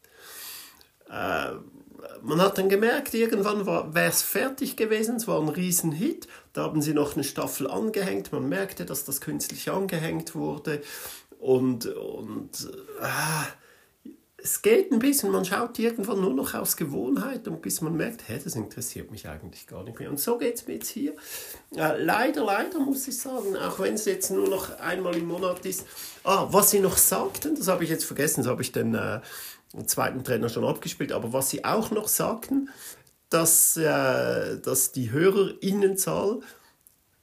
Äh, 1.09 1.55
man 2.21 2.41
hat 2.41 2.57
dann 2.57 2.69
gemerkt, 2.69 3.13
irgendwann 3.13 3.65
wäre 3.65 4.09
es 4.09 4.21
fertig 4.21 4.75
gewesen, 4.75 5.17
es 5.17 5.27
war 5.27 5.41
ein 5.41 5.49
Riesenhit. 5.49 6.27
Da 6.53 6.63
haben 6.63 6.81
sie 6.81 6.93
noch 6.93 7.15
eine 7.15 7.23
Staffel 7.23 7.69
angehängt. 7.69 8.31
Man 8.31 8.49
merkte, 8.49 8.85
dass 8.85 9.05
das 9.05 9.21
künstlich 9.21 9.69
angehängt 9.69 10.35
wurde. 10.35 10.81
Und, 11.39 11.85
und 11.85 12.69
äh, 13.01 14.07
es 14.45 14.61
geht 14.61 14.91
ein 14.91 14.99
bisschen, 14.99 15.31
man 15.31 15.43
schaut 15.43 15.79
irgendwann 15.79 16.21
nur 16.21 16.33
noch 16.33 16.53
aus 16.53 16.77
Gewohnheit 16.77 17.47
und 17.47 17.63
bis 17.63 17.81
man 17.81 17.97
merkt, 17.97 18.27
hey, 18.27 18.39
das 18.43 18.55
interessiert 18.55 19.09
mich 19.09 19.27
eigentlich 19.27 19.65
gar 19.65 19.83
nicht 19.83 19.97
mehr. 19.99 20.09
Und 20.09 20.19
so 20.19 20.37
geht 20.37 20.55
es 20.55 20.67
mir 20.67 20.75
jetzt 20.75 20.89
hier. 20.89 21.13
Äh, 21.75 22.01
leider, 22.03 22.45
leider 22.45 22.79
muss 22.79 23.07
ich 23.07 23.17
sagen, 23.17 23.57
auch 23.57 23.79
wenn 23.79 23.95
es 23.95 24.05
jetzt 24.05 24.29
nur 24.29 24.47
noch 24.47 24.79
einmal 24.79 25.15
im 25.17 25.25
Monat 25.25 25.65
ist. 25.65 25.85
Ah, 26.23 26.47
was 26.51 26.69
Sie 26.69 26.79
noch 26.79 26.97
sagten, 26.97 27.55
das 27.55 27.67
habe 27.67 27.83
ich 27.83 27.89
jetzt 27.89 28.05
vergessen, 28.05 28.43
das 28.43 28.51
habe 28.51 28.61
ich 28.61 28.71
den, 28.71 28.93
äh, 28.93 29.19
zweiten 29.83 30.23
Trainer 30.23 30.49
schon 30.49 30.65
abgespielt, 30.65 31.11
aber 31.11 31.33
was 31.33 31.49
Sie 31.49 31.65
auch 31.65 31.91
noch 31.91 32.07
sagten, 32.07 32.69
dass, 33.29 33.75
äh, 33.77 34.59
dass 34.59 34.91
die 34.91 35.11
Hörerinnenzahl 35.11 36.39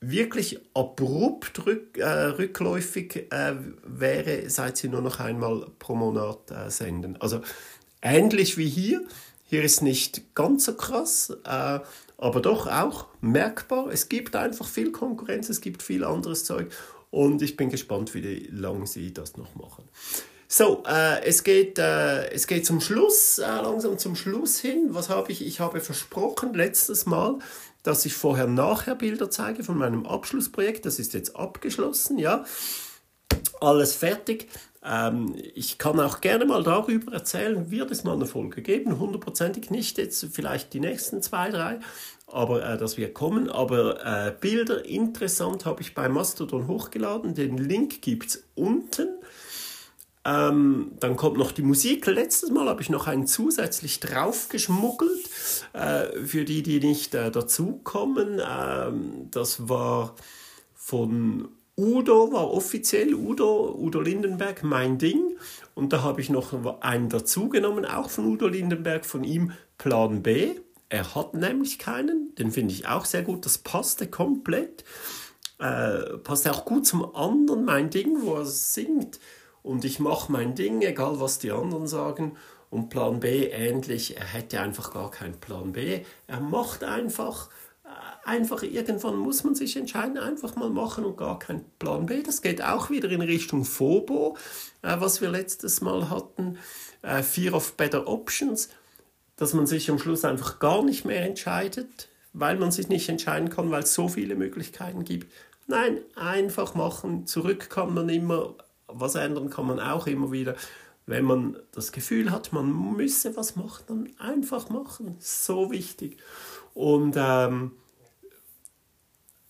wirklich 0.03 0.59
abrupt 0.75 1.65
rück, 1.65 1.97
äh, 1.97 2.05
rückläufig 2.05 3.33
äh, 3.33 3.55
wäre, 3.85 4.51
seit 4.51 4.77
sie 4.77 4.89
nur 4.89 5.01
noch 5.01 5.21
einmal 5.21 5.67
pro 5.79 5.95
Monat 5.95 6.51
äh, 6.51 6.71
senden. 6.71 7.17
Also 7.21 7.41
ähnlich 8.03 8.59
wie 8.59 8.69
hier. 8.69 9.03
Hier 9.45 9.63
ist 9.63 9.83
nicht 9.83 10.35
ganz 10.35 10.65
so 10.65 10.75
krass, 10.75 11.31
äh, 11.45 11.79
aber 12.19 12.41
doch 12.41 12.67
auch 12.67 13.07
merkbar. 13.21 13.89
Es 13.93 14.09
gibt 14.09 14.35
einfach 14.35 14.67
viel 14.67 14.91
Konkurrenz, 14.91 15.49
es 15.49 15.61
gibt 15.61 15.83
viel 15.83 16.05
anderes 16.05 16.45
Zeug 16.45 16.73
und 17.11 17.43
ich 17.43 17.57
bin 17.57 17.69
gespannt, 17.71 18.13
wie 18.15 18.49
lange 18.51 18.87
sie 18.87 19.13
das 19.13 19.37
noch 19.37 19.55
machen. 19.55 19.85
So, 20.55 20.83
äh, 20.87 21.25
es, 21.25 21.45
geht, 21.45 21.79
äh, 21.79 22.31
es 22.31 22.47
geht 22.47 22.67
zum 22.67 22.83
Schluss, 22.83 23.39
äh, 23.39 23.47
langsam 23.47 23.97
zum 23.97 24.15
Schluss 24.15 24.59
hin. 24.61 24.89
Was 24.91 25.09
habe 25.09 25.33
ich? 25.33 25.47
Ich 25.47 25.61
habe 25.61 25.81
versprochen 25.81 26.53
letztes 26.53 27.07
Mal, 27.07 27.39
dass 27.83 28.05
ich 28.05 28.13
vorher-nachher 28.13 28.95
Bilder 28.95 29.31
zeige 29.31 29.65
von 29.65 29.79
meinem 29.79 30.05
Abschlussprojekt. 30.05 30.85
Das 30.85 30.99
ist 30.99 31.15
jetzt 31.15 31.37
abgeschlossen, 31.37 32.19
ja. 32.19 32.45
Alles 33.63 33.95
fertig. 33.95 34.49
Ähm, 34.85 35.35
ich 35.55 35.79
kann 35.79 35.99
auch 35.99 36.21
gerne 36.21 36.45
mal 36.45 36.63
darüber 36.63 37.15
erzählen, 37.15 37.71
wird 37.71 37.91
es 37.91 38.05
mal 38.05 38.13
eine 38.13 38.27
Folge 38.27 38.61
geben, 38.61 38.99
hundertprozentig 38.99 39.71
nicht 39.71 39.97
jetzt 39.97 40.27
vielleicht 40.33 40.75
die 40.75 40.81
nächsten 40.81 41.23
zwei, 41.23 41.49
drei, 41.49 41.79
aber 42.27 42.63
äh, 42.63 42.77
das 42.77 42.99
wird 42.99 43.15
kommen. 43.15 43.49
Aber 43.49 44.05
äh, 44.05 44.35
Bilder 44.39 44.85
interessant 44.85 45.65
habe 45.65 45.81
ich 45.81 45.95
bei 45.95 46.11
Mastodon 46.11 46.67
hochgeladen, 46.67 47.35
den 47.35 47.57
Link 47.57 48.03
gibt 48.03 48.27
es 48.27 48.45
unten. 48.55 49.09
Ähm, 50.25 50.93
dann 51.01 51.17
kommt 51.17 51.37
noch 51.37 51.51
die 51.51 51.63
Musik. 51.63 52.07
Letztes 52.07 52.51
Mal 52.51 52.69
habe 52.69 52.81
ich 52.81 52.91
noch 52.91 53.09
einen 53.09 53.27
zusätzlich 53.27 53.99
draufgeschmuggelt 53.99 55.29
äh, 55.73 56.25
für 56.25 56.45
die, 56.45 56.63
die 56.63 56.79
nicht 56.79 57.15
äh, 57.15 57.31
dazukommen. 57.31 58.41
Ähm, 58.41 59.29
das 59.33 59.69
war 59.69 60.15
von 60.75 61.49
Udo, 61.77 62.33
war 62.33 62.53
offiziell 62.53 63.15
Udo, 63.15 63.75
Udo 63.77 64.01
Lindenberg, 64.01 64.63
mein 64.63 64.99
Ding. 64.99 65.37
Und 65.75 65.93
da 65.93 66.03
habe 66.03 66.21
ich 66.21 66.31
noch 66.31 66.81
einen 66.83 67.09
dazugenommen, 67.09 67.85
auch 67.85 68.09
von 68.09 68.27
Udo 68.27 68.47
Lindenberg, 68.47 69.05
von 69.05 69.25
ihm 69.25 69.53
Plan 69.79 70.23
B. 70.23 70.51
Er 70.89 71.15
hat 71.17 71.35
nämlich 71.35 71.79
keinen, 71.79 72.35
den 72.37 72.53
finde 72.53 72.75
ich 72.75 72.87
auch 72.87 73.07
sehr 73.07 73.23
gut, 73.23 73.45
das 73.47 73.59
passte 73.59 74.07
komplett. 74.07 74.85
Äh, 75.59 76.19
passt 76.19 76.49
auch 76.49 76.65
gut 76.65 76.87
zum 76.87 77.15
anderen, 77.17 77.65
mein 77.65 77.91
Ding, 77.91 78.19
wo 78.21 78.35
er 78.35 78.45
singt 78.45 79.19
und 79.63 79.85
ich 79.85 80.01
mache 80.01 80.31
mein 80.31 80.55
Ding, 80.55 80.83
egal 80.83 81.21
was 81.21 81.39
die 81.39 81.53
anderen 81.53 81.87
sagen. 81.87 82.37
Und 82.71 82.89
Plan 82.89 83.21
B 83.21 83.47
ähnlich, 83.49 84.17
er 84.17 84.25
hätte 84.25 84.61
einfach 84.61 84.93
gar 84.93 85.11
keinen 85.11 85.39
Plan 85.39 85.73
B. 85.73 86.01
Er 86.27 86.41
macht 86.41 86.83
einfach, 86.85 87.51
äh, 87.85 87.89
einfach 88.29 88.63
irgendwann 88.63 89.17
muss 89.17 89.45
man 89.45 89.55
sich 89.55 89.77
entscheiden, 89.77 90.17
einfach 90.17 90.57
mal 90.57 90.71
machen 90.71 91.05
und 91.05 91.19
gar 91.19 91.39
keinen 91.39 91.65
Plan 91.79 92.07
B. 92.07 92.23
Das 92.23 92.41
geht 92.41 92.65
auch 92.65 92.89
wieder 92.89 93.11
in 93.11 93.21
Richtung 93.21 93.65
FOBO, 93.65 94.37
äh, 94.81 94.97
was 94.99 95.21
wir 95.21 95.29
letztes 95.31 95.83
Mal 95.83 96.09
hatten, 96.09 96.59
äh, 97.03 97.23
Fear 97.23 97.55
of 97.55 97.77
Better 97.77 98.09
Options, 98.09 98.71
dass 99.37 99.53
man 99.53 99.67
sich 99.67 99.91
am 99.91 99.99
Schluss 99.99 100.25
einfach 100.25 100.59
gar 100.59 100.83
nicht 100.83 101.05
mehr 101.05 101.25
entscheidet, 101.27 102.09
weil 102.33 102.57
man 102.57 102.73
sich 102.73 102.89
nicht 102.89 103.09
entscheiden 103.09 103.51
kann, 103.51 103.71
weil 103.71 103.83
es 103.83 103.93
so 103.93 104.09
viele 104.09 104.35
Möglichkeiten 104.35 105.05
gibt. 105.05 105.31
Nein, 105.67 106.01
einfach 106.17 106.75
machen. 106.75 107.27
Zurück 107.27 107.69
kann 107.71 107.93
man 107.95 108.09
immer 108.09 108.57
was 108.95 109.15
ändern 109.15 109.51
kann 109.51 109.67
man 109.67 109.81
auch 109.81 110.07
immer 110.07 110.33
wieder. 110.33 110.57
Wenn 111.07 111.25
man 111.25 111.57
das 111.73 111.93
Gefühl 111.93 112.31
hat, 112.31 112.53
man 112.53 112.95
müsse 112.97 113.37
was 113.37 113.57
machen, 113.57 113.85
dann 113.89 114.11
einfach 114.19 114.69
machen. 114.71 115.17
So 115.19 115.71
wichtig. 115.71 116.19
Und 116.75 117.17
ähm, 117.19 117.73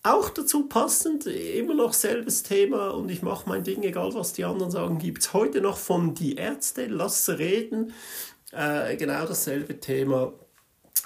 auch 0.03 0.30
dazu 0.30 0.66
passend, 0.66 1.26
immer 1.26 1.74
noch 1.74 1.93
selbes 1.93 2.43
Thema 2.43 2.88
und 2.88 3.09
ich 3.09 3.22
mache 3.22 3.49
mein 3.49 3.62
Ding, 3.62 3.82
egal 3.84 4.14
was 4.14 4.32
die 4.32 4.45
anderen 4.45 4.72
sagen, 4.72 4.99
gibt 4.99 5.22
es 5.22 5.32
heute 5.32 5.61
noch 5.61 5.76
von 5.76 6.14
Die 6.14 6.34
Ärzte, 6.34 6.86
Lass 6.86 7.28
reden. 7.28 7.93
Äh, 8.51 8.97
genau 8.97 9.26
dasselbe 9.26 9.78
Thema. 9.78 10.32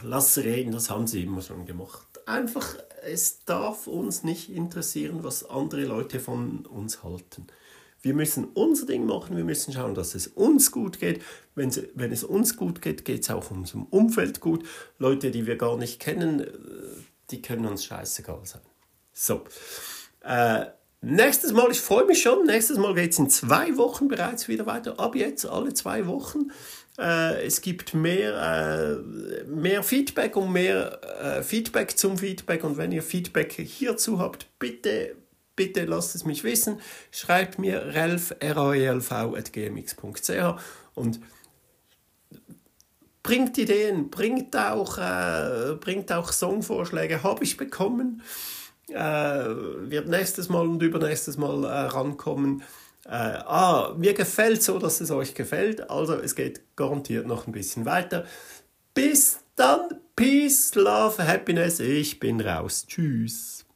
Lass 0.03 0.39
reden, 0.39 0.73
das 0.73 0.89
haben 0.89 1.07
sie 1.07 1.25
immer 1.25 1.43
schon 1.43 1.67
gemacht. 1.67 2.07
Einfach, 2.25 2.77
es 3.05 3.45
darf 3.45 3.87
uns 3.87 4.25
nicht 4.25 4.51
interessieren, 4.51 5.23
was 5.23 5.49
andere 5.49 5.85
Leute 5.85 6.19
von 6.19 6.65
uns 6.67 7.03
halten. 7.03 7.47
Wir 8.07 8.15
müssen 8.15 8.45
unser 8.55 8.87
Ding 8.87 9.05
machen, 9.05 9.37
wir 9.37 9.43
müssen 9.43 9.73
schauen, 9.73 9.97
dass 9.97 10.15
es 10.15 10.29
uns 10.29 10.71
gut 10.71 11.01
geht. 11.01 11.21
Wenn, 11.57 11.71
es, 11.71 11.83
wenn 11.95 12.13
es 12.13 12.23
uns 12.23 12.57
gut 12.57 12.81
geht, 12.81 13.05
geht 13.05 13.23
es 13.23 13.31
auch 13.31 13.51
unserem 13.51 13.83
Umfeld 13.83 14.41
gut. 14.41 14.65
Leute, 15.01 15.33
die 15.33 15.45
wir 15.49 15.57
gar 15.57 15.77
nicht 15.77 15.99
kennen, 15.99 16.39
äh, 16.39 16.47
die 17.33 17.43
können 17.43 17.67
uns 17.67 17.85
scheißegal 17.85 18.43
sein. 18.45 18.61
So. 19.13 19.43
Äh, 20.21 20.67
nächstes 21.01 21.53
Mal, 21.53 21.69
ich 21.73 21.81
freue 21.81 22.07
mich 22.07 22.23
schon, 22.23 22.47
nächstes 22.47 22.79
Mal 22.79 22.95
geht 22.95 23.11
es 23.11 23.19
in 23.19 23.29
zwei 23.29 23.77
Wochen 23.77 24.07
bereits 24.07 24.47
wieder 24.47 24.67
weiter. 24.67 25.01
Ab 25.01 25.17
jetzt 25.17 25.45
alle 25.45 25.75
zwei 25.75 26.07
Wochen. 26.07 26.53
Äh, 27.01 27.45
es 27.45 27.61
gibt 27.61 27.93
mehr, 27.93 29.03
äh, 29.03 29.49
mehr 29.49 29.83
Feedback 29.83 30.37
und 30.37 30.53
mehr 30.53 31.01
äh, 31.21 31.43
Feedback 31.43 31.99
zum 31.99 32.19
Feedback. 32.19 32.63
Und 32.63 32.77
wenn 32.77 32.93
ihr 32.93 33.03
Feedback 33.03 33.53
hierzu 33.55 34.21
habt, 34.21 34.47
bitte 34.61 35.17
bitte 35.57 35.85
lasst 35.85 36.15
es 36.15 36.25
mich 36.25 36.45
wissen. 36.45 36.81
Schreibt 37.11 37.59
mir 37.59 37.95
relf, 37.95 38.35
gmx.ch 38.39 40.31
und 40.95 41.21
bringt 43.23 43.59
Ideen, 43.59 44.11
bringt 44.11 44.57
auch, 44.57 44.99
äh, 44.99 45.75
bringt 45.75 46.13
auch 46.13 46.33
Songvorschläge, 46.33 47.23
habe 47.25 47.43
ich 47.43 47.57
bekommen. 47.57 48.23
Äh, 48.89 48.95
wird 48.95 50.07
nächstes 50.09 50.49
Mal 50.49 50.69
und 50.69 50.81
übernächstes 50.81 51.37
Mal 51.37 51.65
äh, 51.65 51.69
rankommen. 51.69 52.63
Äh, 53.05 53.11
ah, 53.11 53.95
mir 53.97 54.15
gefällt 54.15 54.63
so, 54.63 54.79
dass 54.79 55.01
es 55.01 55.11
euch 55.11 55.35
gefällt. 55.35 55.91
Also 55.91 56.15
es 56.15 56.37
geht 56.37 56.77
garantiert 56.77 57.27
noch 57.27 57.47
ein 57.47 57.53
bisschen 57.53 57.85
weiter. 57.85 58.27
Bis 58.95 59.41
dann. 59.57 60.01
Peace, 60.15 60.75
Love, 60.75 61.27
Happiness. 61.27 61.81
Ich 61.81 62.19
bin 62.19 62.41
raus. 62.41 62.87
Tschüss. 62.87 63.67